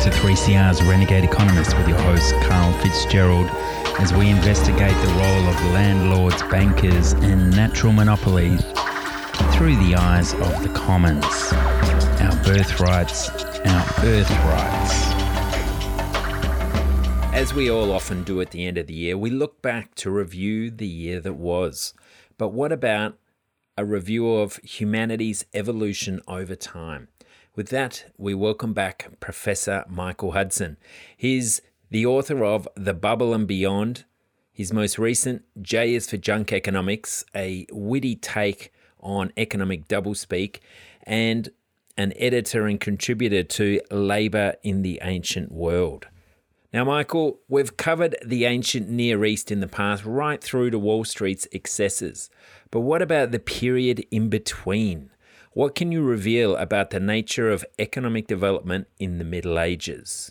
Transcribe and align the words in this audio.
to 0.00 0.08
3CR's 0.08 0.82
Renegade 0.82 1.24
Economist 1.24 1.76
with 1.76 1.86
your 1.86 1.98
host, 1.98 2.32
Karl 2.44 2.72
Fitzgerald, 2.78 3.50
as 3.98 4.14
we 4.14 4.30
investigate 4.30 4.96
the 5.02 5.08
role 5.08 5.46
of 5.46 5.62
landlords, 5.74 6.42
bankers, 6.44 7.12
and 7.12 7.50
natural 7.50 7.92
monopoly 7.92 8.56
through 9.52 9.76
the 9.76 9.94
eyes 9.94 10.32
of 10.32 10.62
the 10.62 10.70
commons. 10.74 11.26
Our 12.22 12.34
birthrights, 12.44 13.28
our 13.28 13.86
birthrights. 14.00 14.94
As 17.34 17.52
we 17.52 17.70
all 17.70 17.92
often 17.92 18.24
do 18.24 18.40
at 18.40 18.52
the 18.52 18.66
end 18.66 18.78
of 18.78 18.86
the 18.86 18.94
year, 18.94 19.18
we 19.18 19.28
look 19.28 19.60
back 19.60 19.94
to 19.96 20.10
review 20.10 20.70
the 20.70 20.88
year 20.88 21.20
that 21.20 21.34
was. 21.34 21.92
But 22.38 22.54
what 22.54 22.72
about 22.72 23.18
a 23.76 23.84
review 23.84 24.32
of 24.32 24.56
humanity's 24.64 25.44
evolution 25.52 26.22
over 26.26 26.56
time? 26.56 27.08
With 27.60 27.68
that, 27.68 28.06
we 28.16 28.32
welcome 28.32 28.72
back 28.72 29.20
Professor 29.20 29.84
Michael 29.86 30.32
Hudson. 30.32 30.78
He's 31.14 31.60
the 31.90 32.06
author 32.06 32.42
of 32.42 32.66
The 32.74 32.94
Bubble 32.94 33.34
and 33.34 33.46
Beyond. 33.46 34.06
His 34.50 34.72
most 34.72 34.98
recent, 34.98 35.42
J 35.60 35.94
is 35.94 36.08
for 36.08 36.16
Junk 36.16 36.54
Economics, 36.54 37.22
a 37.36 37.66
witty 37.70 38.16
take 38.16 38.72
on 38.98 39.34
economic 39.36 39.88
doublespeak, 39.88 40.60
and 41.02 41.50
an 41.98 42.14
editor 42.16 42.66
and 42.66 42.80
contributor 42.80 43.42
to 43.42 43.82
Labour 43.90 44.54
in 44.62 44.80
the 44.80 44.98
Ancient 45.02 45.52
World. 45.52 46.06
Now, 46.72 46.84
Michael, 46.84 47.40
we've 47.46 47.76
covered 47.76 48.16
the 48.24 48.46
ancient 48.46 48.88
Near 48.88 49.22
East 49.26 49.52
in 49.52 49.60
the 49.60 49.68
past, 49.68 50.06
right 50.06 50.42
through 50.42 50.70
to 50.70 50.78
Wall 50.78 51.04
Street's 51.04 51.46
excesses. 51.52 52.30
But 52.70 52.80
what 52.80 53.02
about 53.02 53.32
the 53.32 53.38
period 53.38 54.06
in 54.10 54.30
between? 54.30 55.09
What 55.52 55.74
can 55.74 55.90
you 55.90 56.02
reveal 56.02 56.54
about 56.54 56.90
the 56.90 57.00
nature 57.00 57.50
of 57.50 57.64
economic 57.76 58.28
development 58.28 58.86
in 59.00 59.18
the 59.18 59.24
Middle 59.24 59.58
Ages? 59.58 60.30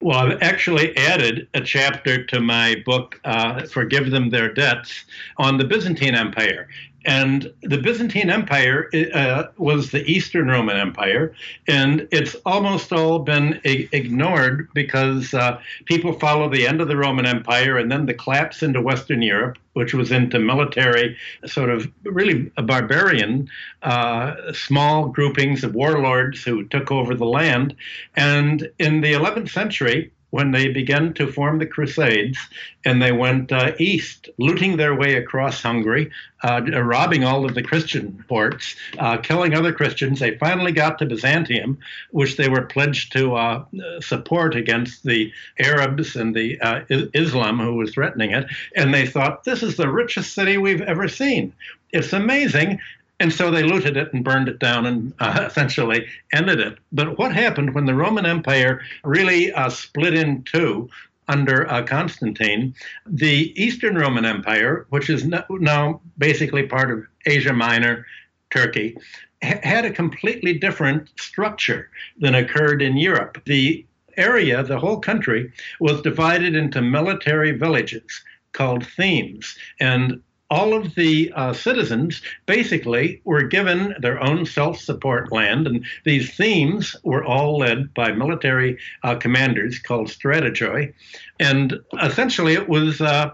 Well, 0.00 0.16
I've 0.16 0.40
actually 0.40 0.96
added 0.96 1.46
a 1.52 1.60
chapter 1.60 2.24
to 2.24 2.40
my 2.40 2.76
book, 2.86 3.20
uh, 3.24 3.66
Forgive 3.66 4.10
Them 4.10 4.30
Their 4.30 4.50
Debts, 4.50 5.04
on 5.36 5.58
the 5.58 5.66
Byzantine 5.66 6.14
Empire. 6.14 6.68
And 7.06 7.52
the 7.62 7.78
Byzantine 7.78 8.28
Empire 8.28 8.90
uh, 9.14 9.44
was 9.56 9.90
the 9.90 10.04
Eastern 10.04 10.48
Roman 10.48 10.76
Empire, 10.76 11.34
and 11.66 12.06
it's 12.10 12.36
almost 12.44 12.92
all 12.92 13.20
been 13.20 13.60
ignored 13.64 14.68
because 14.74 15.32
uh, 15.32 15.60
people 15.86 16.12
follow 16.12 16.48
the 16.50 16.66
end 16.66 16.80
of 16.80 16.88
the 16.88 16.96
Roman 16.96 17.24
Empire 17.24 17.78
and 17.78 17.90
then 17.90 18.06
the 18.06 18.14
collapse 18.14 18.62
into 18.62 18.82
Western 18.82 19.22
Europe, 19.22 19.56
which 19.72 19.94
was 19.94 20.12
into 20.12 20.38
military, 20.38 21.16
sort 21.46 21.70
of 21.70 21.90
really 22.04 22.50
barbarian, 22.56 23.48
uh, 23.82 24.52
small 24.52 25.08
groupings 25.08 25.64
of 25.64 25.74
warlords 25.74 26.44
who 26.44 26.64
took 26.64 26.90
over 26.92 27.14
the 27.14 27.24
land. 27.24 27.74
And 28.14 28.68
in 28.78 29.00
the 29.00 29.14
11th 29.14 29.50
century, 29.50 30.12
when 30.30 30.52
they 30.52 30.68
began 30.68 31.12
to 31.14 31.30
form 31.30 31.58
the 31.58 31.66
Crusades 31.66 32.38
and 32.84 33.02
they 33.02 33.12
went 33.12 33.52
uh, 33.52 33.72
east, 33.78 34.28
looting 34.38 34.76
their 34.76 34.94
way 34.94 35.14
across 35.14 35.62
Hungary, 35.62 36.10
uh, 36.42 36.62
robbing 36.82 37.24
all 37.24 37.44
of 37.44 37.54
the 37.54 37.62
Christian 37.62 38.24
ports, 38.28 38.74
uh, 38.98 39.18
killing 39.18 39.54
other 39.54 39.72
Christians. 39.72 40.20
They 40.20 40.38
finally 40.38 40.72
got 40.72 40.98
to 40.98 41.06
Byzantium, 41.06 41.78
which 42.10 42.36
they 42.36 42.48
were 42.48 42.62
pledged 42.62 43.12
to 43.12 43.34
uh, 43.34 43.64
support 44.00 44.54
against 44.54 45.04
the 45.04 45.32
Arabs 45.58 46.16
and 46.16 46.34
the 46.34 46.60
uh, 46.60 46.82
Islam 46.88 47.58
who 47.58 47.74
was 47.74 47.92
threatening 47.92 48.30
it. 48.30 48.46
And 48.74 48.94
they 48.94 49.06
thought, 49.06 49.44
this 49.44 49.62
is 49.62 49.76
the 49.76 49.90
richest 49.90 50.34
city 50.34 50.56
we've 50.56 50.82
ever 50.82 51.08
seen. 51.08 51.52
It's 51.92 52.12
amazing. 52.12 52.78
And 53.20 53.32
so 53.32 53.50
they 53.50 53.62
looted 53.62 53.98
it 53.98 54.12
and 54.12 54.24
burned 54.24 54.48
it 54.48 54.58
down 54.58 54.86
and 54.86 55.12
uh, 55.20 55.44
essentially 55.46 56.06
ended 56.32 56.58
it. 56.58 56.78
But 56.90 57.18
what 57.18 57.32
happened 57.32 57.74
when 57.74 57.84
the 57.84 57.94
Roman 57.94 58.26
Empire 58.26 58.80
really 59.04 59.52
uh, 59.52 59.68
split 59.68 60.14
in 60.14 60.42
two 60.44 60.88
under 61.28 61.70
uh, 61.70 61.84
Constantine? 61.84 62.74
The 63.06 63.52
Eastern 63.62 63.96
Roman 63.96 64.24
Empire, 64.24 64.86
which 64.88 65.10
is 65.10 65.26
now 65.26 66.00
basically 66.18 66.64
part 66.64 66.90
of 66.90 67.04
Asia 67.26 67.52
Minor, 67.52 68.06
Turkey, 68.50 68.96
ha- 69.44 69.60
had 69.62 69.84
a 69.84 69.92
completely 69.92 70.58
different 70.58 71.10
structure 71.20 71.90
than 72.18 72.34
occurred 72.34 72.80
in 72.80 72.96
Europe. 72.96 73.42
The 73.44 73.84
area, 74.16 74.62
the 74.62 74.78
whole 74.78 74.98
country, 74.98 75.52
was 75.78 76.02
divided 76.02 76.56
into 76.56 76.80
military 76.80 77.52
villages 77.52 78.22
called 78.52 78.86
themes. 78.86 79.56
And 79.78 80.20
all 80.50 80.74
of 80.74 80.94
the 80.96 81.32
uh, 81.36 81.52
citizens 81.52 82.20
basically 82.46 83.20
were 83.24 83.42
given 83.42 83.94
their 84.00 84.22
own 84.22 84.44
self 84.44 84.78
support 84.78 85.30
land, 85.30 85.66
and 85.66 85.84
these 86.04 86.34
themes 86.34 86.96
were 87.04 87.24
all 87.24 87.58
led 87.58 87.94
by 87.94 88.10
military 88.12 88.78
uh, 89.04 89.14
commanders 89.14 89.78
called 89.78 90.08
strategoi. 90.08 90.92
And 91.38 91.78
essentially, 92.02 92.54
it 92.54 92.68
was 92.68 93.00
uh, 93.00 93.30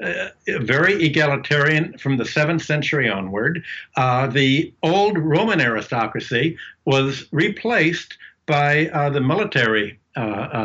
uh 0.00 0.28
very 0.60 1.04
egalitarian 1.04 1.98
from 1.98 2.16
the 2.16 2.24
7th 2.24 2.62
century 2.62 3.08
onward. 3.08 3.64
Uh, 3.96 4.28
the 4.28 4.72
old 4.82 5.18
Roman 5.18 5.60
aristocracy 5.60 6.56
was 6.84 7.26
replaced 7.32 8.16
by 8.46 8.88
uh, 8.88 9.10
the 9.10 9.20
military 9.20 9.90
uh, 9.90 9.98
uh, 10.07 10.07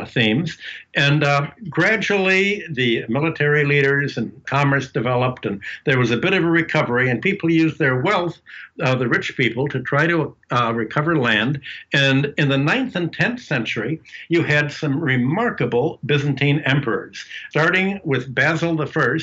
themes. 0.05 0.57
And 0.95 1.23
uh, 1.23 1.47
gradually, 1.69 2.63
the 2.69 3.05
military 3.07 3.65
leaders 3.65 4.17
and 4.17 4.31
commerce 4.45 4.91
developed, 4.91 5.45
and 5.45 5.61
there 5.85 5.97
was 5.97 6.11
a 6.11 6.17
bit 6.17 6.33
of 6.33 6.43
a 6.43 6.49
recovery, 6.49 7.09
and 7.09 7.21
people 7.21 7.51
used 7.51 7.79
their 7.79 8.01
wealth, 8.01 8.39
uh, 8.81 8.95
the 8.95 9.07
rich 9.07 9.35
people, 9.35 9.67
to 9.69 9.81
try 9.81 10.07
to 10.07 10.35
uh, 10.51 10.73
recover 10.73 11.17
land. 11.17 11.59
And 11.93 12.33
in 12.37 12.49
the 12.49 12.57
9th 12.57 12.95
and 12.95 13.15
10th 13.15 13.39
century, 13.39 14.01
you 14.29 14.43
had 14.43 14.71
some 14.71 14.99
remarkable 14.99 15.99
Byzantine 16.05 16.59
emperors, 16.65 17.25
starting 17.49 17.99
with 18.03 18.33
Basil 18.33 18.79
I, 18.79 19.17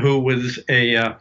who 0.00 0.18
was 0.20 0.58
a 0.68 0.96
uh, 0.96 1.14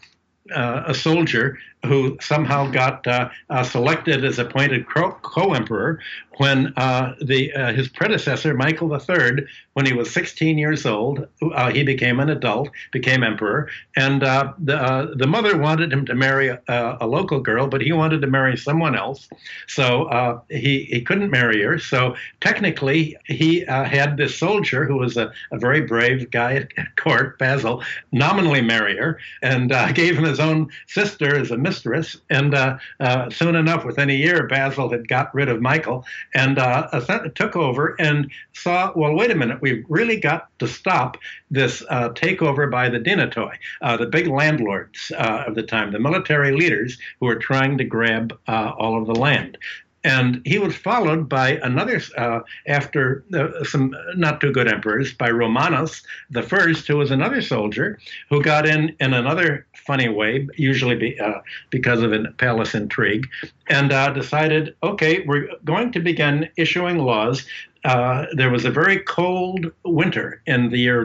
a 0.85 0.93
soldier 0.93 1.57
who 1.85 2.17
somehow 2.21 2.69
got 2.69 3.05
uh, 3.07 3.29
uh, 3.49 3.63
selected 3.63 4.23
as 4.25 4.39
appointed 4.39 4.85
co-emperor 4.87 5.99
when 6.37 6.73
uh, 6.75 7.15
the 7.21 7.53
uh, 7.53 7.73
his 7.73 7.87
predecessor 7.87 8.53
Michael 8.53 8.91
III, 8.91 9.45
when 9.73 9.85
he 9.85 9.93
was 9.93 10.11
16 10.11 10.57
years 10.57 10.85
old, 10.85 11.27
uh, 11.41 11.71
he 11.71 11.83
became 11.83 12.19
an 12.19 12.29
adult, 12.29 12.69
became 12.91 13.23
emperor, 13.23 13.69
and 13.95 14.23
uh, 14.23 14.53
the 14.59 15.13
the 15.15 15.27
mother 15.27 15.57
wanted 15.57 15.93
him 15.93 16.05
to 16.05 16.15
marry 16.15 16.49
a, 16.49 16.61
a, 16.67 17.07
local 17.07 17.39
girl, 17.39 17.67
but 17.67 17.81
he 17.81 17.93
wanted 17.93 18.21
to 18.21 18.27
marry 18.27 18.57
someone 18.57 18.95
else, 18.95 19.29
so 19.67 20.43
he 20.49 20.85
he 20.85 21.01
couldn't 21.01 21.29
marry 21.29 21.61
her. 21.61 21.79
So 21.79 22.15
technically, 22.41 23.17
he 23.25 23.61
had 23.61 24.17
this 24.17 24.37
soldier 24.37 24.85
who 24.85 24.97
was 24.97 25.15
a, 25.17 25.31
a 25.51 25.57
very 25.57 25.81
brave 25.81 26.29
guy 26.31 26.55
at 26.55 26.95
court, 26.97 27.39
Basil, 27.39 27.81
nominally 28.11 28.61
marry 28.61 28.97
her, 28.97 29.19
and 29.41 29.69
gave 29.95 30.17
him 30.17 30.25
his 30.25 30.39
own 30.39 30.69
sister 30.87 31.37
as 31.37 31.51
a 31.51 31.57
mistress 31.57 31.74
mistress. 31.75 32.17
And 32.29 32.53
uh, 32.53 32.77
uh, 33.01 33.29
soon 33.29 33.55
enough, 33.55 33.83
within 33.83 34.09
a 34.09 34.13
year, 34.13 34.47
Basil 34.47 34.89
had 34.89 35.07
got 35.07 35.33
rid 35.35 35.49
of 35.49 35.61
Michael 35.61 36.05
and 36.33 36.57
uh, 36.57 36.87
took 37.35 37.55
over 37.55 37.95
and 37.99 38.31
saw, 38.53 38.93
well, 38.95 39.13
wait 39.13 39.31
a 39.31 39.35
minute, 39.35 39.61
we've 39.61 39.85
really 39.89 40.17
got 40.17 40.47
to 40.59 40.67
stop 40.67 41.17
this 41.51 41.83
uh, 41.89 42.09
takeover 42.09 42.71
by 42.71 42.87
the 42.89 42.99
dynatoi, 42.99 43.55
uh, 43.81 43.97
the 43.97 44.05
big 44.05 44.27
landlords 44.27 45.11
of 45.17 45.55
the 45.55 45.63
time, 45.63 45.91
the 45.91 45.99
military 45.99 46.53
leaders 46.53 46.97
who 47.19 47.25
were 47.25 47.35
trying 47.35 47.77
to 47.77 47.83
grab 47.83 48.37
all 48.47 48.99
of 48.99 49.05
the 49.07 49.15
land. 49.15 49.57
And 50.05 50.43
he 50.45 50.59
was 50.59 50.75
followed 50.75 51.27
by 51.27 51.57
another, 51.63 51.99
uh, 52.15 52.41
after 52.67 53.23
uh, 53.33 53.63
some 53.63 53.95
not 54.15 54.39
too 54.39 54.51
good 54.51 54.71
emperors, 54.71 55.11
by 55.15 55.31
Romanus 55.31 56.03
the 56.29 56.43
first, 56.43 56.87
who 56.87 56.97
was 56.97 57.09
another 57.09 57.41
soldier 57.41 57.97
who 58.29 58.43
got 58.43 58.67
in 58.67 58.95
in 58.99 59.15
another 59.15 59.65
funny 59.73 60.07
way, 60.07 60.47
usually 60.57 60.95
be, 60.95 61.19
uh, 61.19 61.39
because 61.71 62.03
of 62.03 62.13
a 62.13 62.25
palace 62.37 62.75
intrigue, 62.75 63.27
and 63.67 63.91
uh, 63.91 64.11
decided, 64.11 64.75
okay, 64.83 65.23
we're 65.25 65.47
going 65.63 65.91
to 65.93 65.99
begin 65.99 66.49
issuing 66.55 66.99
laws. 66.99 67.43
Uh, 67.83 68.25
there 68.33 68.51
was 68.51 68.65
a 68.65 68.71
very 68.71 68.99
cold 68.99 69.71
winter 69.83 70.41
in 70.45 70.69
the 70.69 70.77
year 70.77 71.03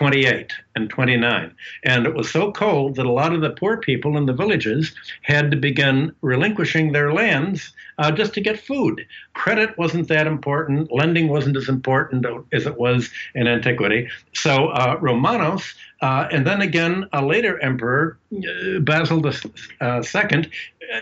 928 0.00 0.52
and 0.76 0.88
29. 0.88 1.54
And 1.84 2.06
it 2.06 2.14
was 2.14 2.30
so 2.30 2.52
cold 2.52 2.96
that 2.96 3.06
a 3.06 3.12
lot 3.12 3.32
of 3.32 3.40
the 3.40 3.50
poor 3.50 3.76
people 3.76 4.16
in 4.16 4.26
the 4.26 4.32
villages 4.32 4.94
had 5.22 5.50
to 5.50 5.56
begin 5.56 6.14
relinquishing 6.22 6.92
their 6.92 7.12
lands 7.12 7.72
uh, 7.98 8.10
just 8.12 8.32
to 8.34 8.40
get 8.40 8.60
food. 8.60 9.04
Credit 9.34 9.76
wasn't 9.76 10.08
that 10.08 10.26
important, 10.26 10.92
lending 10.92 11.28
wasn't 11.28 11.56
as 11.56 11.68
important 11.68 12.24
as 12.52 12.66
it 12.66 12.78
was 12.78 13.10
in 13.34 13.48
antiquity. 13.48 14.08
So 14.32 14.68
uh, 14.68 14.96
Romanos 15.00 15.74
uh, 16.00 16.28
and 16.30 16.46
then 16.46 16.62
again, 16.62 17.08
a 17.12 17.24
later 17.24 17.58
emperor, 17.60 18.18
uh, 18.32 18.78
Basil 18.80 19.24
II, 19.24 19.42
uh, 19.80 20.02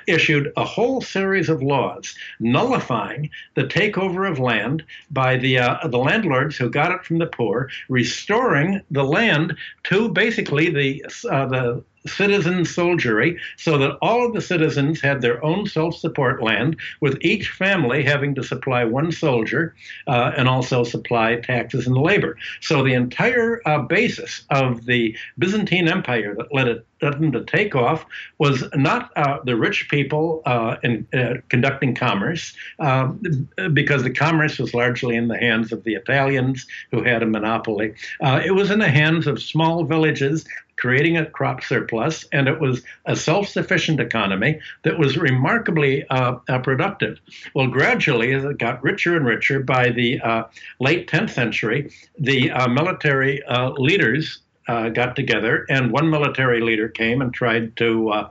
issued 0.06 0.52
a 0.56 0.64
whole 0.64 1.00
series 1.00 1.48
of 1.48 1.62
laws 1.62 2.14
nullifying 2.40 3.30
the 3.54 3.64
takeover 3.64 4.28
of 4.28 4.38
land 4.38 4.82
by 5.10 5.36
the 5.36 5.58
uh, 5.58 5.86
the 5.86 5.98
landlords 5.98 6.56
who 6.56 6.70
got 6.70 6.92
it 6.92 7.04
from 7.04 7.18
the 7.18 7.26
poor, 7.26 7.68
restoring 7.88 8.80
the 8.90 9.02
land 9.02 9.56
to 9.84 10.08
basically 10.08 10.70
the 10.70 11.04
uh, 11.30 11.46
the 11.46 11.84
citizen 12.08 12.64
soldiery 12.64 13.38
so 13.56 13.78
that 13.78 13.96
all 14.02 14.26
of 14.26 14.34
the 14.34 14.40
citizens 14.40 15.00
had 15.00 15.20
their 15.20 15.44
own 15.44 15.66
self 15.66 15.96
support 15.96 16.42
land, 16.42 16.76
with 17.00 17.18
each 17.20 17.50
family 17.50 18.02
having 18.02 18.34
to 18.34 18.42
supply 18.42 18.84
one 18.84 19.12
soldier 19.12 19.74
uh, 20.06 20.32
and 20.36 20.48
also 20.48 20.84
supply 20.84 21.36
taxes 21.36 21.86
and 21.86 21.96
labor. 21.96 22.36
So 22.60 22.82
the 22.82 22.94
entire 22.94 23.60
uh, 23.66 23.82
basis 23.82 24.44
of 24.50 24.86
the 24.86 25.16
Byzantine 25.38 25.88
Empire 25.88 26.34
that 26.36 26.54
led 26.54 26.68
it 26.68 26.86
them 27.00 27.32
to 27.32 27.44
take 27.44 27.74
off 27.74 28.06
was 28.38 28.64
not 28.74 29.10
uh, 29.16 29.38
the 29.44 29.56
rich 29.56 29.88
people 29.90 30.42
uh, 30.46 30.76
in, 30.82 31.06
uh, 31.12 31.34
conducting 31.48 31.94
commerce, 31.94 32.54
um, 32.78 33.48
because 33.72 34.02
the 34.02 34.10
commerce 34.10 34.58
was 34.58 34.72
largely 34.74 35.16
in 35.16 35.28
the 35.28 35.36
hands 35.36 35.72
of 35.72 35.84
the 35.84 35.94
Italians 35.94 36.66
who 36.90 37.02
had 37.02 37.22
a 37.22 37.26
monopoly. 37.26 37.94
Uh, 38.20 38.40
it 38.44 38.52
was 38.52 38.70
in 38.70 38.78
the 38.78 38.88
hands 38.88 39.26
of 39.26 39.42
small 39.42 39.84
villages 39.84 40.46
creating 40.76 41.16
a 41.16 41.26
crop 41.26 41.62
surplus, 41.62 42.24
and 42.32 42.48
it 42.48 42.60
was 42.60 42.82
a 43.04 43.16
self 43.16 43.48
sufficient 43.48 44.00
economy 44.00 44.60
that 44.84 44.98
was 44.98 45.16
remarkably 45.16 46.04
uh, 46.08 46.36
uh, 46.48 46.58
productive. 46.60 47.18
Well, 47.54 47.68
gradually, 47.68 48.32
as 48.32 48.44
it 48.44 48.58
got 48.58 48.82
richer 48.82 49.16
and 49.16 49.26
richer, 49.26 49.60
by 49.60 49.90
the 49.90 50.20
uh, 50.20 50.44
late 50.80 51.08
10th 51.08 51.30
century, 51.30 51.92
the 52.18 52.50
uh, 52.50 52.68
military 52.68 53.42
uh, 53.44 53.70
leaders 53.70 54.38
uh, 54.68 54.88
got 54.90 55.16
together, 55.16 55.64
and 55.68 55.92
one 55.92 56.10
military 56.10 56.60
leader 56.60 56.88
came 56.88 57.22
and 57.22 57.32
tried 57.32 57.76
to 57.76 58.30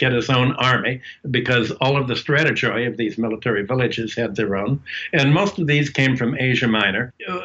get 0.00 0.12
his 0.12 0.30
own 0.30 0.52
army 0.52 1.00
because 1.30 1.70
all 1.72 1.96
of 1.96 2.08
the 2.08 2.14
strategoi 2.14 2.88
of 2.88 2.96
these 2.96 3.18
military 3.18 3.64
villages 3.64 4.16
had 4.16 4.34
their 4.34 4.56
own. 4.56 4.82
And 5.12 5.32
most 5.32 5.58
of 5.58 5.66
these 5.66 5.90
came 5.90 6.16
from 6.16 6.36
Asia 6.36 6.66
Minor. 6.66 7.12
Uh, 7.28 7.38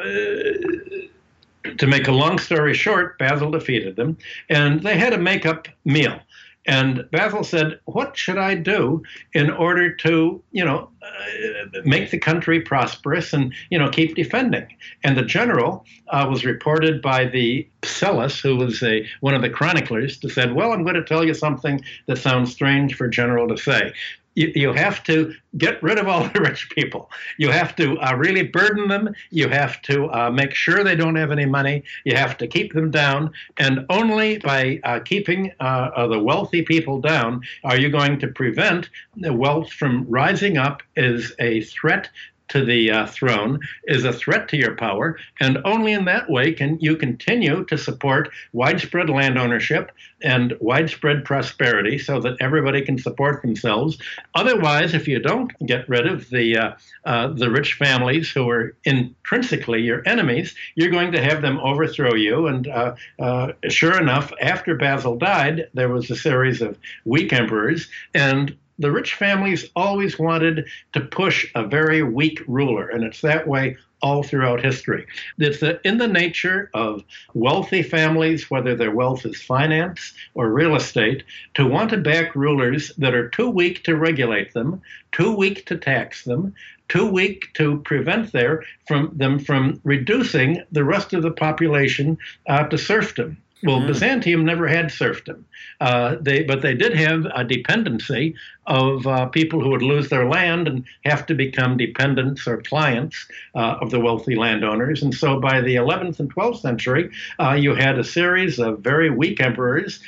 to 1.77 1.87
make 1.87 2.07
a 2.07 2.11
long 2.11 2.39
story 2.39 2.73
short, 2.73 3.17
Basil 3.17 3.51
defeated 3.51 3.95
them, 3.95 4.17
and 4.49 4.81
they 4.81 4.97
had 4.97 5.13
a 5.13 5.17
make-up 5.17 5.67
meal. 5.83 6.19
And 6.67 7.05
Basil 7.11 7.43
said, 7.43 7.79
"What 7.85 8.17
should 8.17 8.39
I 8.39 8.55
do 8.55 9.03
in 9.33 9.51
order 9.51 9.91
to, 9.97 10.41
you 10.51 10.65
know, 10.65 10.89
uh, 11.03 11.81
make 11.85 12.09
the 12.09 12.17
country 12.17 12.59
prosperous 12.59 13.33
and, 13.33 13.53
you 13.69 13.77
know, 13.77 13.89
keep 13.89 14.15
defending?" 14.15 14.65
And 15.03 15.15
the 15.15 15.23
general 15.23 15.85
uh, 16.07 16.25
was 16.27 16.43
reported 16.43 17.03
by 17.03 17.25
the 17.25 17.67
Psellus, 17.83 18.41
who 18.41 18.55
was 18.55 18.81
a 18.81 19.07
one 19.19 19.35
of 19.35 19.43
the 19.43 19.49
chroniclers, 19.49 20.17
to 20.19 20.29
said, 20.29 20.55
"Well, 20.55 20.71
I'm 20.71 20.81
going 20.81 20.95
to 20.95 21.03
tell 21.03 21.23
you 21.23 21.35
something 21.35 21.81
that 22.07 22.17
sounds 22.17 22.51
strange 22.51 22.95
for 22.95 23.07
general 23.07 23.47
to 23.47 23.57
say 23.57 23.93
you, 24.35 24.51
you 24.53 24.73
have 24.73 25.03
to 25.05 25.33
get 25.57 25.81
rid 25.81 25.97
of 25.97 26.07
all 26.07 26.27
the 26.33 26.39
rich 26.39 26.69
people. 26.69 27.09
You 27.37 27.49
have 27.49 27.75
to 27.77 27.97
uh, 27.99 28.15
really 28.15 28.43
burden 28.43 28.87
them. 28.87 29.13
You 29.31 29.49
have 29.49 29.81
to 29.83 30.11
uh, 30.11 30.29
make 30.29 30.53
sure 30.53 30.83
they 30.83 30.95
don't 30.95 31.15
have 31.15 31.31
any 31.31 31.45
money. 31.45 31.83
You 32.03 32.15
have 32.15 32.37
to 32.37 32.47
keep 32.47 32.73
them 32.73 32.91
down. 32.91 33.31
And 33.57 33.85
only 33.89 34.37
by 34.39 34.79
uh, 34.83 34.99
keeping 34.99 35.51
uh, 35.59 36.07
the 36.07 36.19
wealthy 36.19 36.61
people 36.61 37.01
down 37.01 37.41
are 37.63 37.79
you 37.79 37.89
going 37.89 38.19
to 38.19 38.27
prevent 38.27 38.89
the 39.17 39.33
wealth 39.33 39.71
from 39.71 40.05
rising 40.09 40.57
up 40.57 40.83
as 40.97 41.33
a 41.39 41.61
threat 41.61 42.09
to 42.49 42.63
the 42.63 42.91
uh, 42.91 43.07
throne 43.07 43.59
is 43.85 44.03
a 44.03 44.13
threat 44.13 44.47
to 44.49 44.57
your 44.57 44.75
power, 44.75 45.17
and 45.39 45.57
only 45.65 45.93
in 45.93 46.05
that 46.05 46.29
way 46.29 46.53
can 46.53 46.77
you 46.79 46.95
continue 46.95 47.65
to 47.65 47.77
support 47.77 48.29
widespread 48.53 49.09
land 49.09 49.37
ownership 49.37 49.91
and 50.21 50.55
widespread 50.59 51.25
prosperity 51.25 51.97
so 51.97 52.19
that 52.19 52.37
everybody 52.39 52.81
can 52.81 52.97
support 52.97 53.41
themselves. 53.41 53.97
Otherwise, 54.33 54.93
if 54.93 55.07
you 55.07 55.19
don't 55.19 55.51
get 55.65 55.87
rid 55.87 56.07
of 56.07 56.29
the 56.29 56.57
uh, 56.57 56.71
uh, 57.05 57.27
the 57.27 57.49
rich 57.49 57.73
families 57.73 58.31
who 58.31 58.49
are 58.49 58.75
intrinsically 58.83 59.81
your 59.81 60.01
enemies, 60.07 60.55
you're 60.75 60.91
going 60.91 61.11
to 61.11 61.21
have 61.21 61.41
them 61.41 61.59
overthrow 61.59 62.15
you. 62.15 62.47
And 62.47 62.67
uh, 62.67 62.95
uh, 63.19 63.51
sure 63.69 63.99
enough, 63.99 64.31
after 64.41 64.75
Basil 64.75 65.17
died, 65.17 65.69
there 65.73 65.89
was 65.89 66.09
a 66.09 66.15
series 66.15 66.61
of 66.61 66.77
weak 67.05 67.33
emperors, 67.33 67.87
and 68.13 68.55
the 68.79 68.91
rich 68.91 69.13
families 69.15 69.69
always 69.75 70.19
wanted 70.19 70.65
to 70.93 71.01
push 71.01 71.49
a 71.55 71.65
very 71.65 72.03
weak 72.03 72.41
ruler, 72.47 72.89
and 72.89 73.03
it's 73.03 73.21
that 73.21 73.47
way 73.47 73.77
all 74.01 74.21
throughout 74.21 74.63
history. 74.63 75.05
It's 75.39 75.63
in 75.83 75.97
the 75.97 76.07
nature 76.07 76.69
of 76.73 77.03
wealthy 77.33 77.81
families, 77.81 78.51
whether 78.51 78.75
their 78.75 78.91
wealth 78.91 79.25
is 79.25 79.41
finance 79.41 80.13
or 80.33 80.51
real 80.51 80.75
estate, 80.75 81.23
to 81.55 81.65
want 81.65 81.89
to 81.91 81.97
back 81.97 82.35
rulers 82.35 82.91
that 82.97 83.15
are 83.15 83.29
too 83.29 83.49
weak 83.49 83.83
to 83.85 83.95
regulate 83.95 84.53
them, 84.53 84.81
too 85.11 85.35
weak 85.35 85.65
to 85.67 85.77
tax 85.77 86.23
them, 86.23 86.53
too 86.87 87.07
weak 87.07 87.51
to 87.55 87.79
prevent 87.79 88.31
their, 88.31 88.63
from, 88.87 89.11
them 89.15 89.39
from 89.39 89.79
reducing 89.83 90.61
the 90.71 90.83
rest 90.83 91.13
of 91.13 91.23
the 91.23 91.31
population 91.31 92.17
uh, 92.47 92.67
to 92.67 92.77
serfdom. 92.77 93.37
Well, 93.63 93.79
mm. 93.79 93.87
Byzantium 93.87 94.45
never 94.45 94.67
had 94.67 94.91
serfdom, 94.91 95.45
uh, 95.79 96.17
they, 96.19 96.43
but 96.43 96.61
they 96.61 96.73
did 96.73 96.95
have 96.95 97.25
a 97.33 97.43
dependency 97.43 98.35
of 98.67 99.07
uh, 99.07 99.27
people 99.27 99.61
who 99.61 99.69
would 99.69 99.81
lose 99.81 100.09
their 100.09 100.27
land 100.27 100.67
and 100.67 100.85
have 101.05 101.25
to 101.27 101.35
become 101.35 101.77
dependents 101.77 102.47
or 102.47 102.61
clients 102.61 103.27
uh, 103.55 103.77
of 103.81 103.91
the 103.91 103.99
wealthy 103.99 104.35
landowners. 104.35 105.01
And 105.01 105.13
so 105.13 105.39
by 105.39 105.61
the 105.61 105.75
11th 105.75 106.19
and 106.19 106.33
12th 106.33 106.61
century, 106.61 107.11
uh, 107.39 107.53
you 107.53 107.75
had 107.75 107.97
a 107.97 108.03
series 108.03 108.59
of 108.59 108.79
very 108.79 109.09
weak 109.09 109.39
emperors 109.39 110.01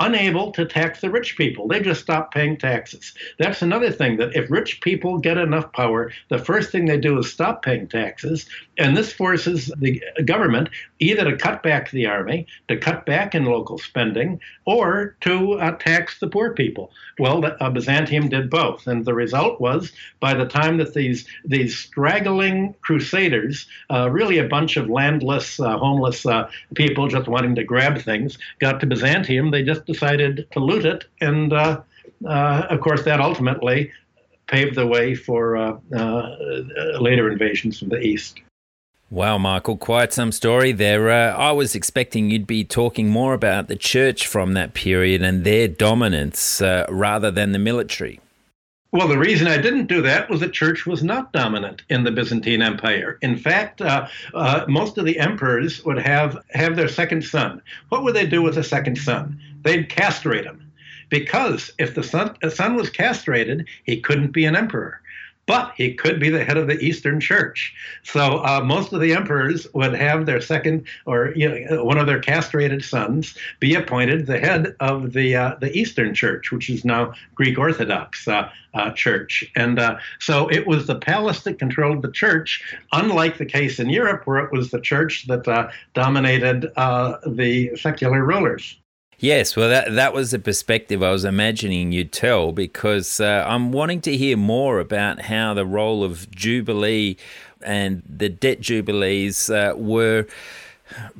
unable 0.00 0.50
to 0.52 0.64
tax 0.64 1.00
the 1.00 1.10
rich 1.10 1.36
people. 1.36 1.68
They 1.68 1.80
just 1.80 2.00
stop 2.00 2.32
paying 2.32 2.56
taxes. 2.56 3.14
That's 3.38 3.62
another 3.62 3.90
thing 3.90 4.16
that 4.16 4.34
if 4.34 4.50
rich 4.50 4.80
people 4.80 5.18
get 5.18 5.38
enough 5.38 5.72
power, 5.72 6.10
the 6.28 6.38
first 6.38 6.70
thing 6.70 6.86
they 6.86 6.98
do 6.98 7.18
is 7.18 7.30
stop 7.30 7.62
paying 7.62 7.86
taxes. 7.86 8.48
And 8.78 8.96
this 8.96 9.12
forces 9.12 9.70
the 9.78 10.02
government 10.24 10.70
either 10.98 11.30
to 11.30 11.36
cut 11.36 11.62
back 11.62 11.90
the 11.90 12.06
army, 12.06 12.46
to 12.68 12.76
cut 12.76 13.06
back 13.06 13.34
in 13.34 13.44
local 13.44 13.78
spending, 13.78 14.40
or 14.64 15.16
to 15.20 15.54
uh, 15.54 15.76
tax 15.76 16.18
the 16.18 16.28
poor 16.28 16.52
people. 16.54 16.90
Well, 17.18 17.44
uh, 17.60 17.70
Byzantium 17.70 18.28
did 18.28 18.50
both. 18.50 18.86
And 18.86 19.04
the 19.04 19.14
result 19.14 19.60
was 19.60 19.92
by 20.20 20.34
the 20.34 20.46
time 20.46 20.78
that 20.78 20.94
these, 20.94 21.26
these 21.44 21.78
straggling 21.78 22.74
crusaders, 22.80 23.66
uh, 23.90 24.08
really 24.10 24.38
a 24.38 24.48
bunch 24.48 24.76
of 24.76 24.88
landless, 24.88 25.60
uh, 25.60 25.76
homeless 25.76 26.24
uh, 26.24 26.48
people 26.74 27.08
just 27.08 27.28
wanting 27.28 27.54
to 27.56 27.64
grab 27.64 27.98
things, 27.98 28.38
got 28.58 28.80
to 28.80 28.86
Byzantium, 28.86 29.50
they 29.50 29.62
just 29.62 29.81
decided 29.86 30.46
to 30.52 30.60
loot 30.60 30.84
it. 30.84 31.04
And 31.20 31.52
uh, 31.52 31.82
uh, 32.26 32.66
of 32.70 32.80
course, 32.80 33.04
that 33.04 33.20
ultimately 33.20 33.92
paved 34.46 34.76
the 34.76 34.86
way 34.86 35.14
for 35.14 35.56
uh, 35.56 35.78
uh, 35.96 36.36
later 37.00 37.30
invasions 37.30 37.78
from 37.78 37.88
the 37.88 38.00
east. 38.00 38.40
Wow, 39.10 39.36
Michael, 39.36 39.76
quite 39.76 40.12
some 40.12 40.32
story 40.32 40.72
there. 40.72 41.10
Uh, 41.10 41.36
I 41.36 41.52
was 41.52 41.74
expecting 41.74 42.30
you'd 42.30 42.46
be 42.46 42.64
talking 42.64 43.10
more 43.10 43.34
about 43.34 43.68
the 43.68 43.76
church 43.76 44.26
from 44.26 44.54
that 44.54 44.72
period 44.72 45.20
and 45.22 45.44
their 45.44 45.68
dominance 45.68 46.62
uh, 46.62 46.86
rather 46.88 47.30
than 47.30 47.52
the 47.52 47.58
military. 47.58 48.20
Well, 48.90 49.08
the 49.08 49.18
reason 49.18 49.46
I 49.46 49.56
didn't 49.56 49.86
do 49.86 50.02
that 50.02 50.28
was 50.28 50.40
the 50.40 50.48
church 50.48 50.86
was 50.86 51.02
not 51.02 51.32
dominant 51.32 51.82
in 51.88 52.04
the 52.04 52.10
Byzantine 52.10 52.60
Empire. 52.60 53.18
In 53.22 53.38
fact, 53.38 53.80
uh, 53.80 54.06
uh, 54.34 54.64
most 54.68 54.98
of 54.98 55.06
the 55.06 55.18
emperors 55.18 55.82
would 55.84 55.98
have 55.98 56.38
have 56.50 56.76
their 56.76 56.88
second 56.88 57.24
son. 57.24 57.62
What 57.88 58.04
would 58.04 58.14
they 58.14 58.26
do 58.26 58.42
with 58.42 58.58
a 58.58 58.64
second 58.64 58.96
son? 58.96 59.40
They'd 59.62 59.88
castrate 59.88 60.44
him, 60.44 60.72
because 61.08 61.72
if 61.78 61.94
the 61.94 62.02
son, 62.02 62.36
the 62.42 62.50
son 62.50 62.74
was 62.74 62.90
castrated, 62.90 63.66
he 63.84 64.00
couldn't 64.00 64.32
be 64.32 64.44
an 64.44 64.56
emperor 64.56 65.02
but 65.46 65.72
he 65.76 65.92
could 65.94 66.20
be 66.20 66.30
the 66.30 66.44
head 66.44 66.56
of 66.56 66.66
the 66.66 66.78
Eastern 66.78 67.20
Church. 67.20 67.74
So 68.04 68.44
uh, 68.44 68.62
most 68.64 68.92
of 68.92 69.00
the 69.00 69.12
emperors 69.12 69.66
would 69.74 69.94
have 69.94 70.26
their 70.26 70.40
second 70.40 70.86
or 71.04 71.32
you 71.34 71.48
know, 71.48 71.84
one 71.84 71.98
of 71.98 72.06
their 72.06 72.20
castrated 72.20 72.84
sons 72.84 73.36
be 73.58 73.74
appointed 73.74 74.26
the 74.26 74.38
head 74.38 74.76
of 74.80 75.12
the 75.12 75.34
uh, 75.36 75.56
the 75.60 75.72
Eastern 75.76 76.14
Church, 76.14 76.52
which 76.52 76.70
is 76.70 76.84
now 76.84 77.12
Greek 77.34 77.58
Orthodox 77.58 78.28
uh, 78.28 78.48
uh 78.74 78.92
Church. 78.92 79.44
And 79.56 79.78
uh, 79.78 79.98
so 80.20 80.48
it 80.48 80.66
was 80.66 80.86
the 80.86 80.98
palace 80.98 81.42
that 81.42 81.58
controlled 81.58 82.02
the 82.02 82.12
church, 82.12 82.62
unlike 82.92 83.38
the 83.38 83.46
case 83.46 83.78
in 83.78 83.90
Europe, 83.90 84.26
where 84.26 84.38
it 84.38 84.52
was 84.52 84.70
the 84.70 84.80
church 84.80 85.26
that 85.26 85.46
uh, 85.48 85.70
dominated 85.94 86.62
the 87.26 87.76
secular 87.76 88.24
rulers. 88.24 88.76
Yes, 89.22 89.54
well, 89.54 89.68
that 89.68 89.94
that 89.94 90.12
was 90.12 90.32
the 90.32 90.40
perspective 90.40 91.00
I 91.00 91.12
was 91.12 91.24
imagining 91.24 91.92
you'd 91.92 92.10
tell 92.10 92.50
because 92.50 93.20
uh, 93.20 93.44
I'm 93.46 93.70
wanting 93.70 94.00
to 94.00 94.16
hear 94.16 94.36
more 94.36 94.80
about 94.80 95.22
how 95.22 95.54
the 95.54 95.64
role 95.64 96.02
of 96.02 96.28
Jubilee 96.32 97.16
and 97.64 98.02
the 98.04 98.28
debt 98.28 98.60
jubilees 98.60 99.48
uh, 99.48 99.74
were 99.76 100.26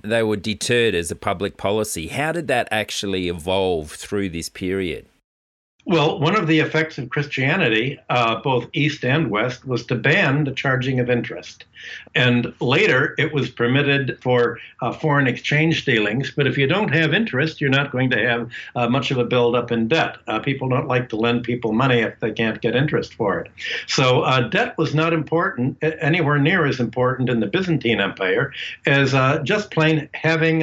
they 0.03 0.25
were 0.25 0.37
deterred 0.37 0.97
as 0.97 1.13
a 1.13 1.15
public 1.15 1.57
policy. 1.57 2.09
How 2.09 2.33
did 2.33 2.49
that 2.49 2.67
actually 2.73 3.29
evolve 3.29 3.93
through 3.93 4.31
this 4.31 4.49
period? 4.49 5.07
Well, 5.85 6.21
one 6.21 6.37
of 6.37 6.47
the 6.47 6.61
effects 6.61 6.97
of 6.97 7.11
Christianity, 7.11 7.99
uh, 8.09 8.41
both 8.41 8.69
East 8.73 9.05
and 9.05 9.31
West, 9.31 9.67
was 9.67 9.85
to 9.87 9.97
ban 9.97 10.45
the 10.45 10.53
charging 10.53 11.01
of 11.01 11.11
interest. 11.11 11.65
And 12.15 12.53
later, 12.61 13.17
it 13.19 13.33
was 13.33 13.51
permitted 13.51 14.17
for 14.23 14.61
uh, 14.81 14.93
foreign 14.93 15.27
exchange 15.27 15.85
dealings. 15.85 16.31
But 16.31 16.47
if 16.47 16.57
you 16.57 16.69
don't 16.69 16.95
have 16.95 17.13
interest, 17.13 17.61
you're 17.61 17.69
not 17.69 17.91
going 17.91 18.11
to 18.11 18.19
have 18.19 18.51
uh, 18.77 18.89
much 18.89 19.11
of 19.11 19.19
a 19.19 19.25
buildup 19.25 19.73
in 19.73 19.89
debt. 19.89 20.19
Uh, 20.29 20.39
people 20.39 20.69
don't 20.69 20.87
like 20.87 21.09
to 21.09 21.17
lend 21.17 21.43
people 21.43 21.73
money 21.73 21.99
if 21.99 22.21
they 22.21 22.31
can't 22.31 22.61
get 22.61 22.77
interest 22.77 23.15
for 23.15 23.41
it. 23.41 23.51
So 23.89 24.23
uh, 24.23 24.49
debt 24.49 24.79
was 24.79 24.95
not 24.95 25.13
important, 25.13 25.79
anywhere 25.83 26.39
near 26.39 26.65
as 26.65 26.79
important 26.79 27.29
in 27.29 27.41
the 27.41 27.47
Byzantine 27.49 28.01
Empire 28.01 28.53
as 28.87 29.15
uh, 29.15 29.41
just 29.43 29.73
plain 29.73 30.09
having 30.15 30.63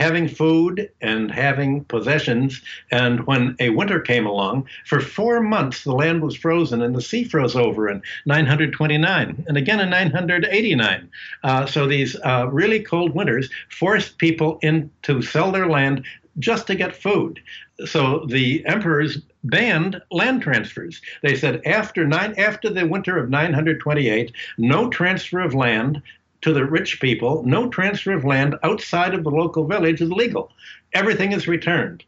having 0.00 0.26
food 0.26 0.90
and 1.02 1.30
having 1.30 1.84
possessions. 1.84 2.62
And 2.90 3.26
when 3.26 3.54
a 3.60 3.68
winter 3.70 4.00
came 4.00 4.26
along, 4.26 4.66
for 4.86 5.00
four 5.00 5.40
months 5.40 5.84
the 5.84 5.92
land 5.92 6.22
was 6.22 6.34
frozen 6.34 6.80
and 6.80 6.96
the 6.96 7.02
sea 7.02 7.22
froze 7.22 7.54
over 7.54 7.88
in 7.88 8.02
929 8.24 9.44
and 9.46 9.56
again 9.56 9.78
in 9.78 9.90
989. 9.90 11.10
Uh, 11.44 11.66
so 11.66 11.86
these 11.86 12.16
uh, 12.24 12.48
really 12.50 12.80
cold 12.80 13.14
winters 13.14 13.50
forced 13.68 14.16
people 14.16 14.58
in 14.62 14.90
to 15.02 15.20
sell 15.20 15.52
their 15.52 15.68
land 15.68 16.04
just 16.38 16.66
to 16.66 16.74
get 16.74 16.96
food. 16.96 17.40
So 17.86 18.24
the 18.26 18.64
emperors 18.66 19.18
banned 19.44 20.00
land 20.10 20.42
transfers. 20.42 21.00
They 21.22 21.34
said 21.34 21.62
after 21.66 22.06
nine 22.06 22.34
after 22.38 22.70
the 22.70 22.86
winter 22.86 23.18
of 23.18 23.30
928, 23.30 24.32
no 24.58 24.88
transfer 24.90 25.40
of 25.40 25.54
land 25.54 26.02
to 26.42 26.52
the 26.52 26.64
rich 26.64 27.00
people, 27.00 27.42
no 27.44 27.68
transfer 27.68 28.12
of 28.12 28.24
land 28.24 28.54
outside 28.62 29.14
of 29.14 29.24
the 29.24 29.30
local 29.30 29.66
village 29.66 30.00
is 30.00 30.10
legal. 30.10 30.52
Everything 30.92 31.32
is 31.32 31.46
returned. 31.46 32.04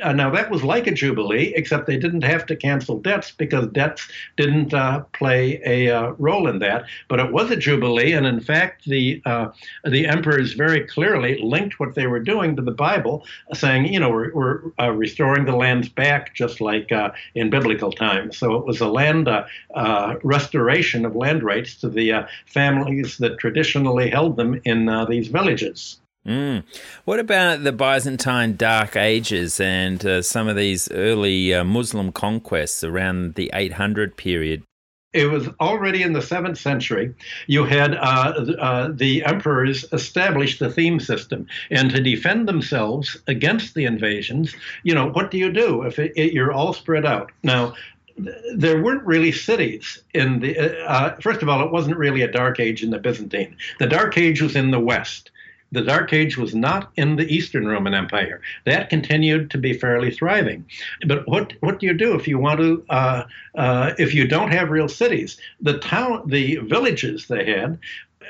Uh, 0.00 0.12
now 0.12 0.30
that 0.30 0.50
was 0.50 0.64
like 0.64 0.86
a 0.86 0.90
jubilee, 0.90 1.52
except 1.54 1.86
they 1.86 1.98
didn't 1.98 2.24
have 2.24 2.46
to 2.46 2.56
cancel 2.56 2.98
debts 2.98 3.30
because 3.30 3.66
debts 3.68 4.08
didn't 4.38 4.72
uh, 4.72 5.00
play 5.12 5.60
a 5.66 5.90
uh, 5.90 6.12
role 6.12 6.48
in 6.48 6.58
that. 6.60 6.86
But 7.08 7.20
it 7.20 7.30
was 7.30 7.50
a 7.50 7.56
jubilee, 7.56 8.12
and 8.12 8.26
in 8.26 8.40
fact, 8.40 8.86
the 8.86 9.20
uh, 9.26 9.50
the 9.84 10.06
emperors 10.06 10.54
very 10.54 10.86
clearly 10.86 11.38
linked 11.42 11.78
what 11.78 11.94
they 11.94 12.06
were 12.06 12.20
doing 12.20 12.56
to 12.56 12.62
the 12.62 12.72
Bible, 12.72 13.26
saying, 13.52 13.92
you 13.92 14.00
know, 14.00 14.08
we're, 14.08 14.32
we're 14.32 14.60
uh, 14.80 14.90
restoring 14.92 15.44
the 15.44 15.56
lands 15.56 15.90
back, 15.90 16.34
just 16.34 16.62
like 16.62 16.90
uh, 16.90 17.10
in 17.34 17.50
biblical 17.50 17.92
times. 17.92 18.38
So 18.38 18.54
it 18.54 18.64
was 18.64 18.80
a 18.80 18.88
land 18.88 19.28
restoration 20.22 21.04
of 21.04 21.14
land 21.14 21.42
rights 21.42 21.74
to 21.76 21.90
the 21.90 22.26
families 22.46 23.18
that 23.18 23.38
traditionally 23.38 24.08
held 24.08 24.36
them 24.36 24.58
in 24.64 24.86
these 25.08 25.28
villages. 25.28 25.98
Mm. 26.26 26.62
What 27.04 27.18
about 27.18 27.64
the 27.64 27.72
Byzantine 27.72 28.56
Dark 28.56 28.96
Ages 28.96 29.58
and 29.58 30.04
uh, 30.06 30.22
some 30.22 30.46
of 30.46 30.56
these 30.56 30.90
early 30.92 31.52
uh, 31.52 31.64
Muslim 31.64 32.12
conquests 32.12 32.84
around 32.84 33.34
the 33.34 33.50
800 33.52 34.16
period? 34.16 34.62
It 35.12 35.30
was 35.30 35.48
already 35.60 36.02
in 36.02 36.14
the 36.14 36.22
seventh 36.22 36.58
century. 36.58 37.12
You 37.46 37.64
had 37.64 37.94
uh, 37.94 38.54
uh, 38.58 38.88
the 38.94 39.24
emperors 39.24 39.84
establish 39.92 40.58
the 40.58 40.70
theme 40.70 41.00
system, 41.00 41.46
and 41.70 41.90
to 41.90 42.00
defend 42.00 42.48
themselves 42.48 43.20
against 43.26 43.74
the 43.74 43.84
invasions, 43.84 44.54
you 44.84 44.94
know, 44.94 45.10
what 45.10 45.30
do 45.30 45.36
you 45.36 45.52
do 45.52 45.82
if 45.82 45.98
it, 45.98 46.12
it, 46.16 46.32
you're 46.32 46.52
all 46.52 46.72
spread 46.72 47.04
out? 47.04 47.30
Now, 47.42 47.74
there 48.54 48.82
weren't 48.82 49.04
really 49.04 49.32
cities 49.32 50.02
in 50.14 50.40
the. 50.40 50.58
Uh, 50.58 50.86
uh, 50.86 51.16
first 51.20 51.42
of 51.42 51.48
all, 51.48 51.62
it 51.62 51.72
wasn't 51.72 51.96
really 51.98 52.22
a 52.22 52.30
dark 52.30 52.58
age 52.58 52.82
in 52.82 52.90
the 52.90 52.98
Byzantine. 52.98 53.56
The 53.80 53.86
dark 53.88 54.16
age 54.16 54.40
was 54.40 54.56
in 54.56 54.70
the 54.70 54.80
west 54.80 55.30
the 55.72 55.82
Dark 55.82 56.12
Age 56.12 56.36
was 56.36 56.54
not 56.54 56.92
in 56.96 57.16
the 57.16 57.26
Eastern 57.34 57.66
Roman 57.66 57.94
Empire. 57.94 58.40
That 58.64 58.90
continued 58.90 59.50
to 59.50 59.58
be 59.58 59.72
fairly 59.72 60.10
thriving. 60.10 60.64
But 61.06 61.26
what 61.26 61.54
what 61.60 61.80
do 61.80 61.86
you 61.86 61.94
do 61.94 62.14
if 62.14 62.28
you 62.28 62.38
want 62.38 62.60
to 62.60 62.84
uh, 62.90 63.24
uh, 63.56 63.92
if 63.98 64.14
you 64.14 64.28
don't 64.28 64.52
have 64.52 64.70
real 64.70 64.88
cities? 64.88 65.38
The 65.60 65.78
town, 65.78 66.22
the 66.26 66.56
villages 66.56 67.26
they 67.26 67.50
had. 67.50 67.78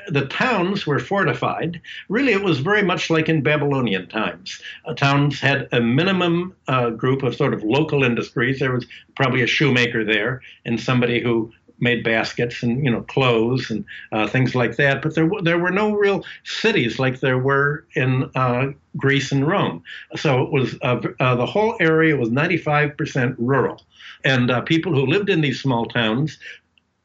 The 0.07 0.25
towns 0.25 0.85
were 0.85 0.99
fortified. 0.99 1.79
Really, 2.09 2.33
it 2.33 2.43
was 2.43 2.59
very 2.59 2.81
much 2.81 3.09
like 3.09 3.29
in 3.29 3.41
Babylonian 3.41 4.07
times. 4.09 4.61
Uh, 4.85 4.93
towns 4.95 5.39
had 5.39 5.69
a 5.71 5.79
minimum 5.79 6.55
uh, 6.67 6.89
group 6.89 7.23
of 7.23 7.35
sort 7.35 7.53
of 7.53 7.63
local 7.63 8.03
industries. 8.03 8.59
There 8.59 8.73
was 8.73 8.85
probably 9.15 9.43
a 9.43 9.47
shoemaker 9.47 10.03
there 10.03 10.41
and 10.65 10.77
somebody 10.77 11.21
who 11.21 11.53
made 11.83 12.03
baskets 12.03 12.63
and 12.63 12.83
you 12.83 12.89
know 12.89 13.01
clothes 13.01 13.69
and 13.69 13.85
uh, 14.11 14.27
things 14.27 14.55
like 14.55 14.77
that. 14.77 15.01
But 15.01 15.13
there 15.13 15.29
there 15.43 15.59
were 15.59 15.71
no 15.71 15.93
real 15.93 16.23
cities 16.45 16.97
like 16.97 17.19
there 17.19 17.37
were 17.37 17.85
in 17.95 18.31
uh, 18.35 18.71
Greece 18.97 19.31
and 19.31 19.45
Rome. 19.45 19.83
So 20.15 20.41
it 20.41 20.51
was 20.51 20.75
uh, 20.81 21.01
uh 21.19 21.35
the 21.35 21.45
whole 21.45 21.75
area 21.79 22.15
was 22.15 22.29
95% 22.29 23.35
rural, 23.37 23.81
and 24.23 24.49
uh, 24.49 24.61
people 24.61 24.93
who 24.93 25.05
lived 25.05 25.29
in 25.29 25.41
these 25.41 25.61
small 25.61 25.85
towns 25.85 26.39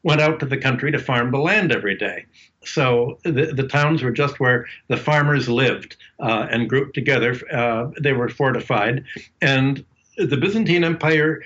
went 0.01 0.21
out 0.21 0.39
to 0.39 0.45
the 0.45 0.57
country 0.57 0.91
to 0.93 0.97
farm 0.97 1.29
the 1.29 1.37
land 1.37 1.73
every 1.73 1.95
day. 1.95 2.25
So 2.63 3.19
the, 3.23 3.51
the 3.53 3.67
towns 3.67 4.01
were 4.01 4.11
just 4.11 4.39
where 4.39 4.65
the 4.87 4.95
farmers 4.95 5.49
lived 5.49 5.97
uh, 6.21 6.47
and 6.49 6.69
grouped 6.69 6.95
together. 6.95 7.35
they 7.99 8.13
were 8.13 8.29
fortified, 8.29 9.03
and 9.41 9.85
the 10.17 10.37
Byzantine 10.37 10.83
Empire 10.83 11.41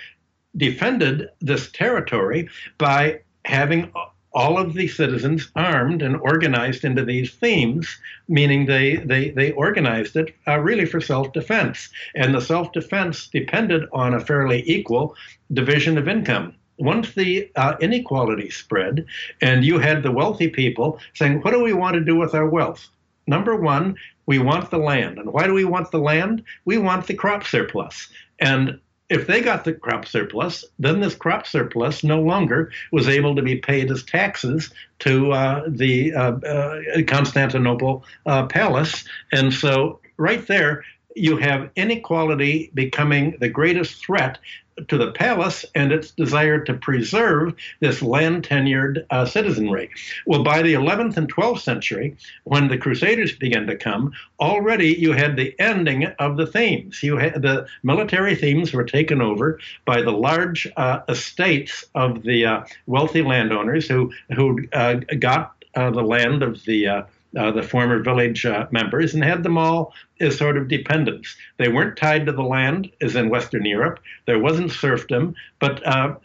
defended 0.56 1.30
this 1.42 1.72
territory 1.72 2.50
by 2.78 3.20
having 3.46 3.92
all 4.34 4.58
of 4.58 4.74
the 4.74 4.88
citizens 4.88 5.52
armed 5.56 6.02
and 6.02 6.16
organized 6.18 6.84
into 6.84 7.06
these 7.06 7.32
themes, 7.36 7.98
meaning 8.28 8.66
they, 8.66 8.98
they, 8.98 9.30
they 9.30 9.52
organized 9.52 10.16
it 10.16 10.36
uh, 10.48 10.60
really 10.60 10.86
for 10.86 11.00
self 11.00 11.32
defense. 11.34 11.90
And 12.16 12.34
the 12.34 12.42
self 12.42 12.72
defense 12.72 13.28
depended 13.28 13.84
on 13.94 14.14
a 14.14 14.20
fairly 14.20 14.64
equal 14.66 15.16
division 15.52 15.98
of 15.98 16.08
income. 16.08 16.56
Once 16.80 17.14
the 17.14 17.50
uh, 17.56 17.76
inequality 17.80 18.50
spread, 18.50 19.06
and 19.42 19.64
you 19.64 19.78
had 19.78 20.02
the 20.02 20.12
wealthy 20.12 20.50
people 20.50 21.00
saying, 21.14 21.40
What 21.42 21.52
do 21.52 21.62
we 21.62 21.74
want 21.74 21.94
to 21.94 22.02
do 22.04 22.16
with 22.16 22.34
our 22.34 22.50
wealth? 22.50 22.90
Number 23.28 23.56
one, 23.56 23.96
we 24.26 24.40
want 24.40 24.72
the 24.72 24.78
land. 24.78 25.20
And 25.20 25.32
why 25.32 25.46
do 25.48 25.54
we 25.54 25.66
want 25.66 25.92
the 25.92 26.00
land? 26.00 26.44
We 26.66 26.78
want 26.78 27.08
the 27.08 27.14
crop 27.14 27.46
surplus. 27.46 28.10
And 28.40 28.80
if 29.10 29.28
they 29.28 29.42
got 29.42 29.64
the 29.64 29.74
crop 29.74 30.08
surplus, 30.08 30.66
then 30.80 31.00
this 31.00 31.16
crop 31.16 31.46
surplus 31.46 32.04
no 32.04 32.22
longer 32.22 32.72
was 32.92 33.08
able 33.08 33.36
to 33.36 33.42
be 33.42 33.58
paid 33.58 33.92
as 33.92 34.04
taxes 34.04 34.72
to 35.00 35.32
uh, 35.32 35.64
the 35.68 36.14
uh, 36.14 36.32
uh, 36.38 36.80
Constantinople 37.08 38.04
uh, 38.26 38.46
palace. 38.48 39.04
And 39.32 39.54
so, 39.54 40.00
right 40.18 40.46
there, 40.48 40.84
you 41.16 41.38
have 41.38 41.70
inequality 41.76 42.72
becoming 42.74 43.36
the 43.40 43.50
greatest 43.50 44.04
threat 44.04 44.40
to 44.88 44.98
the 44.98 45.12
palace 45.12 45.66
and 45.76 45.92
its 45.92 46.12
desire 46.12 46.60
to 46.60 46.74
preserve 46.74 47.54
this 47.80 48.02
land 48.02 48.44
tenured 48.44 49.06
uh, 49.10 49.26
citizenry. 49.26 49.90
Well, 50.26 50.44
by 50.44 50.62
the 50.62 50.74
11th 50.74 51.18
and 51.18 51.32
12th 51.32 51.60
century, 51.60 52.18
when 52.44 52.68
the 52.68 52.78
Crusaders 52.78 53.36
began 53.36 53.68
to 53.68 53.76
come, 53.76 54.14
already 54.40 54.94
you 54.94 55.12
had 55.12 55.36
the 55.36 55.56
ending 55.60 56.06
of 56.20 56.38
the 56.38 56.48
themes. 56.48 57.04
You 57.04 57.18
had 57.18 57.42
the 57.42 57.68
military 57.84 58.36
themes 58.36 58.74
were 58.74 58.84
taken 58.84 59.22
over 59.22 59.60
by 59.86 60.02
the 60.02 60.12
large 60.12 60.68
uh, 60.76 61.02
estates 61.08 61.86
of 61.96 62.24
the 62.24 62.46
uh, 62.46 62.64
wealthy 62.88 63.22
landowners 63.22 63.88
who 63.88 64.12
who 64.36 64.66
uh, 64.74 64.96
got 65.20 65.54
uh, 65.76 65.92
the 65.92 66.04
land 66.04 66.44
of 66.44 66.64
the 66.66 66.88
uh, 66.88 67.04
uh, 67.38 67.52
the 67.52 67.64
former 67.64 68.02
village 68.02 68.46
uh, 68.46 68.68
members 68.72 69.14
and 69.14 69.24
had 69.24 69.44
them 69.44 69.58
all 69.58 69.94
as 70.20 70.38
sort 70.38 70.58
of 70.58 70.68
dependents. 70.68 71.36
They 71.58 71.68
weren't 71.68 71.98
tied 71.98 72.26
to 72.26 72.32
the 72.32 72.44
land 72.44 72.92
as 73.02 73.16
in 73.16 73.30
Western 73.30 73.66
Europe. 73.66 74.00
There 74.26 74.40
wasn't 74.40 74.72
serfdom, 74.72 75.36
but 75.60 75.86
uh, 75.86 76.16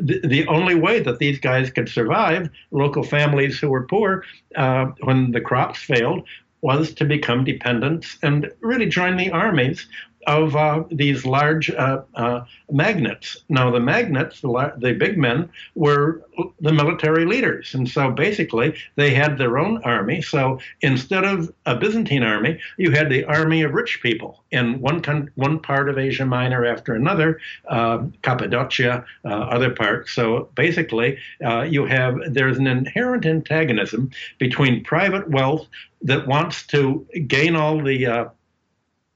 the, 0.00 0.20
the, 0.24 0.46
only 0.48 0.74
way 0.74 1.00
that 1.00 1.18
these 1.18 1.38
guys 1.38 1.70
could 1.70 1.88
survive, 1.88 2.50
local 2.70 3.02
families 3.02 3.58
who 3.58 3.68
were 3.68 3.86
poor, 3.86 4.24
uh, 4.56 4.86
when 5.02 5.30
the 5.30 5.40
crops 5.40 5.78
failed, 5.78 6.26
was 6.62 6.92
to 6.94 7.04
become 7.04 7.44
dependents 7.44 8.18
and 8.22 8.50
really 8.60 8.86
join 8.86 9.16
the 9.16 9.30
armies 9.30 9.86
of 10.30 10.54
uh, 10.54 10.84
these 10.90 11.26
large 11.26 11.70
uh, 11.70 12.02
uh. 12.14 12.44
Now, 12.68 13.70
the 13.70 13.80
magnates, 13.80 14.40
the, 14.40 14.72
the, 14.78 14.92
big 14.92 15.18
men, 15.18 15.50
were 15.74 16.22
the 16.60 16.72
military 16.72 17.26
leaders. 17.26 17.74
And 17.74 17.88
so 17.88 18.12
basically, 18.12 18.76
they 18.94 19.12
had 19.12 19.38
their 19.38 19.58
own 19.58 19.82
army. 19.82 20.22
So 20.22 20.60
instead 20.82 21.24
of 21.24 21.52
a 21.66 21.74
Byzantine 21.74 22.22
army, 22.22 22.60
you 22.76 22.92
had 22.92 23.10
the 23.10 23.24
army 23.24 23.62
of 23.62 23.72
rich 23.72 24.00
people 24.02 24.44
in 24.52 24.80
one, 24.80 25.02
con- 25.02 25.30
one 25.34 25.58
part 25.58 25.88
of 25.88 25.98
Asia 25.98 26.24
Minor 26.24 26.64
after 26.64 26.94
another, 26.94 27.40
uh, 27.68 28.04
Cappadocia, 28.22 29.04
uh, 29.24 29.28
other 29.28 29.70
parts. 29.70 30.12
So 30.12 30.48
basically, 30.54 31.18
uh, 31.44 31.62
you 31.62 31.86
have 31.86 32.18
there's 32.28 32.58
an 32.58 32.68
inherent 32.68 33.26
antagonism 33.26 34.10
between 34.38 34.84
private 34.84 35.28
wealth 35.28 35.66
that 36.02 36.28
wants 36.28 36.66
to 36.68 37.04
gain 37.26 37.56
all 37.56 37.82
the 37.82 38.30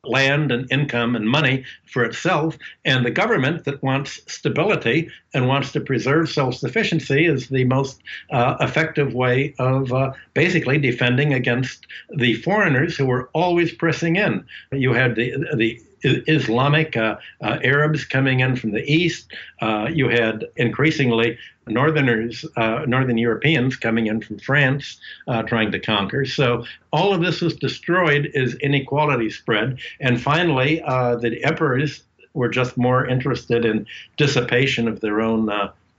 land 0.08 0.50
and 0.52 0.70
income 0.70 1.16
and 1.16 1.28
money 1.28 1.64
for 1.86 2.04
itself, 2.04 2.56
and 2.84 3.04
the 3.04 3.10
government 3.10 3.64
that 3.64 3.82
wants 3.82 4.20
stability 4.26 5.08
and 5.32 5.48
wants 5.48 5.72
to 5.72 5.80
preserve 5.80 6.28
self 6.30 6.54
sufficiency 6.54 7.26
is 7.26 7.48
the 7.48 7.64
most 7.64 8.02
uh, 8.30 8.56
effective 8.60 9.14
way 9.14 9.54
of 9.58 9.92
uh, 9.92 10.12
basically 10.34 10.78
defending 10.78 11.32
against 11.34 11.86
the 12.16 12.34
foreigners 12.34 12.96
who 12.96 13.06
were 13.06 13.28
always 13.32 13.72
pressing 13.72 14.16
in. 14.16 14.44
You 14.72 14.92
had 14.92 15.16
the 15.16 15.34
the 15.56 15.80
Islamic 16.04 16.96
uh, 16.96 17.16
uh, 17.42 17.58
Arabs 17.64 18.04
coming 18.04 18.40
in 18.40 18.56
from 18.56 18.72
the 18.72 18.84
east. 18.84 19.32
Uh, 19.60 19.88
you 19.92 20.08
had 20.08 20.44
increasingly 20.56 21.38
Northerners, 21.66 22.44
uh, 22.56 22.84
Northern 22.86 23.16
Europeans 23.16 23.76
coming 23.76 24.06
in 24.06 24.20
from 24.20 24.38
France 24.38 24.98
uh, 25.28 25.42
trying 25.42 25.72
to 25.72 25.80
conquer. 25.80 26.26
So 26.26 26.64
all 26.92 27.14
of 27.14 27.22
this 27.22 27.40
was 27.40 27.54
destroyed 27.56 28.30
as 28.34 28.54
inequality 28.56 29.30
spread. 29.30 29.78
And 30.00 30.20
finally, 30.20 30.76
the 30.76 31.40
emperors 31.42 32.02
were 32.34 32.48
just 32.48 32.76
more 32.76 33.06
interested 33.06 33.64
in 33.64 33.86
dissipation 34.16 34.88
of 34.88 35.00
their 35.00 35.22
own 35.22 35.46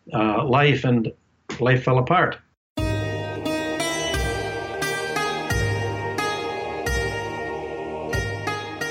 life, 0.07 0.83
and 0.83 1.11
life 1.59 1.83
fell 1.83 1.97
apart. 1.97 2.37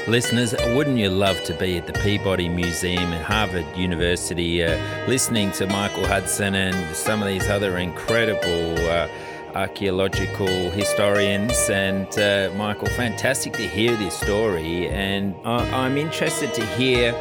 Listeners, 0.06 0.54
wouldn't 0.75 0.99
you 0.99 1.08
love 1.08 1.42
to 1.44 1.54
be 1.54 1.78
at 1.78 1.87
the 1.87 1.94
Peabody 1.94 2.46
Museum 2.46 3.14
at 3.14 3.23
Harvard 3.23 3.64
University 3.75 4.62
uh, 4.62 4.78
listening 5.08 5.50
to 5.52 5.66
Michael 5.66 6.06
Hudson 6.06 6.54
and 6.54 6.94
some 6.94 7.23
of 7.23 7.28
these 7.28 7.49
other 7.49 7.78
incredible 7.78 8.78
uh, 8.87 9.08
archaeological 9.54 10.70
historians? 10.73 11.56
And 11.70 12.06
uh, 12.18 12.52
Michael, 12.54 12.88
fantastic 12.88 13.54
to 13.54 13.66
hear 13.66 13.96
this 13.96 14.14
story. 14.14 14.88
And 14.88 15.34
I'm 15.46 15.96
interested 15.96 16.52
to 16.52 16.66
hear 16.66 17.14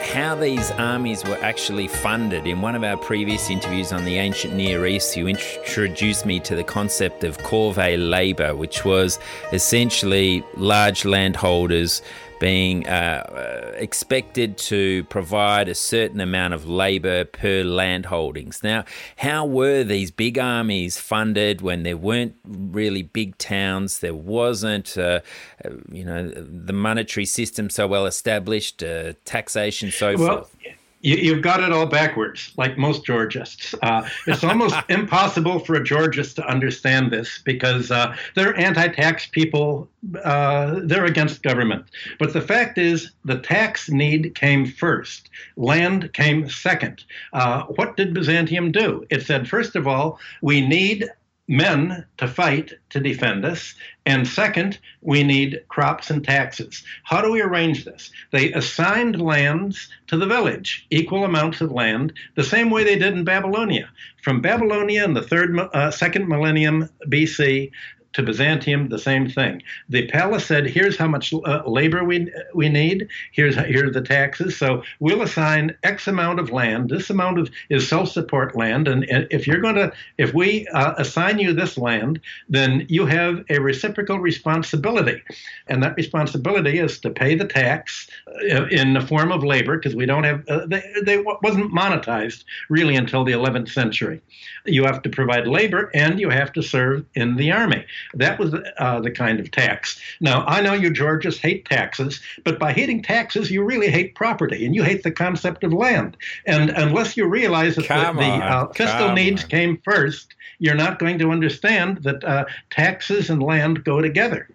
how 0.00 0.34
these 0.34 0.70
armies 0.72 1.24
were 1.24 1.38
actually 1.42 1.86
funded. 1.88 2.46
In 2.46 2.60
one 2.60 2.74
of 2.74 2.82
our 2.82 2.96
previous 2.96 3.50
interviews 3.50 3.92
on 3.92 4.04
the 4.04 4.16
ancient 4.16 4.54
Near 4.54 4.86
East, 4.86 5.16
you 5.16 5.28
introduced 5.28 6.26
me 6.26 6.40
to 6.40 6.56
the 6.56 6.64
concept 6.64 7.22
of 7.24 7.38
corvée 7.38 7.96
labor, 7.96 8.56
which 8.56 8.84
was 8.84 9.18
essentially 9.52 10.42
large 10.56 11.04
landholders 11.04 12.02
being 12.40 12.88
uh, 12.88 12.90
uh, 12.90 13.72
expected 13.76 14.58
to 14.58 15.04
provide 15.04 15.68
a 15.68 15.74
certain 15.74 16.20
amount 16.20 16.54
of 16.54 16.68
labour 16.68 17.24
per 17.24 17.62
land 17.62 18.06
holdings. 18.06 18.64
Now, 18.64 18.84
how 19.18 19.46
were 19.46 19.84
these 19.84 20.10
big 20.10 20.38
armies 20.38 20.98
funded 20.98 21.60
when 21.60 21.84
there 21.84 21.98
weren't 21.98 22.34
really 22.44 23.02
big 23.02 23.38
towns? 23.38 24.00
There 24.00 24.14
wasn't, 24.14 24.98
uh, 24.98 25.20
uh 25.64 25.70
you 25.92 26.04
know, 26.04 26.28
the 26.30 26.72
monetary 26.72 27.26
system 27.26 27.70
so 27.70 27.86
well 27.86 28.06
established, 28.06 28.82
uh, 28.82 29.12
taxation 29.24 29.90
so 29.92 30.16
well, 30.16 30.38
forth 30.38 30.56
you, 31.02 31.34
have 31.34 31.42
got 31.42 31.62
it 31.62 31.72
all 31.72 31.86
backwards, 31.86 32.52
like 32.56 32.76
most 32.76 33.04
Georgists. 33.04 33.74
Uh, 33.82 34.06
it's 34.26 34.44
almost 34.44 34.76
impossible 34.88 35.58
for 35.58 35.74
a 35.74 35.82
Georgist 35.82 36.36
to 36.36 36.46
understand 36.46 37.10
this 37.10 37.40
because 37.44 37.90
uh, 37.90 38.14
they're 38.34 38.56
anti 38.58 38.88
tax 38.88 39.26
people, 39.26 39.88
uh, 40.24 40.80
they're 40.82 41.06
against 41.06 41.42
government. 41.42 41.86
But 42.18 42.32
the 42.32 42.42
fact 42.42 42.76
is, 42.76 43.12
the 43.24 43.38
tax 43.38 43.88
need 43.88 44.34
came 44.34 44.66
first, 44.66 45.30
land 45.56 46.12
came 46.12 46.48
second. 46.50 47.04
Uh, 47.32 47.64
what 47.64 47.96
did 47.96 48.12
Byzantium 48.12 48.70
do? 48.70 49.06
It 49.10 49.22
said, 49.22 49.48
first 49.48 49.76
of 49.76 49.86
all, 49.86 50.18
we 50.42 50.66
need 50.66 51.08
men 51.50 52.06
to 52.16 52.28
fight 52.28 52.72
to 52.90 53.00
defend 53.00 53.44
us. 53.44 53.74
And 54.06 54.26
second, 54.26 54.78
we 55.02 55.24
need 55.24 55.64
crops 55.68 56.08
and 56.08 56.24
taxes. 56.24 56.84
How 57.02 57.20
do 57.20 57.32
we 57.32 57.42
arrange 57.42 57.84
this? 57.84 58.10
They 58.30 58.52
assigned 58.52 59.20
lands 59.20 59.88
to 60.06 60.16
the 60.16 60.26
village, 60.26 60.86
equal 60.90 61.24
amounts 61.24 61.60
of 61.60 61.72
land, 61.72 62.12
the 62.36 62.44
same 62.44 62.70
way 62.70 62.84
they 62.84 62.96
did 62.96 63.14
in 63.14 63.24
Babylonia. 63.24 63.90
From 64.22 64.40
Babylonia 64.40 65.04
in 65.04 65.12
the 65.12 65.22
third, 65.22 65.58
uh, 65.58 65.90
second 65.90 66.28
millennium 66.28 66.88
BC 67.08 67.72
to 68.12 68.22
Byzantium, 68.22 68.88
the 68.88 68.98
same 68.98 69.28
thing. 69.28 69.62
The 69.88 70.06
palace 70.08 70.44
said, 70.44 70.66
"Here's 70.66 70.96
how 70.96 71.06
much 71.06 71.32
uh, 71.32 71.62
labor 71.66 72.02
we 72.04 72.30
we 72.54 72.68
need. 72.68 73.08
Here's 73.32 73.56
here 73.56 73.86
are 73.86 73.90
the 73.90 74.00
taxes. 74.00 74.56
So 74.56 74.82
we'll 74.98 75.22
assign 75.22 75.76
X 75.82 76.08
amount 76.08 76.40
of 76.40 76.50
land. 76.50 76.90
This 76.90 77.10
amount 77.10 77.38
of 77.38 77.50
is 77.68 77.88
self-support 77.88 78.56
land, 78.56 78.88
and, 78.88 79.04
and 79.04 79.28
if 79.30 79.46
you're 79.46 79.60
going 79.60 79.76
to, 79.76 79.92
if 80.18 80.34
we 80.34 80.66
uh, 80.68 80.94
assign 80.98 81.38
you 81.38 81.52
this 81.52 81.78
land, 81.78 82.20
then 82.48 82.84
you 82.88 83.06
have 83.06 83.44
a 83.48 83.60
reciprocal 83.60 84.18
responsibility, 84.18 85.22
and 85.68 85.82
that 85.82 85.96
responsibility 85.96 86.78
is 86.78 86.98
to 87.00 87.10
pay 87.10 87.36
the 87.36 87.46
tax 87.46 88.08
uh, 88.50 88.66
in 88.66 88.94
the 88.94 89.00
form 89.00 89.30
of 89.30 89.44
labor 89.44 89.76
because 89.76 89.94
we 89.94 90.06
don't 90.06 90.24
have 90.24 90.46
uh, 90.48 90.66
they 90.66 90.82
they 91.04 91.18
wasn't 91.18 91.72
monetized 91.72 92.44
really 92.68 92.96
until 92.96 93.24
the 93.24 93.32
11th 93.32 93.70
century. 93.70 94.20
You 94.66 94.84
have 94.84 95.02
to 95.02 95.08
provide 95.08 95.46
labor 95.46 95.90
and 95.94 96.18
you 96.18 96.30
have 96.30 96.52
to 96.54 96.62
serve 96.62 97.04
in 97.14 97.36
the 97.36 97.52
army." 97.52 97.86
That 98.14 98.38
was 98.38 98.54
uh, 98.78 99.00
the 99.00 99.10
kind 99.10 99.40
of 99.40 99.50
tax. 99.50 100.00
Now, 100.20 100.44
I 100.46 100.60
know 100.60 100.72
you 100.72 100.90
Georgians 100.90 101.38
hate 101.38 101.64
taxes, 101.64 102.20
but 102.44 102.58
by 102.58 102.72
hating 102.72 103.02
taxes, 103.02 103.50
you 103.50 103.64
really 103.64 103.90
hate 103.90 104.14
property 104.14 104.64
and 104.66 104.74
you 104.74 104.82
hate 104.82 105.02
the 105.02 105.10
concept 105.10 105.64
of 105.64 105.72
land. 105.72 106.16
And 106.46 106.70
unless 106.70 107.16
you 107.16 107.26
realize 107.26 107.76
that 107.76 107.86
come 107.86 108.16
the, 108.16 108.22
the 108.22 108.28
uh, 108.28 108.72
fiscal 108.72 109.12
needs 109.12 109.44
on. 109.44 109.50
came 109.50 109.78
first, 109.84 110.34
you're 110.58 110.74
not 110.74 110.98
going 110.98 111.18
to 111.18 111.30
understand 111.30 111.98
that 112.04 112.22
uh, 112.24 112.44
taxes 112.70 113.30
and 113.30 113.42
land 113.42 113.84
go 113.84 114.00
together. 114.00 114.48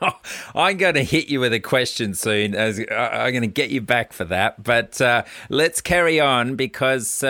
Oh, 0.00 0.18
I'm 0.54 0.76
going 0.76 0.94
to 0.94 1.04
hit 1.04 1.28
you 1.28 1.40
with 1.40 1.52
a 1.52 1.60
question 1.60 2.14
soon. 2.14 2.54
Uh, 2.54 2.72
I'm 2.90 3.32
going 3.32 3.42
to 3.42 3.46
get 3.46 3.70
you 3.70 3.80
back 3.80 4.12
for 4.12 4.24
that. 4.26 4.62
But 4.62 5.00
uh, 5.00 5.24
let's 5.48 5.80
carry 5.80 6.20
on 6.20 6.56
because 6.56 7.22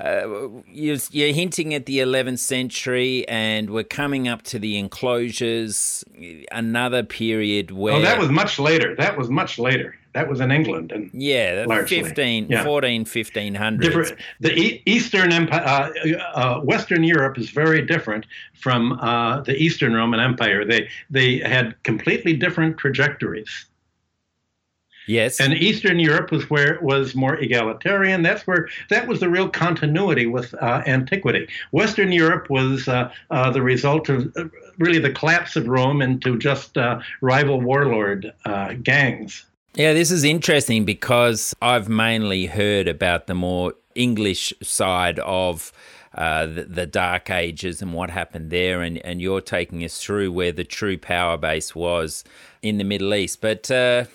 uh, 0.00 0.48
you're, 0.66 0.96
you're, 1.10 1.32
hinting 1.32 1.74
at 1.74 1.86
the 1.86 1.98
11th 1.98 2.38
century, 2.38 3.26
and 3.28 3.70
we're 3.70 3.84
coming 3.84 4.28
up 4.28 4.42
to 4.42 4.58
the 4.58 4.78
enclosures, 4.78 6.04
another 6.50 7.02
period 7.02 7.70
where. 7.70 7.94
Oh, 7.94 8.00
that 8.00 8.18
was 8.18 8.30
much 8.30 8.58
later. 8.58 8.94
That 8.96 9.16
was 9.16 9.28
much 9.28 9.58
later. 9.58 9.96
That 10.12 10.28
was 10.28 10.40
in 10.40 10.50
England. 10.50 10.90
and 10.90 11.10
yeah, 11.12 11.64
largely. 11.68 12.02
15, 12.02 12.48
yeah. 12.48 12.64
14, 12.64 13.02
1500. 13.04 13.80
Different, 13.80 14.18
the 14.40 14.58
e- 14.58 14.82
Eastern 14.84 15.32
Empire, 15.32 15.62
uh, 15.64 15.90
uh, 16.34 16.60
Western 16.62 17.04
Europe 17.04 17.38
is 17.38 17.50
very 17.50 17.86
different 17.86 18.26
from 18.54 18.92
uh, 18.94 19.40
the 19.42 19.54
Eastern 19.54 19.94
Roman 19.94 20.18
Empire. 20.18 20.64
They, 20.64 20.88
they 21.10 21.38
had 21.38 21.80
completely 21.84 22.34
different 22.34 22.76
trajectories. 22.76 23.66
Yes. 25.10 25.40
And 25.40 25.54
Eastern 25.54 25.98
Europe 25.98 26.30
was 26.30 26.48
where 26.48 26.72
it 26.72 26.82
was 26.82 27.16
more 27.16 27.34
egalitarian. 27.34 28.22
That's 28.22 28.46
where 28.46 28.68
that 28.90 29.08
was 29.08 29.18
the 29.18 29.28
real 29.28 29.48
continuity 29.48 30.26
with 30.26 30.54
uh, 30.54 30.82
antiquity. 30.86 31.48
Western 31.72 32.12
Europe 32.12 32.48
was 32.48 32.86
uh, 32.86 33.10
uh, 33.32 33.50
the 33.50 33.60
result 33.60 34.08
of 34.08 34.32
uh, 34.36 34.44
really 34.78 35.00
the 35.00 35.10
collapse 35.10 35.56
of 35.56 35.66
Rome 35.66 36.00
into 36.00 36.38
just 36.38 36.78
uh, 36.78 37.00
rival 37.22 37.60
warlord 37.60 38.32
uh, 38.44 38.74
gangs. 38.74 39.44
Yeah, 39.74 39.94
this 39.94 40.12
is 40.12 40.22
interesting 40.22 40.84
because 40.84 41.56
I've 41.60 41.88
mainly 41.88 42.46
heard 42.46 42.86
about 42.86 43.26
the 43.26 43.34
more 43.34 43.74
English 43.96 44.54
side 44.62 45.18
of. 45.18 45.72
Uh, 46.12 46.44
the, 46.44 46.64
the, 46.64 46.86
Dark 46.86 47.30
Ages 47.30 47.80
and 47.80 47.94
what 47.94 48.10
happened 48.10 48.50
there, 48.50 48.82
and, 48.82 48.98
and 49.06 49.22
you're 49.22 49.40
taking 49.40 49.84
us 49.84 50.02
through 50.02 50.32
where 50.32 50.50
the 50.50 50.64
true 50.64 50.98
power 50.98 51.36
base 51.36 51.72
was 51.72 52.24
in 52.62 52.78
the 52.78 52.84
Middle 52.84 53.14
East. 53.14 53.40
But 53.40 53.70
uh, 53.70 54.06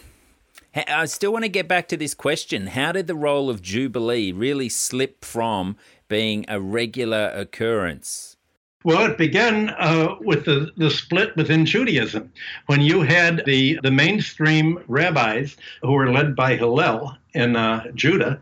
I 0.75 1.05
still 1.05 1.31
want 1.31 1.45
to 1.45 1.49
get 1.49 1.69
back 1.69 1.88
to 1.89 1.97
this 1.97 2.13
question. 2.13 2.67
How 2.67 2.91
did 2.91 3.07
the 3.07 3.15
role 3.15 3.49
of 3.49 3.61
Jubilee 3.61 4.33
really 4.33 4.67
slip 4.67 5.23
from 5.23 5.77
being 6.09 6.45
a 6.49 6.59
regular 6.59 7.31
occurrence? 7.33 8.35
Well, 8.83 9.09
it 9.09 9.17
began 9.17 9.69
uh, 9.69 10.15
with 10.21 10.45
the, 10.45 10.71
the 10.77 10.91
split 10.91 11.35
within 11.35 11.65
Judaism. 11.65 12.31
When 12.67 12.81
you 12.81 13.01
had 13.01 13.41
the, 13.45 13.79
the 13.81 13.89
mainstream 13.89 14.83
rabbis 14.88 15.55
who 15.81 15.93
were 15.93 16.11
led 16.11 16.35
by 16.35 16.55
Hillel 16.55 17.17
in 17.33 17.55
uh, 17.55 17.89
Judah, 17.95 18.39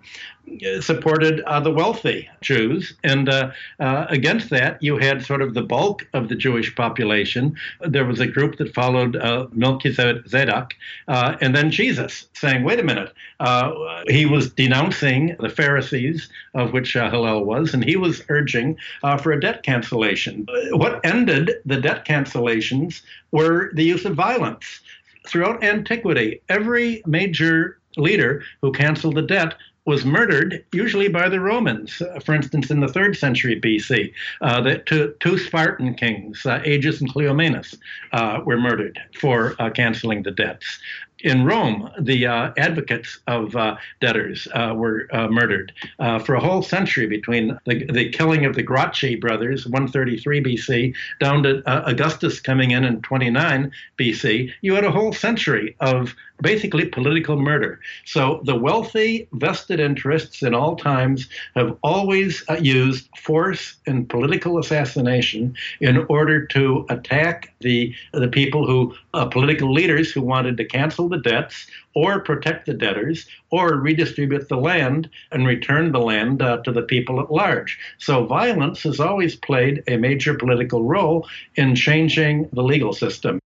supported 0.82 1.42
uh, 1.42 1.60
the 1.60 1.72
wealthy 1.72 2.30
Jews. 2.42 2.94
And 3.04 3.30
uh, 3.30 3.52
uh, 3.80 4.06
against 4.10 4.50
that, 4.50 4.82
you 4.82 4.98
had 4.98 5.26
sort 5.26 5.42
of 5.42 5.54
the 5.54 5.62
bulk 5.62 6.08
of 6.14 6.30
the 6.30 6.36
Jewish 6.36 6.76
population. 6.76 7.56
There 7.82 8.06
was 8.06 8.20
a 8.20 8.28
group 8.28 8.58
that 8.58 8.74
followed 8.74 9.16
uh, 9.16 9.48
Melchizedek, 9.52 10.76
uh, 11.08 11.36
and 11.42 11.56
then 11.56 11.72
Jesus 11.72 12.28
saying, 12.34 12.64
wait 12.64 12.80
a 12.80 12.84
minute, 12.84 13.14
uh, 13.40 13.72
he 14.08 14.26
was 14.26 14.52
denouncing 14.54 15.36
the 15.40 15.50
Pharisees, 15.50 16.30
of 16.54 16.74
which 16.74 16.94
Hillel 16.94 17.46
was, 17.46 17.74
and 17.74 17.84
he 17.84 17.96
was 17.96 18.24
urging 18.30 18.78
for 19.22 19.32
a 19.32 19.40
debt 19.40 19.64
cancellation. 19.64 20.48
What 20.72 21.04
ended 21.06 21.52
the 21.66 21.80
debt 21.80 22.06
cancellations 22.06 23.02
were 23.32 23.72
the 23.74 23.84
use 23.84 24.06
of 24.06 24.16
violence. 24.16 24.82
Throughout 25.26 25.64
antiquity, 25.64 26.42
every 26.50 27.02
major 27.06 27.80
leader 27.98 28.44
who 28.62 28.72
canceled 28.72 29.16
the 29.16 29.22
debt 29.22 29.56
was 29.86 30.06
murdered, 30.06 30.64
usually 30.72 31.10
by 31.10 31.28
the 31.28 31.40
Romans. 31.40 32.02
Uh, 32.02 32.20
for 32.20 32.34
instance, 32.34 32.72
in 32.72 32.80
the 32.80 32.88
third 32.88 33.18
century 33.18 33.60
BC, 33.60 34.14
uh, 34.42 34.62
the 34.62 34.78
two, 34.80 35.14
two, 35.20 35.38
Spartan 35.38 35.94
kings, 35.96 36.46
uh, 36.46 36.62
Agis 36.66 37.02
and 37.02 37.14
Cleomenes, 37.14 37.78
uh, 38.14 38.40
were 38.46 38.58
murdered 38.58 39.00
for 39.20 39.56
uh, 39.60 39.70
canceling 39.70 40.24
the 40.24 40.32
debts. 40.32 40.80
In 41.24 41.46
Rome, 41.46 41.90
the 41.98 42.28
uh, 42.28 42.52
advocates 42.58 43.20
of 43.28 43.56
uh, 43.56 43.78
debtors 44.02 44.46
uh, 44.54 44.74
were 44.76 45.08
uh, 45.14 45.30
murdered. 45.30 45.72
Uh, 45.98 46.20
for 46.20 46.36
a 46.36 46.40
whole 46.40 46.62
century, 46.62 47.08
between 47.08 47.58
the, 47.66 47.86
the 47.86 48.10
killing 48.10 48.44
of 48.46 48.56
the 48.56 48.62
Gracchi 48.62 49.16
brothers, 49.16 49.66
133 49.66 50.44
BC, 50.44 50.94
down 51.22 51.44
to 51.44 51.64
uh, 51.66 51.84
Augustus 51.86 52.42
coming 52.42 52.72
in 52.72 52.84
in 52.84 53.02
29 53.04 53.72
BC, 53.98 54.52
you 54.62 54.74
had 54.74 54.84
a 54.84 54.92
whole 54.92 55.14
century 55.14 55.78
of 55.80 56.14
basically 56.42 56.86
political 56.86 57.40
murder. 57.40 57.80
So 58.04 58.42
the 58.44 58.56
wealthy 58.56 59.30
vested 59.32 59.80
interests 59.80 60.44
in 60.44 60.54
all 60.54 60.76
times 60.76 61.30
have 61.56 61.78
always 61.84 62.44
used 62.60 63.08
force 63.18 63.78
and 63.88 64.10
political 64.10 64.58
assassination 64.58 65.56
in 65.80 66.06
order 66.10 66.46
to 66.48 66.86
attack 66.90 67.54
the 67.62 67.96
the 68.12 68.28
people 68.28 68.68
who 68.68 68.94
political 69.30 69.72
leaders 69.72 70.12
who 70.12 70.22
wanted 70.22 70.58
to 70.58 70.66
cancel 70.66 71.08
the 71.14 71.30
debts 71.30 71.68
or 71.94 72.20
protect 72.20 72.66
the 72.66 72.74
debtors 72.74 73.28
or 73.52 73.76
redistribute 73.78 74.50
the 74.50 74.58
land 74.58 75.10
and 75.32 75.46
return 75.46 75.92
the 75.92 76.00
land 76.00 76.42
uh, 76.42 76.58
to 76.64 76.72
the 76.72 76.82
people 76.82 77.22
at 77.22 77.32
large. 77.32 77.78
So 78.00 78.26
violence 78.26 78.84
has 78.84 79.00
always 79.00 79.36
played 79.36 79.84
a 79.88 79.98
major 79.98 80.34
political 80.34 80.84
role 80.84 81.28
in 81.56 81.76
changing 81.76 82.50
the 82.52 82.64
legal 82.64 82.94
system. 82.94 83.40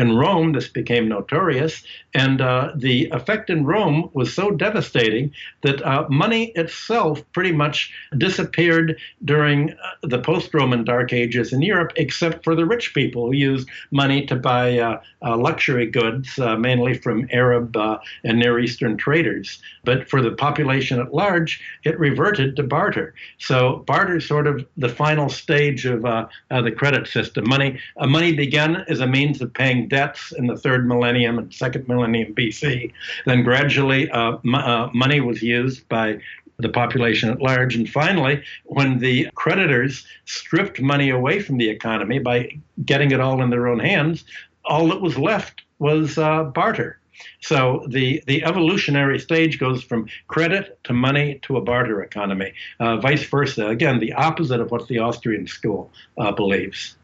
In 0.00 0.16
Rome, 0.16 0.52
this 0.52 0.66
became 0.66 1.10
notorious, 1.10 1.82
and 2.14 2.40
uh, 2.40 2.72
the 2.74 3.10
effect 3.12 3.50
in 3.50 3.66
Rome 3.66 4.08
was 4.14 4.32
so 4.32 4.50
devastating 4.50 5.30
that 5.60 5.84
uh, 5.84 6.06
money 6.08 6.52
itself 6.54 7.22
pretty 7.34 7.52
much 7.52 7.92
disappeared 8.16 8.98
during 9.26 9.72
uh, 9.72 9.74
the 10.02 10.18
post 10.18 10.54
Roman 10.54 10.84
Dark 10.84 11.12
Ages 11.12 11.52
in 11.52 11.60
Europe, 11.60 11.92
except 11.96 12.44
for 12.44 12.54
the 12.54 12.64
rich 12.64 12.94
people 12.94 13.26
who 13.26 13.34
used 13.34 13.68
money 13.90 14.24
to 14.24 14.36
buy 14.36 14.78
uh, 14.78 15.02
uh, 15.22 15.36
luxury 15.36 15.84
goods, 15.84 16.38
mainly 16.38 16.94
from 16.94 17.28
Arab 17.30 17.76
and 18.24 18.38
Near 18.38 18.58
Eastern 18.58 18.96
traders. 18.96 19.60
But 19.84 20.08
for 20.08 20.22
the 20.22 20.30
population 20.30 20.98
at 20.98 21.12
large, 21.12 21.60
it 21.84 21.98
reverted 21.98 22.56
to 22.56 22.62
barter. 22.62 23.12
So 23.36 23.84
barter 23.86 24.16
is 24.16 24.26
sort 24.26 24.46
of 24.46 24.66
the 24.78 24.88
final 24.88 25.28
stage 25.28 25.84
of 25.84 26.00
the 26.00 26.72
credit 26.74 27.06
system. 27.06 27.46
Money, 27.46 27.78
money 27.98 28.32
began 28.32 28.76
as 28.88 29.00
a 29.00 29.06
means 29.06 29.42
of 29.42 29.52
paying 29.52 29.89
debts 29.90 30.32
in 30.32 30.46
the 30.46 30.56
third 30.56 30.88
millennium 30.88 31.38
and 31.38 31.52
second 31.52 31.86
millennium 31.86 32.34
BC. 32.34 32.92
Then 33.26 33.42
gradually, 33.42 34.10
uh, 34.10 34.38
m- 34.44 34.54
uh, 34.54 34.88
money 34.94 35.20
was 35.20 35.42
used 35.42 35.86
by 35.88 36.20
the 36.58 36.68
population 36.68 37.30
at 37.30 37.40
large. 37.40 37.74
And 37.74 37.88
finally, 37.88 38.42
when 38.64 38.98
the 38.98 39.28
creditors 39.34 40.06
stripped 40.24 40.80
money 40.80 41.10
away 41.10 41.40
from 41.40 41.58
the 41.58 41.68
economy 41.68 42.18
by 42.18 42.58
getting 42.84 43.10
it 43.10 43.20
all 43.20 43.42
in 43.42 43.50
their 43.50 43.68
own 43.68 43.78
hands, 43.78 44.24
all 44.64 44.88
that 44.88 45.00
was 45.00 45.18
left 45.18 45.62
was 45.78 46.18
uh, 46.18 46.44
barter. 46.44 46.98
So 47.40 47.84
the, 47.88 48.22
the 48.26 48.44
evolutionary 48.44 49.18
stage 49.18 49.58
goes 49.58 49.82
from 49.82 50.08
credit 50.28 50.78
to 50.84 50.92
money 50.92 51.38
to 51.42 51.56
a 51.56 51.60
barter 51.60 52.02
economy, 52.02 52.54
uh, 52.78 52.96
vice 52.96 53.24
versa. 53.24 53.66
Again, 53.66 54.00
the 54.00 54.14
opposite 54.14 54.60
of 54.60 54.70
what 54.70 54.88
the 54.88 54.98
Austrian 54.98 55.46
school 55.46 55.90
uh, 56.18 56.32
believes 56.32 56.96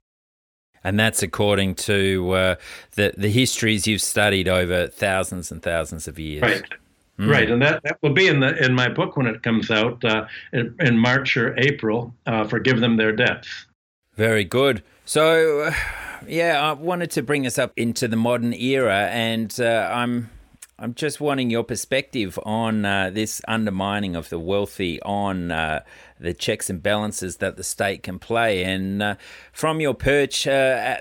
and 0.87 1.01
that's 1.01 1.21
according 1.21 1.75
to 1.75 2.31
uh, 2.31 2.55
the 2.95 3.13
the 3.17 3.29
histories 3.29 3.89
you've 3.89 4.01
studied 4.01 4.47
over 4.47 4.87
thousands 4.87 5.51
and 5.51 5.61
thousands 5.61 6.07
of 6.07 6.19
years. 6.19 6.43
Right. 6.43 6.63
Mm. 7.19 7.31
Right, 7.31 7.51
and 7.51 7.63
that, 7.63 7.83
that 7.85 7.97
will 8.03 8.13
be 8.13 8.27
in 8.27 8.41
the 8.41 8.63
in 8.63 8.75
my 8.75 8.91
book 8.91 9.17
when 9.17 9.27
it 9.27 9.43
comes 9.43 9.71
out 9.71 10.05
uh, 10.05 10.27
in, 10.53 10.77
in, 10.81 10.99
March 10.99 11.35
or 11.35 11.59
April. 11.59 12.13
Uh, 12.27 12.47
forgive 12.47 12.81
them 12.81 12.99
their 12.99 13.11
debts. 13.11 13.49
Very 14.17 14.45
good. 14.45 14.83
So, 15.07 15.61
uh, 15.61 15.73
yeah, 16.29 16.61
I 16.61 16.73
wanted 16.75 17.11
to 17.13 17.23
bring 17.23 17.47
us 17.47 17.57
up 17.57 17.73
into 17.75 18.07
the 18.07 18.17
modern 18.17 18.53
era, 18.53 19.09
and 19.11 19.59
uh, 19.59 19.91
I'm 19.91 20.29
I'm 20.79 20.93
just 20.93 21.23
wanting 21.23 21.49
your 21.49 21.65
perspective 21.65 22.39
on 22.43 22.85
uh, 22.85 23.09
this 23.09 23.41
undermining 23.49 24.15
of 24.15 24.29
the 24.29 24.39
wealthy, 24.39 25.01
on 25.01 25.51
uh, 25.51 25.83
the 26.21 26.35
checks 26.35 26.69
and 26.69 26.83
balances 26.83 27.39
that 27.39 27.57
the 27.57 27.65
state 27.65 28.03
can 28.03 28.19
play. 28.19 28.63
And 28.63 29.03
uh, 29.03 29.15
from 29.53 29.81
your 29.81 29.95
perch, 29.95 30.47
uh, 30.47 30.99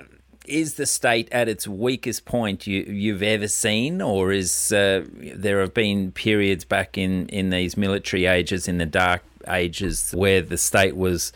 is 0.48 0.76
the 0.76 0.86
state 0.86 1.28
at 1.32 1.50
its 1.50 1.68
weakest 1.68 2.24
point 2.26 2.68
you, 2.68 3.12
have 3.12 3.24
ever 3.24 3.48
seen, 3.48 4.02
or 4.02 4.32
is 4.32 4.72
uh, 4.72 5.04
there 5.12 5.60
have 5.60 5.74
been 5.74 6.12
periods 6.12 6.64
back 6.64 6.98
in, 6.98 7.28
in 7.30 7.50
these 7.50 7.76
military 7.76 8.28
ages, 8.28 8.68
in 8.68 8.78
the 8.78 8.86
dark 8.86 9.24
ages, 9.48 10.14
where 10.16 10.42
the 10.42 10.58
state 10.58 10.96
was 10.96 11.34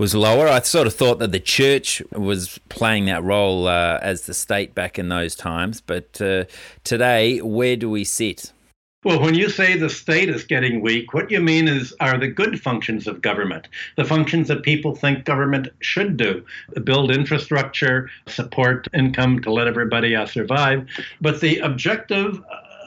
was 0.00 0.14
lower. 0.14 0.48
I 0.48 0.60
sort 0.60 0.86
of 0.86 0.94
thought 0.94 1.18
that 1.18 1.30
the 1.30 1.38
church 1.38 2.02
was 2.10 2.58
playing 2.70 3.04
that 3.04 3.22
role 3.22 3.68
uh, 3.68 3.98
as 4.00 4.22
the 4.22 4.32
state 4.32 4.74
back 4.74 4.98
in 4.98 5.10
those 5.10 5.36
times. 5.36 5.82
But 5.82 6.18
uh, 6.22 6.44
today, 6.84 7.42
where 7.42 7.76
do 7.76 7.90
we 7.90 8.04
sit? 8.04 8.50
Well, 9.04 9.20
when 9.20 9.34
you 9.34 9.50
say 9.50 9.76
the 9.76 9.90
state 9.90 10.30
is 10.30 10.44
getting 10.44 10.80
weak, 10.80 11.12
what 11.12 11.30
you 11.30 11.40
mean 11.40 11.68
is 11.68 11.94
are 12.00 12.18
the 12.18 12.28
good 12.28 12.60
functions 12.60 13.06
of 13.06 13.20
government, 13.20 13.68
the 13.96 14.04
functions 14.04 14.48
that 14.48 14.62
people 14.62 14.94
think 14.94 15.24
government 15.24 15.68
should 15.80 16.16
do 16.16 16.44
build 16.84 17.10
infrastructure, 17.10 18.10
support 18.26 18.88
income 18.94 19.40
to 19.42 19.52
let 19.52 19.66
everybody 19.66 20.16
uh, 20.16 20.24
survive. 20.24 20.86
But 21.20 21.40
the 21.40 21.58
objective 21.58 22.42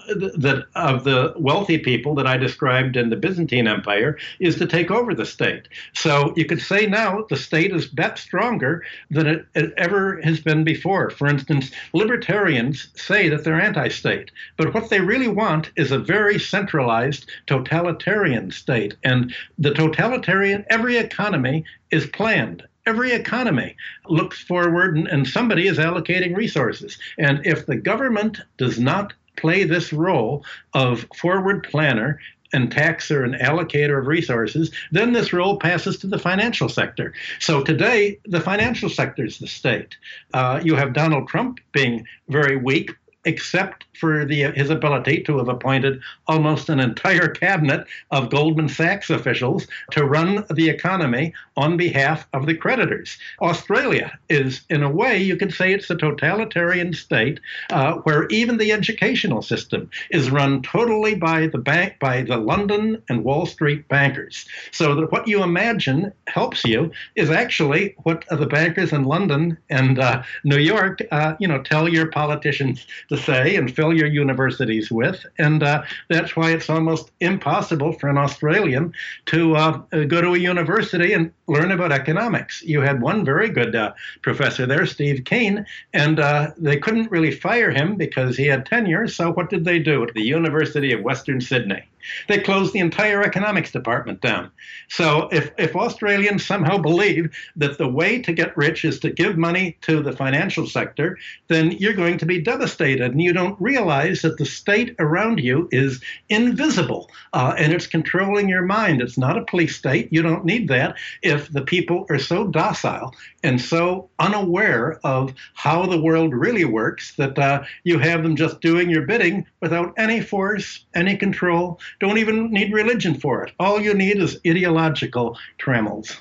that 0.08 0.66
of 0.76 1.04
the 1.04 1.34
wealthy 1.38 1.78
people 1.78 2.16
that 2.16 2.28
I 2.28 2.38
described 2.38 2.98
in 2.98 3.10
the 3.10 3.16
Byzantine 3.16 3.68
Empire 3.68 4.18
is 4.39 4.56
to 4.58 4.66
take 4.66 4.92
over 4.92 5.13
the 5.13 5.26
state. 5.26 5.68
So 5.94 6.34
you 6.36 6.46
could 6.46 6.62
say 6.62 6.86
now 6.86 7.26
the 7.30 7.36
state 7.36 7.74
is 7.74 7.88
bet 7.88 8.18
stronger 8.18 8.84
than 9.10 9.28
it, 9.28 9.46
it 9.56 9.74
ever 9.78 10.22
has 10.22 10.39
been 10.39 10.63
before. 10.63 11.10
For 11.10 11.28
instance, 11.28 11.72
libertarians 11.94 12.89
say 12.96 13.30
that 13.30 13.44
they're 13.44 13.60
anti-state, 13.60 14.32
but 14.58 14.74
what 14.74 14.89
they 14.89 15.00
really 15.00 15.28
want 15.28 15.72
is 15.76 15.92
a 15.92 16.00
very 16.00 16.39
centralized 16.39 17.30
totalitarian 17.46 18.52
state. 18.52 18.96
And 19.04 19.34
the 19.58 19.74
totalitarian, 19.74 20.66
every 20.70 20.98
economy 20.98 21.66
is 21.92 22.08
planned 22.08 22.63
every 22.86 23.12
economy 23.12 23.76
looks 24.08 24.42
forward 24.44 24.98
and, 24.98 25.08
and, 25.08 25.28
somebody 25.28 25.68
is 25.68 25.78
allocating 25.78 26.36
resources. 26.36 26.98
And 27.18 27.46
if 27.46 27.66
the 27.66 27.76
government 27.76 28.42
does 28.58 28.80
not 28.80 29.13
play 29.36 29.63
this 29.63 29.93
role 29.93 30.43
of 30.74 31.08
forward 31.15 31.63
planner 31.63 32.19
and 32.54 32.72
taxer 32.72 33.24
and 33.24 33.34
allocator 33.36 34.00
of 34.00 34.08
resources, 34.08 34.72
then 34.91 35.12
this 35.12 35.34
role 35.34 35.58
passes 35.58 35.98
to 35.98 36.08
the 36.08 36.19
financial 36.19 36.69
sector. 36.69 37.13
So 37.39 37.63
today, 37.63 38.19
the 38.26 38.39
financial 38.39 38.89
sector 38.89 39.26
is 39.26 39.39
the 39.39 39.48
state. 39.48 39.98
Uh, 40.34 40.62
you 40.63 40.76
have 40.76 40.93
Donald 40.93 41.28
Trump 41.28 41.60
being 41.72 42.06
very 42.30 42.56
weak, 42.56 42.91
except 43.25 43.86
for 43.99 44.25
the, 44.25 44.43
his 44.51 44.69
ability 44.69 45.21
to 45.23 45.38
have 45.38 45.47
appointed 45.47 46.01
almost 46.27 46.69
an 46.69 46.79
entire 46.79 47.27
cabinet 47.27 47.86
of 48.12 48.29
Goldman 48.29 48.69
Sachs 48.69 49.09
officials 49.09 49.67
to 49.91 50.05
run 50.05 50.45
the 50.53 50.69
economy 50.69 51.33
on 51.55 51.77
behalf 51.77 52.27
of 52.33 52.45
the 52.45 52.55
creditors. 52.55 53.17
Australia 53.41 54.17
is, 54.29 54.62
in 54.69 54.83
a 54.83 54.89
way, 54.89 55.17
you 55.17 55.38
could 55.38 55.53
say 55.53 55.73
it's 55.73 55.89
a 55.89 55.95
totalitarian 55.95 56.93
state 56.93 57.39
uh, 57.69 57.93
where 57.97 58.27
even 58.27 58.57
the 58.57 58.71
educational 58.71 59.41
system 59.41 59.89
is 60.09 60.31
run 60.31 60.62
totally 60.63 61.15
by 61.15 61.47
the 61.47 61.57
bank, 61.57 61.95
by 61.99 62.23
the 62.23 62.38
London 62.38 63.01
and 63.09 63.23
Wall 63.23 63.45
Street 63.45 63.88
bankers. 63.88 64.45
So 64.71 64.95
that 64.95 65.12
what 65.12 65.27
you 65.27 65.43
imagine 65.43 66.12
helps 66.27 66.65
you 66.65 66.91
is 67.15 67.29
actually 67.29 67.95
what 68.03 68.25
the 68.29 68.47
bankers 68.47 68.91
in 68.91 69.03
London 69.03 69.57
and 69.69 69.99
uh, 69.99 70.23
New 70.43 70.57
York, 70.57 70.99
uh, 71.12 71.36
you 71.39 71.47
know, 71.47 71.62
tell 71.62 71.88
your 71.88 72.07
politicians 72.07 72.86
to 73.13 73.21
say 73.21 73.56
and 73.56 73.73
fill 73.73 73.93
your 73.93 74.08
universities 74.08 74.91
with. 74.91 75.26
And 75.38 75.63
uh, 75.63 75.84
that's 76.10 76.36
why 76.36 76.52
it's 76.52 76.69
almost 76.69 77.12
impossible 77.19 77.93
for 77.93 78.10
an 78.10 78.17
Australian 78.17 78.93
to 79.28 79.56
uh, 79.56 79.78
go 80.08 80.21
to 80.21 80.34
a 80.34 80.39
university 80.39 81.13
and 81.13 81.32
learn 81.47 81.71
about 81.71 81.91
economics. 81.91 82.62
You 82.63 82.82
had 82.82 83.02
one 83.02 83.23
very 83.23 83.49
good 83.49 83.76
uh, 83.76 83.93
professor 84.21 84.65
there, 84.65 84.86
Steve 84.86 85.26
Keen, 85.26 85.65
and 85.93 86.19
uh, 86.19 86.52
they 86.58 86.78
couldn't 86.78 87.12
really 87.12 87.32
fire 87.32 87.71
him 87.71 87.95
because 87.95 88.36
he 88.36 88.47
had 88.47 88.65
tenure. 88.65 89.08
So 89.08 89.32
what 89.32 89.49
did 89.49 89.65
they 89.65 89.80
do 89.80 90.04
at 90.04 90.13
the 90.13 90.23
University 90.23 90.91
of 90.93 91.02
Western 91.02 91.41
Sydney? 91.41 91.84
They 92.28 92.39
closed 92.39 92.74
the 92.74 92.80
entire 92.80 93.24
economics 93.24 93.72
department 93.72 94.22
down. 94.22 94.52
So 94.89 95.30
if, 95.32 95.52
if 95.58 95.76
Australians 95.76 96.46
somehow 96.46 96.78
believe 96.78 97.36
that 97.56 97.78
the 97.78 97.88
way 97.88 98.22
to 98.22 98.34
get 98.34 98.56
rich 98.58 98.86
is 98.86 99.00
to 99.02 99.10
give 99.10 99.38
money 99.38 99.78
to 99.82 100.02
the 100.02 100.12
financial 100.12 100.68
sector, 100.68 101.18
then 101.48 101.72
you're 101.72 101.94
going 101.94 102.18
to 102.18 102.26
be 102.26 102.42
devastated. 102.42 103.12
And 103.12 103.22
you 103.22 103.34
don't 103.34 103.60
realize 103.60 104.22
that 104.22 104.38
the 104.38 104.46
state 104.46 104.96
around 105.00 105.39
you 105.39 105.68
is 105.72 106.02
invisible 106.30 107.10
uh, 107.34 107.54
and 107.58 107.74
it's 107.74 107.88
controlling 107.88 108.50
your 108.50 108.63
mind. 108.63 109.02
It's 109.02 109.18
not 109.18 109.38
a 109.38 109.46
police 109.46 109.76
state. 109.76 110.10
You 110.12 110.22
don't 110.22 110.46
need 110.46 110.68
that 110.70 110.96
if 111.22 111.52
the 111.52 111.62
people 111.62 112.06
are 112.10 112.20
so 112.20 112.48
docile 112.48 113.13
and 113.44 113.60
so 113.60 114.10
unaware 114.20 115.00
of 115.04 115.34
how 115.54 115.86
the 115.86 116.02
world 116.02 116.34
really 116.34 116.66
works 116.66 117.16
that 117.16 117.38
uh, 117.38 117.63
you 117.84 118.00
have 118.00 118.24
them 118.24 118.36
just 118.36 118.62
doing 118.62 118.89
your 118.89 119.06
bidding 119.06 119.46
without 119.62 119.94
any 119.98 120.22
force, 120.22 120.86
any 120.96 121.18
control, 121.18 121.80
don't 121.99 122.17
even 122.17 122.51
need 122.51 122.73
religion 122.73 123.15
for 123.15 123.43
it. 123.43 123.53
All 123.60 123.82
you 123.82 123.93
need 123.93 124.17
is 124.17 124.39
ideological 124.45 125.38
trammels. 125.58 126.17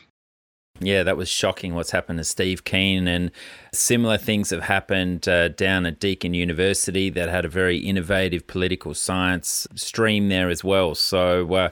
Yeah, 0.85 1.05
that 1.05 1.17
was 1.17 1.29
shocking 1.29 1.75
what's 1.75 1.93
happened 1.93 2.19
to 2.19 2.25
Steve 2.25 2.65
Keen. 2.65 3.07
And 3.07 3.31
similar 3.73 4.19
things 4.19 4.51
have 4.51 4.63
happened 4.63 5.29
uh, 5.29 5.49
down 5.49 5.87
at 5.87 6.01
Deakin 6.01 6.35
University 6.35 7.09
that 7.11 7.29
had 7.29 7.45
a 7.45 7.49
very 7.49 7.79
innovative 7.79 8.47
political 8.47 8.95
science 8.95 9.67
stream 9.75 10.29
there 10.29 10.51
as 10.51 10.65
well. 10.65 10.95
So, 10.95 11.53
uh, 11.55 11.71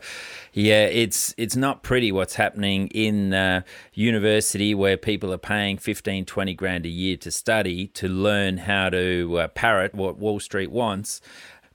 yeah, 0.53 0.85
it's 0.85 1.35
it's 1.37 1.57
not 1.57 1.83
pretty 1.83 2.13
what's 2.13 2.35
happening 2.35 2.89
in 2.89 3.35
uh, 3.35 3.63
university 3.95 4.75
where 4.75 4.97
people 4.97 5.33
are 5.33 5.39
paying 5.39 5.77
15, 5.77 6.25
20 6.25 6.55
grand 6.55 6.87
a 6.87 6.91
year 6.91 7.17
to 7.19 7.31
study 7.31 7.89
to 7.89 8.07
learn 8.07 8.59
how 8.59 8.91
to 8.91 9.39
uh, 9.39 9.49
parrot 9.49 9.95
what 9.95 10.19
Wall 10.19 10.39
Street 10.39 10.71
wants. 10.71 11.21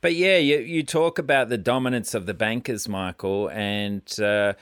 But 0.06 0.14
yeah, 0.14 0.38
you, 0.38 0.60
you 0.60 0.84
talk 0.84 1.18
about 1.18 1.50
the 1.50 1.58
dominance 1.58 2.14
of 2.14 2.28
the 2.28 2.36
bankers, 2.36 2.88
Michael, 2.88 3.50
and 3.50 4.04
uh, 4.20 4.54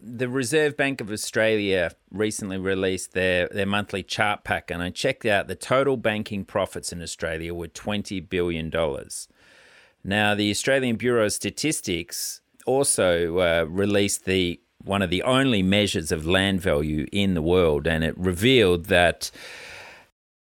the 0.00 0.28
Reserve 0.28 0.76
Bank 0.76 1.00
of 1.00 1.10
Australia 1.10 1.90
recently 2.12 2.58
released 2.58 3.12
their, 3.12 3.48
their 3.48 3.66
monthly 3.66 4.04
chart 4.04 4.44
pack, 4.44 4.70
and 4.70 4.80
I 4.80 4.90
checked 4.90 5.26
out 5.26 5.48
the 5.48 5.56
total 5.56 5.96
banking 5.96 6.44
profits 6.44 6.92
in 6.92 7.02
Australia 7.02 7.52
were 7.52 7.66
$20 7.66 8.28
billion. 8.28 8.70
Now, 10.04 10.36
the 10.36 10.50
Australian 10.52 10.94
Bureau 10.94 11.24
of 11.24 11.32
Statistics 11.32 12.40
also 12.64 13.38
uh, 13.40 13.64
released 13.68 14.26
the 14.26 14.60
one 14.84 15.02
of 15.02 15.10
the 15.10 15.24
only 15.24 15.64
measures 15.64 16.12
of 16.12 16.24
land 16.24 16.60
value 16.60 17.08
in 17.10 17.34
the 17.34 17.42
world, 17.42 17.88
and 17.88 18.04
it 18.04 18.16
revealed 18.16 18.84
that 18.84 19.32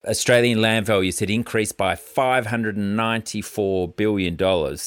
Australian 0.06 0.62
land 0.62 0.86
values 0.86 1.20
had 1.20 1.30
increased 1.30 1.76
by 1.76 1.96
$594 1.96 3.96
billion 3.96 4.34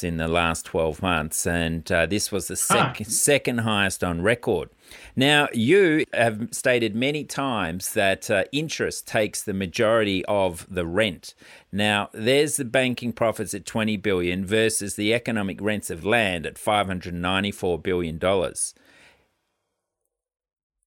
in 0.02 0.16
the 0.16 0.28
last 0.28 0.66
12 0.66 1.02
months, 1.02 1.46
and 1.46 1.90
uh, 1.90 2.06
this 2.06 2.30
was 2.30 2.46
the 2.46 2.56
sec- 2.56 2.98
huh. 2.98 3.04
second 3.04 3.58
highest 3.58 4.04
on 4.04 4.22
record. 4.22 4.70
Now, 5.16 5.48
you 5.52 6.04
have 6.14 6.48
stated 6.52 6.94
many 6.94 7.24
times 7.24 7.92
that 7.94 8.30
uh, 8.30 8.44
interest 8.52 9.08
takes 9.08 9.42
the 9.42 9.52
majority 9.52 10.24
of 10.26 10.66
the 10.70 10.86
rent. 10.86 11.34
Now, 11.72 12.08
there's 12.12 12.56
the 12.56 12.64
banking 12.64 13.12
profits 13.12 13.52
at 13.52 13.66
20 13.66 13.96
billion 13.98 14.46
versus 14.46 14.94
the 14.94 15.12
economic 15.12 15.60
rents 15.60 15.90
of 15.90 16.04
land 16.04 16.46
at 16.46 16.56
594 16.56 17.80
billion 17.80 18.18
dollars. 18.18 18.74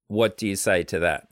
What 0.07 0.37
do 0.37 0.47
you 0.47 0.55
say 0.55 0.83
to 0.83 0.99
that? 0.99 1.27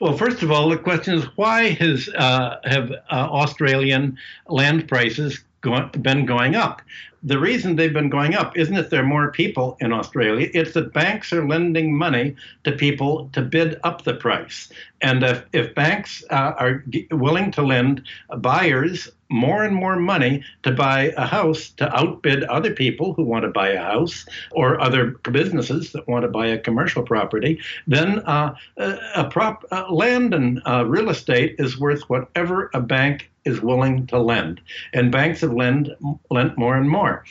Well, 0.00 0.16
first 0.16 0.42
of 0.42 0.50
all, 0.50 0.68
the 0.68 0.78
question 0.78 1.14
is 1.14 1.24
why 1.36 1.70
has 1.70 2.08
uh, 2.08 2.58
have 2.64 2.90
uh, 2.90 2.96
Australian 3.10 4.18
land 4.48 4.88
prices 4.88 5.40
go- 5.60 5.88
been 6.00 6.26
going 6.26 6.54
up? 6.54 6.82
The 7.22 7.38
reason 7.38 7.76
they've 7.76 7.92
been 7.92 8.10
going 8.10 8.34
up 8.34 8.56
isn't 8.56 8.74
that 8.74 8.90
there 8.90 9.00
are 9.00 9.06
more 9.06 9.32
people 9.32 9.76
in 9.80 9.92
Australia; 9.92 10.50
it's 10.52 10.74
that 10.74 10.92
banks 10.92 11.32
are 11.32 11.48
lending 11.48 11.96
money 11.96 12.36
to 12.64 12.72
people 12.72 13.30
to 13.32 13.40
bid 13.40 13.80
up 13.82 14.04
the 14.04 14.14
price. 14.14 14.70
And 15.00 15.22
if, 15.22 15.44
if 15.52 15.74
banks 15.74 16.22
uh, 16.30 16.52
are 16.58 16.84
willing 17.10 17.50
to 17.52 17.62
lend 17.62 18.02
buyers 18.38 19.08
more 19.30 19.64
and 19.64 19.74
more 19.74 19.96
money 19.96 20.42
to 20.62 20.72
buy 20.72 21.12
a 21.16 21.26
house 21.26 21.70
to 21.70 21.94
outbid 21.96 22.44
other 22.44 22.72
people 22.72 23.14
who 23.14 23.24
want 23.24 23.44
to 23.44 23.50
buy 23.50 23.68
a 23.68 23.82
house 23.82 24.26
or 24.52 24.80
other 24.80 25.12
businesses 25.30 25.92
that 25.92 26.06
want 26.08 26.22
to 26.22 26.28
buy 26.28 26.46
a 26.46 26.58
commercial 26.58 27.02
property, 27.02 27.60
then 27.86 28.20
uh, 28.20 28.54
a 28.76 29.24
prop 29.28 29.64
uh, 29.70 29.90
land 29.92 30.34
and 30.34 30.60
uh, 30.66 30.84
real 30.86 31.10
estate 31.10 31.56
is 31.58 31.78
worth 31.78 32.02
whatever 32.08 32.70
a 32.74 32.80
bank 32.80 33.30
is 33.44 33.60
willing 33.60 34.06
to 34.08 34.18
lend, 34.18 34.60
and 34.92 35.12
banks 35.12 35.40
have 35.40 35.52
lend, 35.52 35.94
lent 36.30 36.56
more 36.58 36.76
and 36.76 36.88
more. 36.88 37.24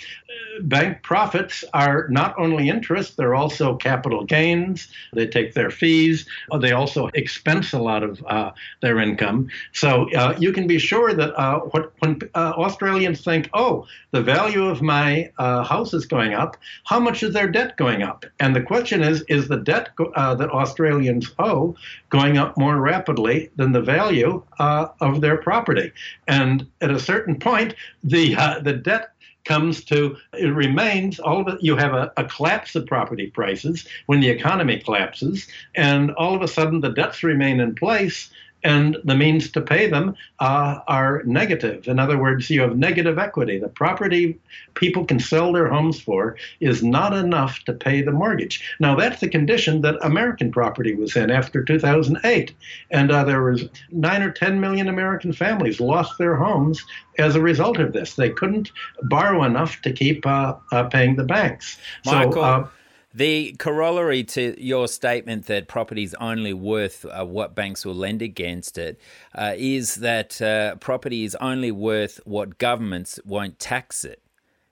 Bank 0.61 1.01
profits 1.01 1.63
are 1.73 2.07
not 2.09 2.35
only 2.37 2.69
interest; 2.69 3.17
they're 3.17 3.35
also 3.35 3.75
capital 3.75 4.23
gains. 4.23 4.87
They 5.13 5.27
take 5.27 5.53
their 5.53 5.71
fees. 5.71 6.27
They 6.59 6.71
also 6.71 7.07
expense 7.13 7.73
a 7.73 7.79
lot 7.79 8.03
of 8.03 8.23
uh, 8.27 8.51
their 8.81 8.99
income. 8.99 9.49
So 9.71 10.11
uh, 10.13 10.35
you 10.37 10.51
can 10.53 10.67
be 10.67 10.77
sure 10.77 11.13
that 11.13 11.33
uh, 11.39 11.59
what, 11.71 11.93
when 11.99 12.19
uh, 12.35 12.53
Australians 12.57 13.23
think, 13.23 13.49
"Oh, 13.53 13.87
the 14.11 14.21
value 14.21 14.65
of 14.65 14.81
my 14.81 15.31
uh, 15.39 15.63
house 15.63 15.93
is 15.93 16.05
going 16.05 16.33
up," 16.33 16.57
how 16.83 16.99
much 16.99 17.23
is 17.23 17.33
their 17.33 17.47
debt 17.47 17.77
going 17.77 18.03
up? 18.03 18.25
And 18.39 18.55
the 18.55 18.61
question 18.61 19.01
is: 19.01 19.23
Is 19.27 19.47
the 19.47 19.57
debt 19.57 19.89
uh, 20.15 20.35
that 20.35 20.49
Australians 20.51 21.31
owe 21.39 21.75
going 22.09 22.37
up 22.37 22.57
more 22.57 22.77
rapidly 22.77 23.49
than 23.55 23.71
the 23.71 23.81
value 23.81 24.43
of 24.59 25.21
their 25.21 25.37
property? 25.37 25.91
And 26.27 26.67
at 26.81 26.91
a 26.91 26.99
certain 26.99 27.39
point, 27.39 27.75
the 28.03 28.35
uh, 28.35 28.59
the 28.59 28.73
debt 28.73 29.13
comes 29.45 29.83
to 29.83 30.15
it 30.37 30.47
remains 30.47 31.19
all 31.19 31.41
of 31.41 31.47
it 31.47 31.61
you 31.61 31.75
have 31.75 31.93
a, 31.93 32.11
a, 32.15 32.23
collapse 32.23 32.75
of 32.75 32.85
property 32.85 33.27
prices 33.27 33.85
when 34.05 34.21
the 34.21 34.29
economy 34.29 34.79
collapses 34.79 35.47
and 35.75 36.11
all 36.11 36.33
of 36.33 36.41
a 36.41 36.47
sudden 36.47 36.79
the 36.79 36.93
debts 36.93 37.23
remain 37.23 37.59
in 37.59 37.75
place 37.75 38.31
and 38.63 38.97
the 39.03 39.15
means 39.15 39.51
to 39.51 39.61
pay 39.61 39.89
them 39.89 40.15
uh, 40.39 40.79
are 40.87 41.23
negative. 41.25 41.87
In 41.87 41.99
other 41.99 42.17
words, 42.17 42.49
you 42.49 42.61
have 42.61 42.77
negative 42.77 43.17
equity. 43.17 43.59
The 43.59 43.67
property 43.67 44.39
people 44.73 45.05
can 45.05 45.19
sell 45.19 45.51
their 45.51 45.67
homes 45.67 45.99
for 45.99 46.37
is 46.59 46.83
not 46.83 47.13
enough 47.13 47.59
to 47.65 47.73
pay 47.73 48.01
the 48.01 48.11
mortgage. 48.11 48.63
Now, 48.79 48.95
that's 48.95 49.19
the 49.19 49.29
condition 49.29 49.81
that 49.81 49.95
American 50.01 50.51
property 50.51 50.95
was 50.95 51.15
in 51.15 51.29
after 51.29 51.63
2008. 51.63 52.53
And 52.91 53.11
uh, 53.11 53.23
there 53.23 53.43
was 53.43 53.65
nine 53.91 54.21
or 54.21 54.31
10 54.31 54.59
million 54.59 54.87
American 54.87 55.33
families 55.33 55.79
lost 55.79 56.17
their 56.17 56.35
homes 56.35 56.83
as 57.17 57.35
a 57.35 57.41
result 57.41 57.79
of 57.79 57.93
this. 57.93 58.15
They 58.15 58.29
couldn't 58.29 58.71
borrow 59.03 59.43
enough 59.43 59.81
to 59.81 59.91
keep 59.91 60.25
uh, 60.25 60.55
uh 60.71 60.85
paying 60.85 61.15
the 61.15 61.23
banks. 61.23 61.77
Michael, 62.05 62.33
so, 62.33 62.41
uh, 62.41 62.67
the 63.13 63.53
corollary 63.59 64.23
to 64.23 64.55
your 64.61 64.87
statement 64.87 65.45
that 65.45 65.67
property 65.67 66.03
is 66.03 66.15
only 66.15 66.53
worth 66.53 67.05
uh, 67.05 67.23
what 67.25 67.53
banks 67.55 67.85
will 67.85 67.93
lend 67.93 68.21
against 68.21 68.77
it 68.77 68.99
uh, 69.35 69.53
is 69.55 69.95
that 69.95 70.41
uh, 70.41 70.75
property 70.75 71.23
is 71.23 71.35
only 71.35 71.71
worth 71.71 72.19
what 72.25 72.57
governments 72.57 73.19
won't 73.23 73.59
tax 73.59 74.03
it. 74.03 74.23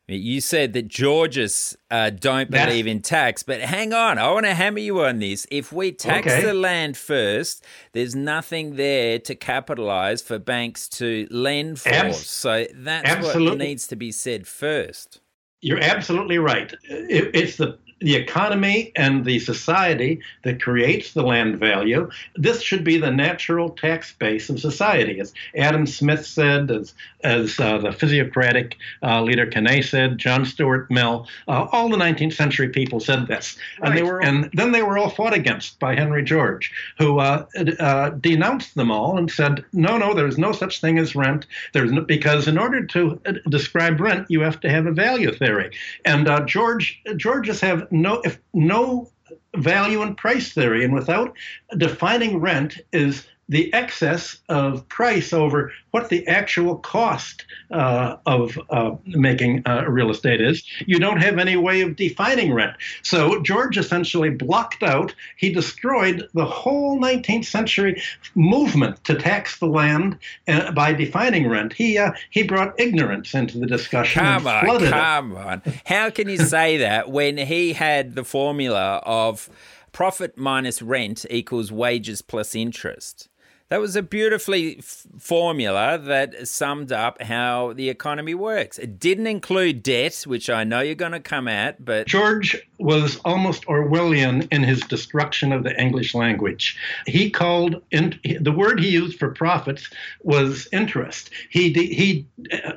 You 0.07 0.41
said 0.41 0.73
that 0.73 0.89
Georges 0.89 1.77
uh, 1.89 2.09
don't 2.09 2.51
believe 2.51 2.85
in 2.85 3.01
tax, 3.01 3.43
but 3.43 3.61
hang 3.61 3.93
on, 3.93 4.17
I 4.17 4.29
want 4.31 4.45
to 4.45 4.53
hammer 4.53 4.79
you 4.79 5.05
on 5.05 5.19
this. 5.19 5.47
If 5.49 5.71
we 5.71 5.93
tax 5.93 6.27
okay. 6.27 6.43
the 6.43 6.53
land 6.53 6.97
first, 6.97 7.63
there's 7.93 8.13
nothing 8.13 8.75
there 8.75 9.19
to 9.19 9.35
capitalize 9.35 10.21
for 10.21 10.37
banks 10.37 10.89
to 10.89 11.27
lend 11.31 11.79
for. 11.79 11.89
Abs- 11.89 12.27
so 12.27 12.65
that's 12.73 13.09
absolutely. 13.09 13.49
what 13.51 13.57
needs 13.59 13.87
to 13.87 13.95
be 13.95 14.11
said 14.11 14.47
first. 14.47 15.21
You're 15.61 15.81
absolutely 15.81 16.39
right. 16.39 16.73
It, 16.83 17.33
it's 17.33 17.55
the 17.55 17.77
the 18.01 18.15
economy 18.15 18.91
and 18.95 19.23
the 19.23 19.39
society 19.39 20.21
that 20.43 20.61
creates 20.61 21.13
the 21.13 21.21
land 21.21 21.59
value. 21.59 22.09
This 22.35 22.61
should 22.61 22.83
be 22.83 22.97
the 22.97 23.11
natural 23.11 23.69
tax 23.69 24.13
base 24.13 24.49
of 24.49 24.59
society. 24.59 25.19
As 25.19 25.33
Adam 25.55 25.85
Smith 25.85 26.25
said, 26.25 26.71
as, 26.71 26.93
as 27.23 27.59
uh, 27.59 27.77
the 27.77 27.91
physiocratic 27.91 28.77
uh, 29.03 29.21
leader 29.21 29.45
Quesnay 29.45 29.83
said, 29.83 30.17
John 30.17 30.45
Stuart 30.45 30.89
Mill, 30.89 31.27
uh, 31.47 31.67
all 31.71 31.89
the 31.89 31.97
19th 31.97 32.33
century 32.33 32.69
people 32.69 32.99
said 32.99 33.27
this. 33.27 33.57
Right. 33.79 33.89
And, 33.89 33.97
they 33.97 34.03
were, 34.03 34.21
and 34.21 34.49
then 34.53 34.71
they 34.71 34.81
were 34.81 34.97
all 34.97 35.09
fought 35.09 35.33
against 35.33 35.79
by 35.79 35.95
Henry 35.95 36.23
George, 36.23 36.71
who 36.97 37.19
uh, 37.19 37.45
uh, 37.79 38.09
denounced 38.09 38.75
them 38.75 38.91
all 38.91 39.17
and 39.17 39.29
said, 39.29 39.63
no, 39.73 39.97
no, 39.97 40.13
there's 40.13 40.37
no 40.37 40.51
such 40.51 40.81
thing 40.81 40.97
as 40.97 41.15
rent. 41.15 41.45
There's 41.73 41.91
no, 41.91 42.01
because 42.01 42.47
in 42.47 42.57
order 42.57 42.83
to 42.87 43.21
uh, 43.27 43.33
describe 43.49 43.99
rent, 43.99 44.25
you 44.29 44.41
have 44.41 44.59
to 44.61 44.69
have 44.69 44.87
a 44.87 44.91
value 44.91 45.31
theory. 45.31 45.71
And 46.03 46.27
George 46.47 47.01
Georges 47.17 47.61
have 47.61 47.90
no 47.91 48.21
if 48.21 48.39
no 48.53 49.09
value 49.55 50.01
and 50.01 50.17
price 50.17 50.53
theory, 50.53 50.83
and 50.83 50.93
without 50.93 51.35
defining 51.77 52.37
rent 52.37 52.79
is 52.91 53.27
the 53.51 53.71
excess 53.73 54.37
of 54.47 54.87
price 54.87 55.33
over 55.33 55.73
what 55.91 56.07
the 56.07 56.25
actual 56.25 56.77
cost 56.77 57.45
uh, 57.69 58.15
of 58.25 58.57
uh, 58.69 58.91
making 59.05 59.61
uh, 59.67 59.83
real 59.89 60.09
estate 60.09 60.39
is. 60.39 60.63
You 60.87 60.99
don't 60.99 61.21
have 61.21 61.37
any 61.37 61.57
way 61.57 61.81
of 61.81 61.97
defining 61.97 62.53
rent. 62.53 62.77
So 63.03 63.41
George 63.41 63.77
essentially 63.77 64.29
blocked 64.29 64.83
out, 64.83 65.13
he 65.35 65.51
destroyed 65.51 66.29
the 66.33 66.45
whole 66.45 66.97
19th 66.97 67.43
century 67.43 68.01
movement 68.35 69.03
to 69.03 69.15
tax 69.15 69.59
the 69.59 69.67
land 69.67 70.17
uh, 70.47 70.71
by 70.71 70.93
defining 70.93 71.49
rent. 71.49 71.73
He, 71.73 71.97
uh, 71.97 72.13
he 72.29 72.43
brought 72.43 72.79
ignorance 72.79 73.33
into 73.33 73.59
the 73.59 73.67
discussion. 73.67 74.21
Come 74.21 74.47
on, 74.47 74.79
come 74.87 75.31
it. 75.33 75.37
on. 75.37 75.61
How 75.85 76.09
can 76.09 76.29
you 76.29 76.37
say 76.37 76.77
that 76.77 77.11
when 77.11 77.37
he 77.37 77.73
had 77.73 78.15
the 78.15 78.23
formula 78.23 79.01
of 79.05 79.49
profit 79.91 80.37
minus 80.37 80.81
rent 80.81 81.25
equals 81.29 81.69
wages 81.69 82.21
plus 82.21 82.55
interest? 82.55 83.27
That 83.71 83.79
was 83.79 83.95
a 83.95 84.03
beautifully 84.03 84.79
f- 84.79 85.07
formula 85.17 85.97
that 85.97 86.45
summed 86.45 86.91
up 86.91 87.21
how 87.21 87.71
the 87.71 87.87
economy 87.87 88.35
works. 88.35 88.77
It 88.77 88.99
didn't 88.99 89.27
include 89.27 89.81
debt, 89.81 90.23
which 90.27 90.49
I 90.49 90.65
know 90.65 90.81
you're 90.81 90.93
going 90.93 91.13
to 91.13 91.21
come 91.21 91.47
at, 91.47 91.85
but 91.85 92.05
George 92.05 92.67
was 92.81 93.17
almost 93.23 93.65
Orwellian 93.65 94.47
in 94.51 94.63
his 94.63 94.81
destruction 94.81 95.53
of 95.53 95.63
the 95.63 95.79
English 95.79 96.15
language. 96.15 96.77
He 97.05 97.29
called 97.29 97.81
in, 97.91 98.19
the 98.39 98.51
word 98.51 98.79
he 98.79 98.89
used 98.89 99.19
for 99.19 99.29
profits 99.29 99.89
was 100.23 100.67
interest. 100.71 101.29
He 101.49 101.71
he 101.73 102.25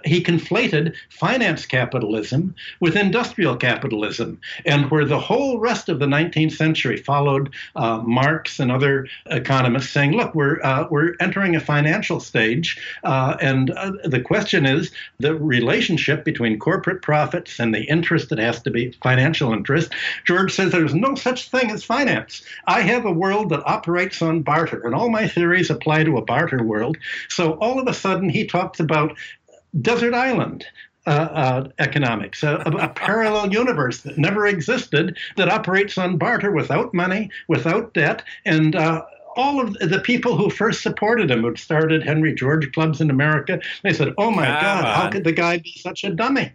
he 0.05 0.23
conflated 0.23 0.95
finance 1.09 1.65
capitalism 1.65 2.55
with 2.81 2.97
industrial 2.97 3.57
capitalism, 3.57 4.41
and 4.67 4.91
where 4.91 5.07
the 5.07 5.19
whole 5.19 5.59
rest 5.59 5.89
of 5.89 5.99
the 5.99 6.07
19th 6.07 6.53
century 6.53 6.99
followed 6.99 7.55
uh, 7.77 7.99
Marx 7.99 8.61
and 8.61 8.71
other 8.71 9.09
economists 9.27 9.91
saying, 9.91 10.13
"Look, 10.13 10.35
we're 10.35 10.61
uh, 10.63 10.87
we're 10.91 11.15
entering 11.21 11.57
a 11.57 11.61
financial 11.61 12.21
stage, 12.21 12.79
uh, 13.05 13.37
and 13.41 13.71
uh, 13.71 13.93
the 14.05 14.21
question 14.21 14.67
is 14.67 14.91
the 15.19 15.35
relationship 15.35 16.25
between 16.25 16.59
corporate 16.59 17.01
profits 17.01 17.59
and 17.59 17.75
the 17.75 17.85
interest 17.85 18.29
that 18.29 18.39
has 18.39 18.61
to 18.63 18.71
be 18.71 18.93
financial 19.03 19.53
interest." 19.53 19.94
George 20.25 20.53
says 20.53 20.73
there's 20.73 20.95
no 20.95 21.15
such 21.15 21.51
thing 21.51 21.71
as 21.71 21.85
finance. 21.85 22.43
I 22.67 22.81
have 22.83 23.05
a 23.05 23.13
world 23.13 23.51
that 23.51 23.67
operates 23.67 24.23
on 24.23 24.43
barter, 24.43 24.85
and 24.85 24.95
all 24.95 25.11
my 25.11 25.29
theories 25.29 25.71
apply 25.71 26.05
to 26.05 26.17
a 26.17 26.25
barter 26.25 26.63
world. 26.63 26.97
So 27.29 27.53
all 27.55 27.79
of 27.79 27.89
a 27.89 27.95
sudden, 27.95 28.29
he 28.29 28.47
talks 28.47 28.81
about 28.81 29.17
desert 29.81 30.15
island. 30.15 30.65
Uh, 31.07 31.11
uh, 31.11 31.69
economics, 31.81 32.43
a, 32.43 32.57
a, 32.65 32.89
parallel 32.89 33.53
universe 33.53 34.01
that 34.01 34.17
never 34.17 34.47
existed 34.47 35.15
that 35.37 35.51
operates 35.51 35.99
on 35.99 36.17
barter 36.17 36.51
without 36.51 36.95
money, 36.95 37.29
without 37.47 37.93
debt, 37.93 38.23
and 38.47 38.75
uh, 38.75 39.05
all 39.37 39.61
of 39.61 39.75
the 39.75 40.01
people 40.01 40.37
who 40.37 40.51
first 40.51 40.83
supported 40.83 41.31
him, 41.31 41.43
who 41.43 41.55
started 41.57 42.03
Henry 42.03 42.35
George 42.35 42.73
clubs 42.73 43.01
in 43.01 43.11
America, 43.11 43.61
they 43.83 43.93
said, 43.93 44.15
"Oh 44.17 44.31
my 44.31 44.47
Come 44.47 44.61
God, 44.61 44.85
on. 44.85 44.95
how 44.95 45.11
could 45.11 45.25
the 45.25 45.33
guy 45.33 45.59
be 45.59 45.75
such 45.77 46.05
a 46.05 46.11
dummy?" 46.11 46.53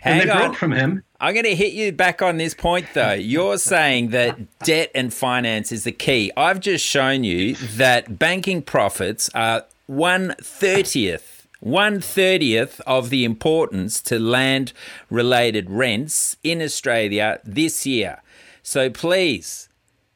Hang 0.00 0.20
and 0.20 0.28
they 0.28 0.32
on. 0.32 0.38
broke 0.38 0.56
from 0.56 0.72
him. 0.72 1.02
I'm 1.20 1.34
going 1.34 1.44
to 1.46 1.56
hit 1.56 1.72
you 1.72 1.90
back 1.90 2.22
on 2.22 2.36
this 2.36 2.54
point, 2.54 2.86
though. 2.94 3.12
You're 3.12 3.58
saying 3.58 4.10
that 4.10 4.38
debt 4.60 4.92
and 4.94 5.12
finance 5.12 5.72
is 5.72 5.82
the 5.82 5.90
key. 5.90 6.30
I've 6.36 6.60
just 6.60 6.84
shown 6.84 7.24
you 7.24 7.56
that 7.56 8.20
banking 8.20 8.62
profits 8.62 9.28
are 9.34 9.64
one 9.86 10.36
thirtieth, 10.40 11.48
one 11.58 12.00
thirtieth 12.00 12.80
of 12.86 13.10
the 13.10 13.24
importance 13.24 14.00
to 14.02 14.20
land 14.20 14.72
related 15.10 15.68
rents 15.70 16.36
in 16.44 16.62
Australia 16.62 17.40
this 17.42 17.84
year. 17.84 18.22
So 18.62 18.88
please, 18.88 19.67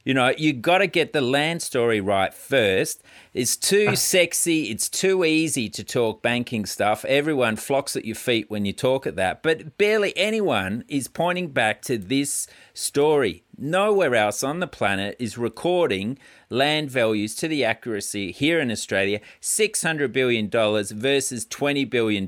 you 0.05 0.15
know, 0.15 0.33
you 0.37 0.53
got 0.53 0.79
to 0.79 0.87
get 0.87 1.13
the 1.13 1.21
land 1.21 1.63
story 1.63 2.01
right 2.01 2.35
first. 2.35 3.03
It's 3.33 3.57
too 3.57 3.89
ah. 3.91 3.95
sexy. 3.95 4.65
It's 4.65 4.89
too 4.89 5.25
easy 5.25 5.69
to 5.71 5.85
talk 5.85 6.23
banking 6.23 6.67
stuff. 6.67 7.05
Everyone 7.05 7.57
flocks 7.57 7.95
at 7.95 8.05
your 8.05 8.17
feet 8.17 8.51
when 8.51 8.65
you 8.65 8.73
talk 8.73 9.07
at 9.07 9.17
that. 9.17 9.43
But 9.43 9.79
barely 9.79 10.13
anyone 10.17 10.85
is 10.89 11.07
pointing 11.07 11.49
back 11.49 11.83
to 11.83 11.99
this 11.99 12.49
story. 12.75 13.45
Nowhere 13.57 14.15
else 14.15 14.43
on 14.43 14.59
the 14.59 14.67
planet 14.67 15.15
is 15.21 15.39
recording 15.39 16.19
land 16.51 16.91
values 16.91 17.37
to 17.37 17.49
the 17.49 17.65
accuracy 17.65 18.33
here 18.33 18.59
in 18.59 18.71
Australia 18.71 19.21
$600 19.41 20.13
billion 20.13 20.51
versus 20.51 21.47
$20 21.47 21.89
billion. 21.89 22.27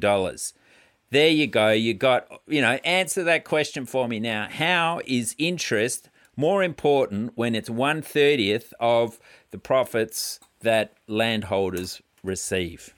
There 1.10 1.28
you 1.28 1.46
go. 1.48 1.70
You 1.70 1.94
got, 1.94 2.28
you 2.46 2.60
know, 2.60 2.78
answer 2.84 3.24
that 3.24 3.44
question 3.44 3.84
for 3.84 4.06
me 4.06 4.20
now. 4.20 4.48
How 4.50 5.00
is 5.06 5.34
interest 5.38 6.08
more 6.36 6.62
important 6.62 7.32
when 7.34 7.54
it's 7.54 7.70
one 7.70 8.02
thirtieth 8.02 8.72
of 8.80 9.18
the 9.50 9.58
profits 9.58 10.40
that 10.60 10.94
landholders 11.06 12.02
receive? 12.22 12.94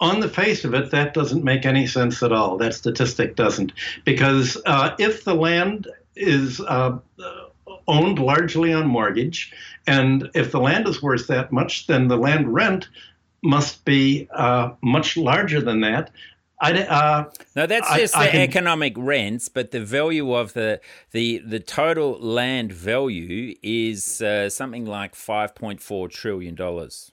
on 0.00 0.20
the 0.20 0.28
face 0.28 0.64
of 0.64 0.74
it, 0.74 0.90
that 0.90 1.14
doesn't 1.14 1.44
make 1.44 1.64
any 1.64 1.86
sense 1.86 2.22
at 2.22 2.32
all. 2.32 2.58
That 2.58 2.74
statistic 2.74 3.36
doesn't. 3.36 3.72
Because 4.04 4.60
uh, 4.66 4.94
if 4.98 5.24
the 5.24 5.34
land 5.34 5.88
is 6.14 6.60
uh, 6.60 6.98
owned 7.88 8.18
largely 8.18 8.72
on 8.72 8.86
mortgage, 8.86 9.52
and 9.86 10.30
if 10.34 10.52
the 10.52 10.60
land 10.60 10.86
is 10.86 11.02
worth 11.02 11.26
that 11.28 11.52
much, 11.52 11.86
then 11.86 12.08
the 12.08 12.16
land 12.16 12.52
rent 12.52 12.88
must 13.42 13.84
be 13.84 14.28
uh, 14.34 14.70
much 14.82 15.16
larger 15.16 15.60
than 15.60 15.80
that. 15.80 16.10
I, 16.60 16.72
uh, 16.72 17.30
no, 17.54 17.66
that's 17.66 17.94
just 17.96 18.16
I, 18.16 18.24
the 18.24 18.28
I 18.28 18.32
can, 18.32 18.40
economic 18.40 18.94
rents, 18.96 19.48
but 19.48 19.72
the 19.72 19.80
value 19.80 20.32
of 20.34 20.54
the 20.54 20.80
the 21.10 21.38
the 21.38 21.60
total 21.60 22.18
land 22.18 22.72
value 22.72 23.54
is 23.62 24.22
uh, 24.22 24.48
something 24.48 24.86
like 24.86 25.14
five 25.14 25.54
point 25.54 25.82
four 25.82 26.08
trillion 26.08 26.54
dollars. 26.54 27.12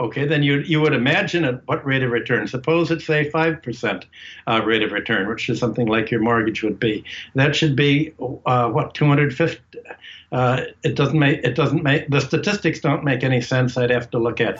Okay, 0.00 0.26
then 0.26 0.42
you 0.42 0.60
you 0.60 0.80
would 0.80 0.94
imagine 0.94 1.44
at 1.44 1.60
what 1.66 1.84
rate 1.84 2.02
of 2.02 2.10
return? 2.10 2.46
Suppose 2.46 2.90
it's 2.90 3.04
say 3.04 3.28
five 3.30 3.62
percent 3.62 4.06
uh, 4.46 4.62
rate 4.64 4.82
of 4.82 4.92
return, 4.92 5.28
which 5.28 5.48
is 5.50 5.58
something 5.58 5.86
like 5.86 6.10
your 6.10 6.20
mortgage 6.20 6.62
would 6.62 6.78
be. 6.78 7.04
That 7.34 7.54
should 7.54 7.76
be 7.76 8.14
uh, 8.46 8.70
what 8.70 8.94
two 8.94 9.06
hundred 9.06 9.36
fifty. 9.36 9.80
Uh, 10.30 10.62
it 10.84 10.94
doesn't 10.94 11.18
make 11.18 11.44
it 11.44 11.54
doesn't 11.54 11.82
make 11.82 12.08
the 12.08 12.20
statistics 12.20 12.80
don't 12.80 13.04
make 13.04 13.24
any 13.24 13.40
sense. 13.40 13.76
I'd 13.76 13.90
have 13.90 14.08
to 14.10 14.18
look 14.18 14.40
at. 14.40 14.56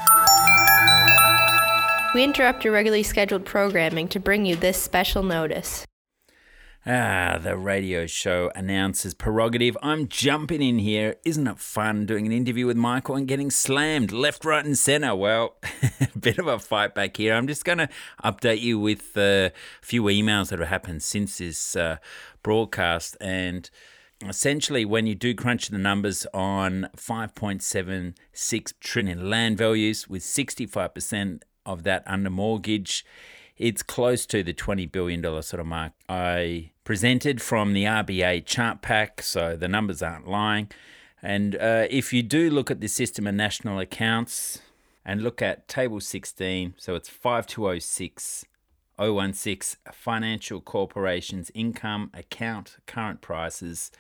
We 2.15 2.25
interrupt 2.25 2.65
your 2.65 2.73
regularly 2.73 3.03
scheduled 3.03 3.45
programming 3.45 4.09
to 4.09 4.21
bring 4.21 4.47
you 4.47 4.57
this 4.57 4.81
special 4.81 5.23
notice. 5.23 5.87
Ah, 6.87 7.39
the 7.43 7.55
radio 7.55 8.07
show 8.07 8.51
announcer's 8.55 9.13
prerogative. 9.13 9.77
I'm 9.83 10.09
jumping 10.09 10.63
in 10.63 10.79
here. 10.79 11.17
Isn't 11.23 11.47
it 11.47 11.59
fun 11.59 12.07
doing 12.07 12.25
an 12.25 12.33
interview 12.33 12.67
with 12.67 12.79
Michael 12.79 13.17
and 13.17 13.29
getting 13.29 13.51
slammed 13.51 14.11
left, 14.11 14.47
right, 14.47 14.65
and 14.65 14.79
centre? 14.79 15.15
Well, 15.15 15.57
a 16.01 16.09
bit 16.19 16.39
of 16.39 16.47
a 16.47 16.59
fight 16.59 16.95
back 16.95 17.19
here. 17.19 17.35
I'm 17.35 17.47
just 17.47 17.67
going 17.67 17.77
to 17.77 17.91
update 18.25 18.63
you 18.63 18.79
with 18.79 19.15
a 19.19 19.53
few 19.83 20.05
emails 20.05 20.49
that 20.49 20.61
have 20.61 20.69
happened 20.69 21.03
since 21.03 21.37
this 21.37 21.77
uh, 21.77 21.99
broadcast. 22.43 23.19
And 23.21 23.69
essentially, 24.27 24.87
when 24.87 25.07
you 25.07 25.15
do 25.15 25.35
crunch 25.35 25.69
the 25.69 25.77
numbers 25.77 26.27
on 26.33 26.89
5.76 26.97 28.73
trillion 28.81 29.29
land 29.29 29.59
values 29.59 30.09
with 30.09 30.23
65% 30.23 31.43
of 31.69 31.85
that 31.85 32.03
under 32.07 32.31
mortgage. 32.31 33.05
It's 33.57 33.83
close 33.83 34.25
to 34.27 34.43
the 34.43 34.55
$20 34.55 34.91
billion 34.91 35.23
sort 35.43 35.61
of 35.61 35.67
mark. 35.67 35.93
I 36.09 36.71
presented 36.85 37.43
from 37.43 37.75
the 37.75 37.85
RBA 37.85 38.47
chart 38.47 38.83
pack, 38.83 39.21
so 39.23 39.57
the 39.57 39.69
numbers 39.69 40.03
aren't 40.03 40.27
lying. 40.27 40.71
And 41.23 41.57
uh, 41.57 41.87
if 41.91 42.13
you 42.13 42.23
do 42.23 42.51
look 42.51 42.71
at 42.71 42.81
the 42.81 42.89
system 42.89 43.27
of 43.27 43.35
national 43.35 43.79
accounts 43.79 44.61
and 45.05 45.23
look 45.23 45.43
at 45.43 45.69
table 45.69 46.01
16, 46.01 46.75
so 46.79 46.95
it's 46.95 47.09
5206 47.09 48.45
016 48.99 49.79
financial 49.93 50.61
corporations 50.61 51.51
income 51.55 52.11
account 52.15 52.77
current 52.87 53.21
prices, 53.21 53.91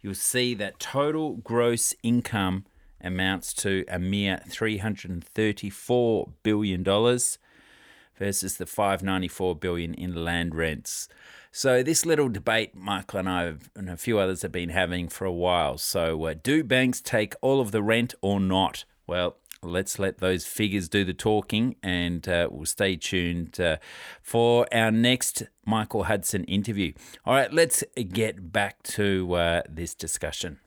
you'll 0.00 0.14
see 0.14 0.54
that 0.54 0.78
total 0.78 1.34
gross 1.36 1.94
income 2.02 2.64
amounts 3.00 3.52
to 3.54 3.84
a 3.88 3.98
mere 3.98 4.40
$334 4.48 6.32
billion 6.42 6.84
versus 8.18 8.56
the 8.56 8.66
594 8.66 9.56
billion 9.56 9.94
in 9.94 10.14
land 10.14 10.54
rents. 10.54 11.08
So 11.52 11.82
this 11.82 12.04
little 12.04 12.28
debate 12.28 12.74
Michael 12.74 13.20
and 13.20 13.28
I 13.28 13.54
and 13.74 13.88
a 13.88 13.96
few 13.96 14.18
others 14.18 14.42
have 14.42 14.52
been 14.52 14.68
having 14.68 15.08
for 15.08 15.24
a 15.24 15.32
while. 15.32 15.78
So 15.78 16.24
uh, 16.26 16.34
do 16.42 16.62
banks 16.62 17.00
take 17.00 17.34
all 17.40 17.60
of 17.60 17.72
the 17.72 17.82
rent 17.82 18.14
or 18.20 18.40
not? 18.40 18.84
Well, 19.06 19.36
let's 19.62 19.98
let 19.98 20.18
those 20.18 20.44
figures 20.44 20.88
do 20.88 21.04
the 21.04 21.14
talking 21.14 21.76
and 21.82 22.28
uh, 22.28 22.48
we'll 22.50 22.66
stay 22.66 22.96
tuned 22.96 23.58
uh, 23.60 23.76
for 24.22 24.66
our 24.72 24.90
next 24.90 25.44
Michael 25.64 26.04
Hudson 26.04 26.44
interview. 26.44 26.92
All 27.24 27.34
right, 27.34 27.52
let's 27.52 27.82
get 28.12 28.52
back 28.52 28.82
to 28.84 29.34
uh, 29.34 29.62
this 29.68 29.94
discussion. 29.94 30.60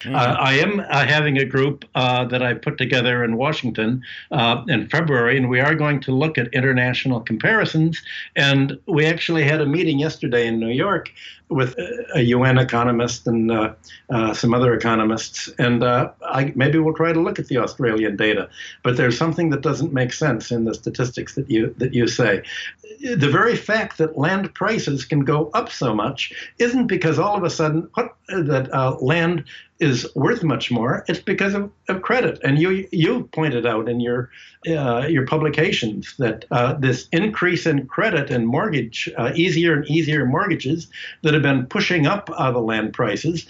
Mm-hmm. 0.00 0.14
Uh, 0.14 0.36
I 0.38 0.54
am 0.54 0.80
uh, 0.80 1.06
having 1.06 1.38
a 1.38 1.44
group 1.44 1.84
uh, 1.94 2.24
that 2.26 2.42
I 2.42 2.54
put 2.54 2.78
together 2.78 3.24
in 3.24 3.36
Washington 3.36 4.02
uh, 4.32 4.62
in 4.68 4.88
February, 4.88 5.36
and 5.36 5.48
we 5.48 5.60
are 5.60 5.74
going 5.74 6.00
to 6.00 6.12
look 6.12 6.36
at 6.36 6.48
international 6.48 7.20
comparisons. 7.20 8.02
And 8.36 8.78
we 8.86 9.06
actually 9.06 9.44
had 9.44 9.60
a 9.60 9.66
meeting 9.66 9.98
yesterday 9.98 10.46
in 10.46 10.58
New 10.58 10.68
York 10.68 11.10
with 11.48 11.76
a 12.14 12.22
UN 12.22 12.58
economist 12.58 13.26
and 13.26 13.50
uh, 13.50 13.74
uh, 14.10 14.34
some 14.34 14.54
other 14.54 14.74
economists, 14.74 15.48
and 15.58 15.84
I, 15.84 16.52
maybe 16.56 16.78
we'll 16.78 16.94
try 16.94 17.12
to 17.12 17.20
look 17.20 17.38
at 17.38 17.46
the 17.48 17.58
Australian 17.58 18.16
data. 18.16 18.48
But 18.82 18.96
there's 18.96 19.16
something 19.16 19.50
that 19.50 19.60
doesn't 19.60 19.92
make 19.92 20.12
sense 20.12 20.50
in 20.50 20.64
the 20.64 20.74
statistics 20.74 21.34
that 21.34 21.50
you 21.50 21.74
that 21.78 21.94
you 21.94 22.08
say. 22.08 22.42
The 23.00 23.28
very 23.30 23.56
fact 23.56 23.98
that 23.98 24.18
land 24.18 24.52
prices 24.54 25.04
can 25.04 25.20
go 25.20 25.50
up 25.52 25.70
so 25.70 25.94
much 25.94 26.32
isn't 26.58 26.86
because 26.86 27.18
all 27.18 27.36
of 27.36 27.44
a 27.44 27.50
sudden 27.50 27.88
what 27.94 28.16
that 28.28 28.98
land 29.02 29.44
is 29.80 30.06
worth 30.14 30.42
much 30.42 30.70
more, 30.70 31.04
it's 31.08 31.20
because 31.20 31.54
of, 31.54 31.70
of 31.88 32.02
credit. 32.02 32.38
And 32.44 32.58
you 32.58 32.86
you 32.92 33.24
pointed 33.32 33.66
out 33.66 33.88
in 33.88 34.00
your 34.00 34.30
uh, 34.68 35.06
your 35.08 35.26
publications 35.26 36.14
that 36.18 36.44
uh, 36.50 36.74
this 36.74 37.08
increase 37.12 37.66
in 37.66 37.86
credit 37.86 38.30
and 38.30 38.46
mortgage, 38.46 39.10
uh, 39.18 39.32
easier 39.34 39.74
and 39.74 39.90
easier 39.90 40.24
mortgages 40.24 40.88
that 41.22 41.34
have 41.34 41.42
been 41.42 41.66
pushing 41.66 42.06
up 42.06 42.30
uh, 42.32 42.50
the 42.52 42.60
land 42.60 42.92
prices 42.92 43.46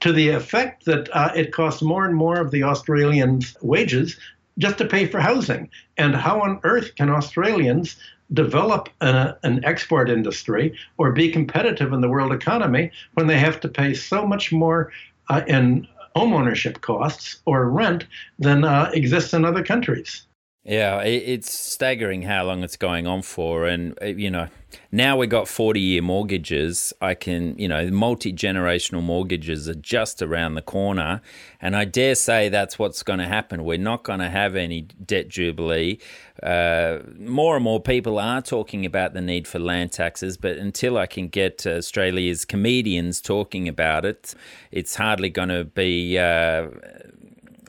to 0.00 0.12
the 0.12 0.30
effect 0.30 0.86
that 0.86 1.08
uh, 1.14 1.30
it 1.36 1.52
costs 1.52 1.82
more 1.82 2.04
and 2.04 2.16
more 2.16 2.40
of 2.40 2.50
the 2.50 2.64
Australians' 2.64 3.56
wages 3.60 4.16
just 4.58 4.78
to 4.78 4.84
pay 4.84 5.06
for 5.06 5.20
housing. 5.20 5.70
And 5.96 6.14
how 6.14 6.40
on 6.40 6.60
earth 6.64 6.94
can 6.94 7.10
Australians 7.10 7.96
develop 8.32 8.88
an, 9.00 9.34
an 9.42 9.64
export 9.64 10.08
industry 10.08 10.76
or 10.98 11.12
be 11.12 11.30
competitive 11.30 11.92
in 11.92 12.00
the 12.00 12.08
world 12.08 12.32
economy 12.32 12.90
when 13.14 13.26
they 13.26 13.38
have 13.38 13.60
to 13.60 13.68
pay 13.68 13.94
so 13.94 14.26
much 14.26 14.52
more 14.52 14.92
uh, 14.92 15.09
in 15.46 15.86
homeownership 16.16 16.80
costs 16.80 17.40
or 17.46 17.70
rent 17.70 18.06
than 18.38 18.64
uh, 18.64 18.90
exists 18.94 19.32
in 19.32 19.44
other 19.44 19.62
countries. 19.62 20.22
Yeah, 20.62 21.00
it's 21.00 21.50
staggering 21.58 22.20
how 22.20 22.44
long 22.44 22.62
it's 22.62 22.76
going 22.76 23.06
on 23.06 23.22
for. 23.22 23.66
And, 23.66 23.96
uh, 24.02 24.06
you 24.06 24.30
know, 24.30 24.48
now 24.92 25.16
we've 25.16 25.30
got 25.30 25.48
40 25.48 25.80
year 25.80 26.02
mortgages. 26.02 26.92
I 27.00 27.14
can, 27.14 27.58
you 27.58 27.66
know, 27.66 27.90
multi 27.90 28.30
generational 28.30 29.02
mortgages 29.02 29.70
are 29.70 29.74
just 29.74 30.20
around 30.20 30.56
the 30.56 30.62
corner. 30.62 31.22
And 31.62 31.74
I 31.74 31.86
dare 31.86 32.14
say 32.14 32.50
that's 32.50 32.78
what's 32.78 33.02
going 33.02 33.20
to 33.20 33.26
happen. 33.26 33.64
We're 33.64 33.78
not 33.78 34.02
going 34.02 34.18
to 34.18 34.28
have 34.28 34.54
any 34.54 34.82
debt 34.82 35.28
jubilee. 35.28 35.98
Uh, 36.42 36.98
more 37.18 37.56
and 37.56 37.64
more 37.64 37.80
people 37.80 38.18
are 38.18 38.42
talking 38.42 38.84
about 38.84 39.14
the 39.14 39.22
need 39.22 39.48
for 39.48 39.58
land 39.58 39.92
taxes, 39.92 40.36
but 40.36 40.58
until 40.58 40.98
I 40.98 41.06
can 41.06 41.28
get 41.28 41.66
Australia's 41.66 42.44
comedians 42.44 43.22
talking 43.22 43.66
about 43.66 44.04
it, 44.04 44.34
it's 44.70 44.94
hardly 44.96 45.30
going 45.30 45.48
to 45.48 45.64
be 45.64 46.18
uh, 46.18 46.68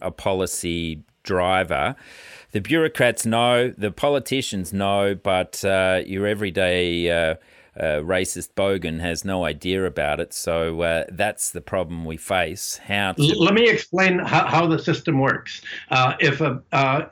a 0.01 0.11
policy 0.11 1.03
driver 1.23 1.95
the 2.51 2.61
bureaucrats 2.61 3.25
know, 3.25 3.69
the 3.77 3.91
politicians 3.91 4.73
know, 4.73 5.15
but 5.15 5.63
uh, 5.63 6.01
your 6.05 6.27
everyday 6.27 7.09
uh, 7.09 7.35
uh, 7.79 8.01
racist 8.01 8.49
bogan 8.55 8.99
has 8.99 9.23
no 9.23 9.45
idea 9.45 9.85
about 9.85 10.19
it. 10.19 10.33
So 10.33 10.81
uh, 10.81 11.05
that's 11.09 11.51
the 11.51 11.61
problem 11.61 12.03
we 12.05 12.17
face. 12.17 12.77
How 12.77 13.13
to- 13.13 13.21
Let 13.21 13.53
me 13.53 13.69
explain 13.69 14.19
how, 14.19 14.47
how 14.47 14.67
the 14.67 14.79
system 14.79 15.19
works. 15.19 15.61
Uh, 15.89 16.15
if 16.19 16.41
a, 16.41 16.61
uh, 16.73 17.05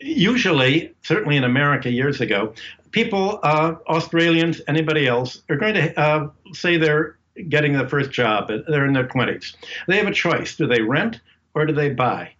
usually, 0.00 0.92
certainly 1.02 1.36
in 1.36 1.44
America 1.44 1.90
years 1.90 2.20
ago, 2.20 2.52
people, 2.90 3.38
Australians, 3.42 4.60
anybody 4.68 5.06
else, 5.06 5.42
are 5.48 5.56
going 5.56 5.74
to 5.74 6.30
say 6.52 6.76
they're 6.76 7.16
getting 7.48 7.72
the 7.72 7.88
first 7.88 8.10
job. 8.10 8.48
They're 8.68 8.86
in 8.86 8.92
their 8.92 9.06
20s. 9.08 9.54
They 9.88 9.96
have 9.96 10.06
a 10.06 10.12
choice: 10.12 10.56
do 10.56 10.66
they 10.66 10.80
rent 10.82 11.20
or 11.54 11.66
do 11.66 11.72
they 11.72 11.90
buy? 11.90 12.32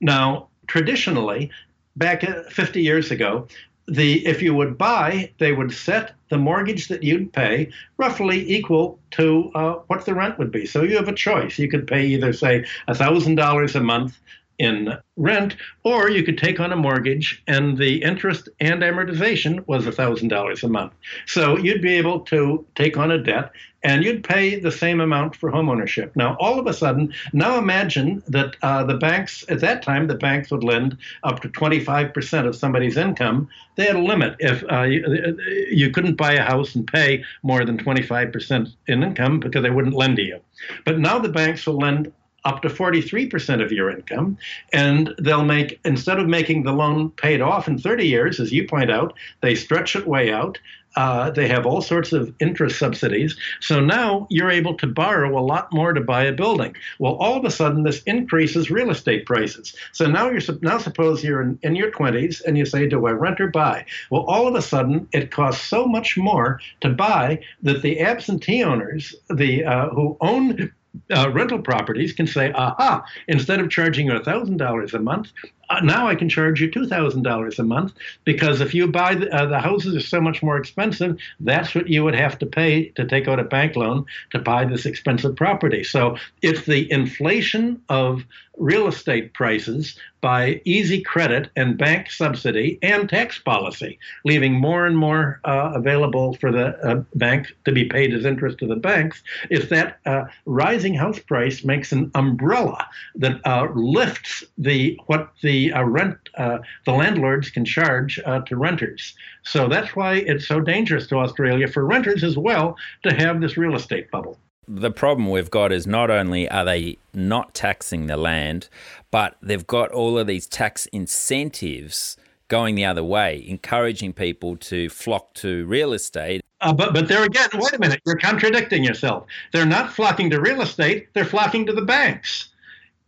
Now, 0.00 0.48
traditionally, 0.68 1.50
back 1.98 2.24
uh, 2.24 2.42
50 2.44 2.82
years 2.82 3.10
ago, 3.10 3.46
the 3.86 4.26
if 4.26 4.42
you 4.42 4.54
would 4.54 4.76
buy, 4.76 5.32
they 5.38 5.52
would 5.52 5.72
set 5.72 6.14
the 6.28 6.36
mortgage 6.36 6.88
that 6.88 7.02
you'd 7.02 7.32
pay 7.32 7.70
roughly 7.96 8.50
equal 8.50 8.98
to 9.12 9.50
uh, 9.54 9.74
what 9.86 10.04
the 10.04 10.14
rent 10.14 10.38
would 10.38 10.52
be. 10.52 10.66
So 10.66 10.82
you 10.82 10.96
have 10.96 11.08
a 11.08 11.14
choice. 11.14 11.58
You 11.58 11.68
could 11.68 11.86
pay 11.86 12.06
either 12.06 12.32
say 12.32 12.66
thousand 12.92 13.36
dollars 13.36 13.74
a 13.74 13.80
month 13.80 14.18
in 14.58 14.92
rent, 15.16 15.56
or 15.84 16.10
you 16.10 16.22
could 16.22 16.36
take 16.36 16.60
on 16.60 16.72
a 16.72 16.76
mortgage 16.76 17.42
and 17.46 17.78
the 17.78 18.02
interest 18.02 18.48
and 18.60 18.82
amortization 18.82 19.66
was 19.68 19.84
$1,000 19.84 20.62
a 20.62 20.68
month. 20.68 20.92
So 21.26 21.56
you'd 21.56 21.82
be 21.82 21.94
able 21.94 22.20
to 22.20 22.66
take 22.74 22.96
on 22.96 23.12
a 23.12 23.22
debt 23.22 23.52
and 23.82 24.02
you'd 24.02 24.24
pay 24.24 24.58
the 24.58 24.72
same 24.72 25.00
amount 25.00 25.36
for 25.36 25.52
homeownership. 25.52 26.14
Now, 26.16 26.36
all 26.40 26.58
of 26.58 26.66
a 26.66 26.72
sudden, 26.72 27.14
now 27.32 27.58
imagine 27.58 28.22
that 28.28 28.56
uh, 28.62 28.84
the 28.84 28.96
banks, 28.96 29.44
at 29.48 29.60
that 29.60 29.82
time, 29.82 30.06
the 30.06 30.14
banks 30.14 30.50
would 30.50 30.64
lend 30.64 30.96
up 31.22 31.40
to 31.40 31.48
25% 31.48 32.46
of 32.46 32.56
somebody's 32.56 32.96
income. 32.96 33.48
They 33.76 33.84
had 33.84 33.96
a 33.96 34.00
limit. 34.00 34.36
If 34.40 34.64
uh, 34.70 34.82
you, 34.82 35.38
you 35.70 35.90
couldn't 35.90 36.16
buy 36.16 36.32
a 36.32 36.42
house 36.42 36.74
and 36.74 36.86
pay 36.86 37.24
more 37.42 37.64
than 37.64 37.78
25% 37.78 38.72
in 38.88 39.02
income 39.02 39.40
because 39.40 39.62
they 39.62 39.70
wouldn't 39.70 39.94
lend 39.94 40.16
to 40.16 40.22
you. 40.22 40.40
But 40.84 40.98
now 40.98 41.18
the 41.18 41.28
banks 41.28 41.66
will 41.66 41.78
lend 41.78 42.12
up 42.44 42.62
to 42.62 42.68
43% 42.68 43.62
of 43.62 43.72
your 43.72 43.90
income. 43.90 44.38
And 44.72 45.14
they'll 45.18 45.44
make, 45.44 45.80
instead 45.84 46.18
of 46.18 46.28
making 46.28 46.62
the 46.62 46.72
loan 46.72 47.10
paid 47.10 47.40
off 47.40 47.68
in 47.68 47.78
30 47.78 48.06
years, 48.06 48.40
as 48.40 48.52
you 48.52 48.66
point 48.66 48.90
out, 48.90 49.14
they 49.42 49.54
stretch 49.54 49.96
it 49.96 50.06
way 50.06 50.32
out. 50.32 50.58
Uh, 50.98 51.30
they 51.30 51.46
have 51.46 51.64
all 51.64 51.80
sorts 51.80 52.12
of 52.12 52.34
interest 52.40 52.76
subsidies. 52.76 53.36
So 53.60 53.78
now 53.78 54.26
you're 54.30 54.50
able 54.50 54.76
to 54.78 54.86
borrow 54.88 55.38
a 55.38 55.44
lot 55.52 55.72
more 55.72 55.92
to 55.92 56.00
buy 56.00 56.24
a 56.24 56.32
building. 56.32 56.74
Well, 56.98 57.14
all 57.14 57.38
of 57.38 57.44
a 57.44 57.52
sudden, 57.52 57.84
this 57.84 58.02
increases 58.02 58.68
real 58.68 58.90
estate 58.90 59.24
prices. 59.24 59.76
So 59.92 60.08
now 60.08 60.28
you're 60.28 60.40
now 60.60 60.78
suppose 60.78 61.22
you're 61.22 61.40
in, 61.40 61.56
in 61.62 61.76
your 61.76 61.92
20s 61.92 62.42
and 62.44 62.58
you 62.58 62.66
say, 62.66 62.88
do 62.88 63.06
I 63.06 63.12
rent 63.12 63.40
or 63.40 63.46
buy? 63.46 63.86
Well, 64.10 64.22
all 64.22 64.48
of 64.48 64.56
a 64.56 64.62
sudden, 64.62 65.06
it 65.12 65.30
costs 65.30 65.64
so 65.64 65.86
much 65.86 66.16
more 66.16 66.60
to 66.80 66.88
buy 66.88 67.44
that 67.62 67.82
the 67.82 68.00
absentee 68.00 68.64
owners, 68.64 69.14
the 69.30 69.64
uh, 69.64 69.90
who 69.90 70.16
own 70.20 70.72
uh, 71.14 71.30
rental 71.30 71.60
properties 71.60 72.12
can 72.12 72.26
say, 72.26 72.50
aha, 72.52 73.04
instead 73.28 73.60
of 73.60 73.70
charging 73.70 74.06
you 74.06 74.14
$1,000 74.14 74.94
a 74.94 74.98
month, 74.98 75.28
uh, 75.70 75.80
now 75.80 76.08
I 76.08 76.14
can 76.14 76.28
charge 76.28 76.60
you 76.60 76.70
$2,000 76.70 77.58
a 77.58 77.62
month 77.62 77.92
because 78.24 78.60
if 78.60 78.74
you 78.74 78.86
buy 78.86 79.14
the, 79.14 79.34
uh, 79.34 79.46
the 79.46 79.58
houses 79.58 79.94
are 79.94 80.00
so 80.00 80.20
much 80.20 80.42
more 80.42 80.56
expensive, 80.56 81.18
that's 81.40 81.74
what 81.74 81.88
you 81.88 82.04
would 82.04 82.14
have 82.14 82.38
to 82.38 82.46
pay 82.46 82.88
to 82.90 83.06
take 83.06 83.28
out 83.28 83.38
a 83.38 83.44
bank 83.44 83.76
loan 83.76 84.06
to 84.30 84.38
buy 84.38 84.64
this 84.64 84.86
expensive 84.86 85.36
property. 85.36 85.84
So 85.84 86.16
it's 86.42 86.64
the 86.64 86.90
inflation 86.90 87.82
of 87.88 88.24
real 88.58 88.88
estate 88.88 89.34
prices 89.34 89.98
by 90.20 90.60
easy 90.64 91.00
credit 91.00 91.50
and 91.54 91.78
bank 91.78 92.10
subsidy 92.10 92.78
and 92.82 93.08
tax 93.08 93.38
policy, 93.38 93.98
leaving 94.24 94.52
more 94.52 94.84
and 94.84 94.96
more 94.96 95.40
uh, 95.44 95.72
available 95.74 96.34
for 96.34 96.50
the 96.50 96.76
uh, 96.78 97.02
bank 97.14 97.46
to 97.64 97.72
be 97.72 97.84
paid 97.84 98.12
as 98.12 98.24
interest 98.24 98.58
to 98.58 98.66
the 98.66 98.76
banks. 98.76 99.22
Is 99.50 99.68
that 99.68 99.98
uh, 100.06 100.24
rising 100.44 100.94
house 100.94 101.20
price 101.20 101.64
makes 101.64 101.92
an 101.92 102.10
umbrella 102.14 102.88
that 103.16 103.40
uh, 103.46 103.68
lifts 103.74 104.42
the 104.56 104.98
what 105.06 105.30
the 105.42 105.57
the 105.58 105.72
uh, 105.72 105.82
rent 105.82 106.16
uh, 106.36 106.58
the 106.84 106.92
landlords 106.92 107.50
can 107.50 107.64
charge 107.64 108.20
uh, 108.24 108.40
to 108.42 108.56
renters. 108.56 109.14
So 109.42 109.68
that's 109.68 109.96
why 109.96 110.14
it's 110.14 110.46
so 110.46 110.60
dangerous 110.60 111.06
to 111.08 111.16
Australia 111.16 111.66
for 111.66 111.84
renters 111.84 112.22
as 112.22 112.36
well 112.36 112.76
to 113.02 113.12
have 113.14 113.40
this 113.40 113.56
real 113.56 113.74
estate 113.74 114.10
bubble. 114.10 114.38
The 114.68 114.90
problem 114.90 115.30
we've 115.30 115.50
got 115.50 115.72
is 115.72 115.86
not 115.86 116.10
only 116.10 116.48
are 116.50 116.64
they 116.64 116.98
not 117.14 117.54
taxing 117.54 118.06
the 118.06 118.16
land, 118.16 118.68
but 119.10 119.36
they've 119.42 119.66
got 119.66 119.90
all 119.90 120.18
of 120.18 120.26
these 120.26 120.46
tax 120.46 120.86
incentives 120.86 122.16
going 122.48 122.74
the 122.74 122.84
other 122.84 123.04
way, 123.04 123.44
encouraging 123.46 124.12
people 124.12 124.56
to 124.56 124.88
flock 124.88 125.34
to 125.34 125.66
real 125.66 125.92
estate. 125.92 126.42
Uh, 126.60 126.72
but 126.72 126.92
but 126.94 127.08
there 127.08 127.24
again, 127.24 127.48
wait 127.54 127.72
a 127.72 127.78
minute, 127.78 128.00
you're 128.06 128.18
contradicting 128.18 128.84
yourself. 128.84 129.26
They're 129.52 129.66
not 129.66 129.92
flocking 129.92 130.30
to 130.30 130.40
real 130.40 130.60
estate; 130.60 131.08
they're 131.14 131.24
flocking 131.24 131.66
to 131.66 131.72
the 131.72 131.82
banks 131.82 132.50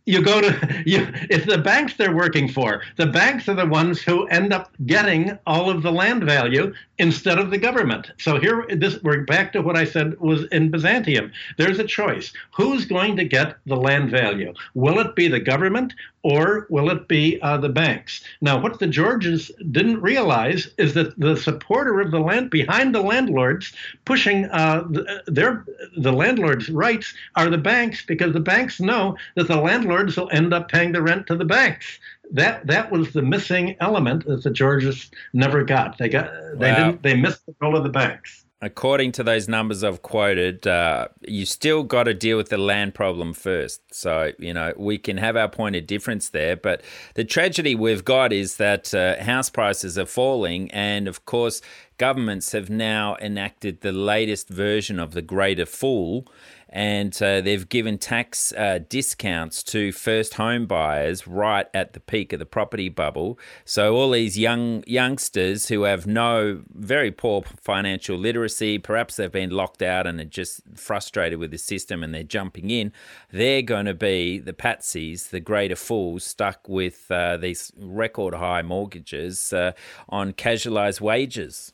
you 0.05 0.21
go 0.21 0.41
to 0.41 0.83
you 0.85 1.07
it's 1.29 1.45
the 1.45 1.57
banks 1.57 1.95
they're 1.95 2.15
working 2.15 2.47
for. 2.47 2.83
The 2.97 3.07
banks 3.07 3.47
are 3.47 3.55
the 3.55 3.65
ones 3.65 4.01
who 4.01 4.27
end 4.27 4.53
up 4.53 4.71
getting 4.85 5.37
all 5.45 5.69
of 5.69 5.81
the 5.81 5.91
land 5.91 6.23
value 6.23 6.73
instead 7.01 7.37
of 7.37 7.49
the 7.49 7.57
government 7.57 8.11
so 8.17 8.39
here 8.39 8.65
this 8.77 9.01
we're 9.03 9.23
back 9.25 9.51
to 9.51 9.61
what 9.61 9.75
i 9.75 9.83
said 9.83 10.17
was 10.19 10.45
in 10.51 10.69
byzantium 10.71 11.31
there's 11.57 11.79
a 11.79 11.83
choice 11.83 12.31
who's 12.55 12.85
going 12.85 13.15
to 13.15 13.25
get 13.25 13.57
the 13.65 13.75
land 13.75 14.09
value 14.09 14.53
will 14.75 14.99
it 14.99 15.15
be 15.15 15.27
the 15.27 15.39
government 15.39 15.93
or 16.23 16.67
will 16.69 16.89
it 16.91 17.07
be 17.07 17.39
uh, 17.41 17.57
the 17.57 17.69
banks? 17.69 18.23
Now, 18.41 18.59
what 18.59 18.79
the 18.79 18.87
Georges 18.87 19.51
didn't 19.71 20.01
realize 20.01 20.69
is 20.77 20.93
that 20.93 21.19
the 21.19 21.35
supporter 21.35 21.99
of 21.99 22.11
the 22.11 22.19
land 22.19 22.49
behind 22.49 22.93
the 22.93 23.01
landlords 23.01 23.73
pushing 24.05 24.45
uh, 24.45 24.83
the, 24.89 25.23
their 25.27 25.65
the 25.97 26.13
landlords' 26.13 26.69
rights 26.69 27.13
are 27.35 27.49
the 27.49 27.57
banks 27.57 28.05
because 28.05 28.33
the 28.33 28.39
banks 28.39 28.79
know 28.79 29.17
that 29.35 29.47
the 29.47 29.57
landlords 29.57 30.15
will 30.15 30.29
end 30.31 30.53
up 30.53 30.69
paying 30.69 30.91
the 30.91 31.01
rent 31.01 31.27
to 31.27 31.35
the 31.35 31.45
banks. 31.45 31.99
That 32.31 32.65
that 32.67 32.91
was 32.91 33.11
the 33.13 33.21
missing 33.21 33.75
element 33.79 34.25
that 34.25 34.43
the 34.43 34.51
Georges 34.51 35.11
never 35.33 35.63
got. 35.63 35.97
They 35.97 36.09
got 36.09 36.31
they 36.55 36.71
wow. 36.71 36.75
didn't 36.75 37.03
they 37.03 37.15
missed 37.15 37.45
the 37.45 37.55
role 37.61 37.75
of 37.75 37.83
the 37.83 37.89
banks 37.89 38.45
according 38.61 39.11
to 39.11 39.23
those 39.23 39.47
numbers 39.47 39.83
I've 39.83 40.03
quoted, 40.03 40.67
uh, 40.67 41.07
you 41.27 41.45
still 41.45 41.83
got 41.83 42.03
to 42.03 42.13
deal 42.13 42.37
with 42.37 42.49
the 42.49 42.57
land 42.57 42.93
problem 42.93 43.33
first. 43.33 43.81
So, 43.91 44.31
you 44.37 44.53
know, 44.53 44.73
we 44.77 44.97
can 44.97 45.17
have 45.17 45.35
our 45.35 45.49
point 45.49 45.75
of 45.75 45.87
difference 45.87 46.29
there. 46.29 46.55
But 46.55 46.83
the 47.15 47.23
tragedy 47.23 47.73
we've 47.73 48.05
got 48.05 48.31
is 48.31 48.57
that 48.57 48.93
uh, 48.93 49.21
house 49.23 49.49
prices 49.49 49.97
are 49.97 50.05
falling. 50.05 50.69
And 50.71 51.07
of 51.07 51.25
course, 51.25 51.61
governments 51.97 52.51
have 52.51 52.69
now 52.69 53.17
enacted 53.19 53.81
the 53.81 53.91
latest 53.91 54.47
version 54.47 54.99
of 54.99 55.13
the 55.13 55.21
Greater 55.23 55.65
Fool 55.65 56.27
and 56.71 57.21
uh, 57.21 57.41
they've 57.41 57.67
given 57.67 57.97
tax 57.97 58.53
uh, 58.53 58.79
discounts 58.87 59.61
to 59.61 59.91
first 59.91 60.35
home 60.35 60.65
buyers 60.65 61.27
right 61.27 61.67
at 61.73 61.93
the 61.93 61.99
peak 61.99 62.31
of 62.31 62.39
the 62.39 62.45
property 62.45 62.87
bubble. 62.87 63.37
So 63.65 63.95
all 63.95 64.11
these 64.11 64.37
young 64.37 64.83
youngsters 64.87 65.67
who 65.67 65.83
have 65.83 66.07
no 66.07 66.61
very 66.73 67.11
poor 67.11 67.43
financial 67.59 68.17
literacy, 68.17 68.77
perhaps 68.77 69.17
they've 69.17 69.31
been 69.31 69.49
locked 69.49 69.81
out 69.81 70.07
and 70.07 70.19
are 70.21 70.25
just 70.25 70.61
frustrated 70.75 71.39
with 71.39 71.51
the 71.51 71.57
system 71.57 72.03
and 72.03 72.13
they're 72.13 72.23
jumping 72.23 72.69
in, 72.69 72.93
they're 73.31 73.61
going 73.61 73.85
to 73.85 73.93
be 73.93 74.39
the 74.39 74.53
patsies, 74.53 75.29
the 75.29 75.41
greater 75.41 75.75
fools, 75.75 76.23
stuck 76.23 76.69
with 76.69 77.11
uh, 77.11 77.35
these 77.35 77.73
record 77.77 78.35
high 78.35 78.61
mortgages 78.61 79.51
uh, 79.51 79.73
on 80.07 80.31
casualised 80.31 81.01
wages. 81.01 81.73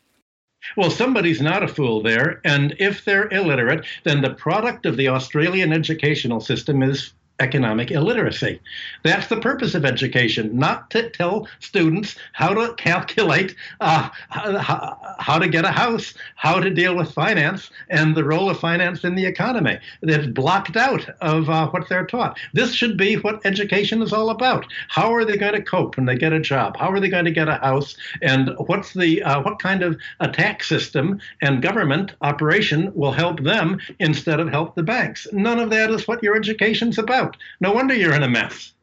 Well, 0.76 0.91
somebody's 0.91 1.41
not 1.41 1.63
a 1.63 1.68
fool 1.68 2.01
there. 2.01 2.41
And 2.43 2.76
if 2.80 3.05
they're 3.05 3.30
illiterate, 3.30 3.86
then 4.03 4.22
the 4.22 4.34
product 4.34 4.86
of 4.86 4.97
the 4.97 5.07
Australian 5.07 5.72
educational 5.72 6.39
system 6.39 6.84
is 6.84 7.13
economic 7.40 7.92
illiteracy. 7.92 8.60
That's 9.04 9.28
the 9.28 9.40
purpose 9.40 9.76
of 9.76 9.86
education, 9.86 10.58
not 10.58 10.90
to 10.92 11.10
tell 11.10 11.48
students 11.60 12.16
how 12.34 12.54
to 12.54 12.74
calculate 12.76 13.56
uh, 13.80 14.10
how, 14.30 14.98
how, 15.20 15.40
to 15.40 15.48
get 15.48 15.66
a 15.66 15.72
house, 15.72 16.14
how 16.36 16.60
to 16.60 16.70
deal 16.70 16.96
with 16.96 17.12
finance, 17.12 17.70
and 17.90 18.16
the 18.16 18.24
role 18.24 18.50
of 18.50 18.60
finance 18.60 19.04
in 19.04 19.16
the 19.16 19.26
economy. 19.26 19.80
They've 20.02 20.34
blocked 20.34 20.76
out 20.76 21.08
of 21.22 21.50
uh, 21.50 21.70
what 21.70 21.88
they're 21.90 22.06
taught. 22.06 22.40
This 22.54 22.74
should 22.74 22.98
be 22.98 23.16
what 23.16 23.46
education 23.46 24.02
is 24.02 24.14
all 24.14 24.30
about. 24.30 24.66
How 24.90 25.14
are 25.14 25.26
they 25.26 25.38
going 25.38 25.54
to 25.54 25.62
cope 25.62 25.98
when 25.98 26.06
they 26.06 26.18
get 26.18 26.34
a 26.34 26.40
job? 26.40 26.78
How 26.78 26.92
are 26.92 27.00
they 27.00 27.10
going 27.10 27.26
to 27.26 27.32
get 27.32 27.48
a 27.48 27.56
house? 27.56 27.96
And 28.22 28.56
what's 28.66 28.94
the 28.94 29.22
uh, 29.24 29.42
what 29.42 29.60
kind 29.60 29.84
of 29.84 30.00
a 30.20 30.30
tax 30.30 30.68
system 30.68 31.20
and 31.42 31.62
government 31.62 32.14
operation 32.22 32.92
will 32.96 33.12
help 33.12 33.42
them 33.42 33.80
instead 34.00 34.40
of 34.40 34.50
help 34.50 34.76
the 34.76 34.84
banks? 34.84 35.28
None 35.32 35.60
of 35.60 35.70
that 35.70 35.92
is 35.92 36.08
what 36.08 36.24
your 36.24 36.36
education's 36.36 36.98
about. 36.98 37.27
No 37.60 37.72
wonder 37.72 37.94
you're 37.94 38.14
in 38.14 38.24
a 38.24 38.30
mess. 38.30 38.74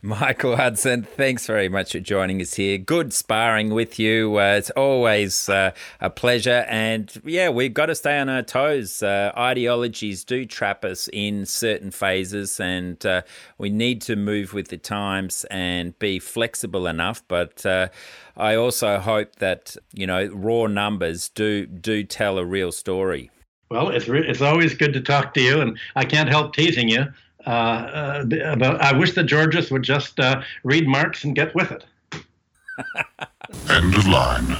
Michael 0.00 0.54
Hudson, 0.54 1.02
thanks 1.02 1.44
very 1.44 1.68
much 1.68 1.90
for 1.90 1.98
joining 1.98 2.40
us 2.40 2.54
here. 2.54 2.78
Good 2.78 3.12
sparring 3.12 3.70
with 3.70 3.98
you. 3.98 4.38
Uh, 4.38 4.54
it's 4.54 4.70
always 4.70 5.48
uh, 5.48 5.72
a 6.00 6.08
pleasure. 6.08 6.64
And 6.68 7.12
yeah, 7.24 7.48
we've 7.48 7.74
got 7.74 7.86
to 7.86 7.96
stay 7.96 8.16
on 8.16 8.28
our 8.28 8.44
toes. 8.44 9.02
Uh, 9.02 9.32
ideologies 9.36 10.22
do 10.22 10.46
trap 10.46 10.84
us 10.84 11.08
in 11.12 11.46
certain 11.46 11.90
phases, 11.90 12.60
and 12.60 13.04
uh, 13.04 13.22
we 13.58 13.70
need 13.70 14.00
to 14.02 14.14
move 14.14 14.54
with 14.54 14.68
the 14.68 14.78
times 14.78 15.44
and 15.50 15.98
be 15.98 16.20
flexible 16.20 16.86
enough. 16.86 17.24
But 17.26 17.66
uh, 17.66 17.88
I 18.36 18.54
also 18.54 19.00
hope 19.00 19.34
that, 19.36 19.76
you 19.92 20.06
know, 20.06 20.26
raw 20.26 20.68
numbers 20.68 21.28
do, 21.28 21.66
do 21.66 22.04
tell 22.04 22.38
a 22.38 22.44
real 22.44 22.70
story. 22.70 23.32
Well, 23.68 23.88
it's, 23.88 24.06
re- 24.06 24.28
it's 24.28 24.42
always 24.42 24.74
good 24.74 24.92
to 24.92 25.00
talk 25.00 25.34
to 25.34 25.40
you, 25.40 25.60
and 25.60 25.76
I 25.96 26.04
can't 26.04 26.28
help 26.28 26.54
teasing 26.54 26.88
you. 26.88 27.06
Uh, 27.48 28.26
uh, 28.30 28.78
I 28.78 28.92
wish 28.92 29.14
the 29.14 29.24
Georgists 29.24 29.70
would 29.70 29.82
just 29.82 30.20
uh, 30.20 30.42
read 30.64 30.86
Marx 30.86 31.24
and 31.24 31.34
get 31.34 31.54
with 31.54 31.72
it. 31.72 31.86
End 33.70 33.94
of 33.94 34.06
line. 34.06 34.54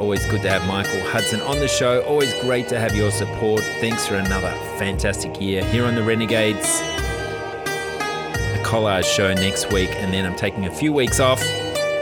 Always 0.00 0.24
good 0.26 0.42
to 0.42 0.50
have 0.50 0.64
Michael 0.68 1.00
Hudson 1.08 1.40
on 1.40 1.58
the 1.58 1.66
show. 1.66 2.02
Always 2.02 2.32
great 2.42 2.68
to 2.68 2.78
have 2.78 2.94
your 2.94 3.10
support. 3.10 3.60
Thanks 3.80 4.06
for 4.06 4.14
another 4.14 4.52
fantastic 4.78 5.40
year 5.40 5.64
here 5.64 5.84
on 5.84 5.96
the 5.96 6.02
Renegades. 6.04 6.80
A 6.80 8.62
collage 8.64 9.04
show 9.04 9.34
next 9.34 9.72
week, 9.72 9.90
and 9.96 10.12
then 10.12 10.26
I'm 10.26 10.36
taking 10.36 10.66
a 10.66 10.72
few 10.72 10.92
weeks 10.92 11.18
off. 11.18 11.42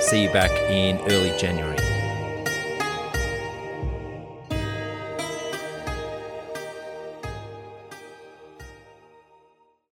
See 0.01 0.25
you 0.25 0.31
back 0.33 0.51
in 0.71 0.99
early 1.11 1.35
January. 1.39 1.90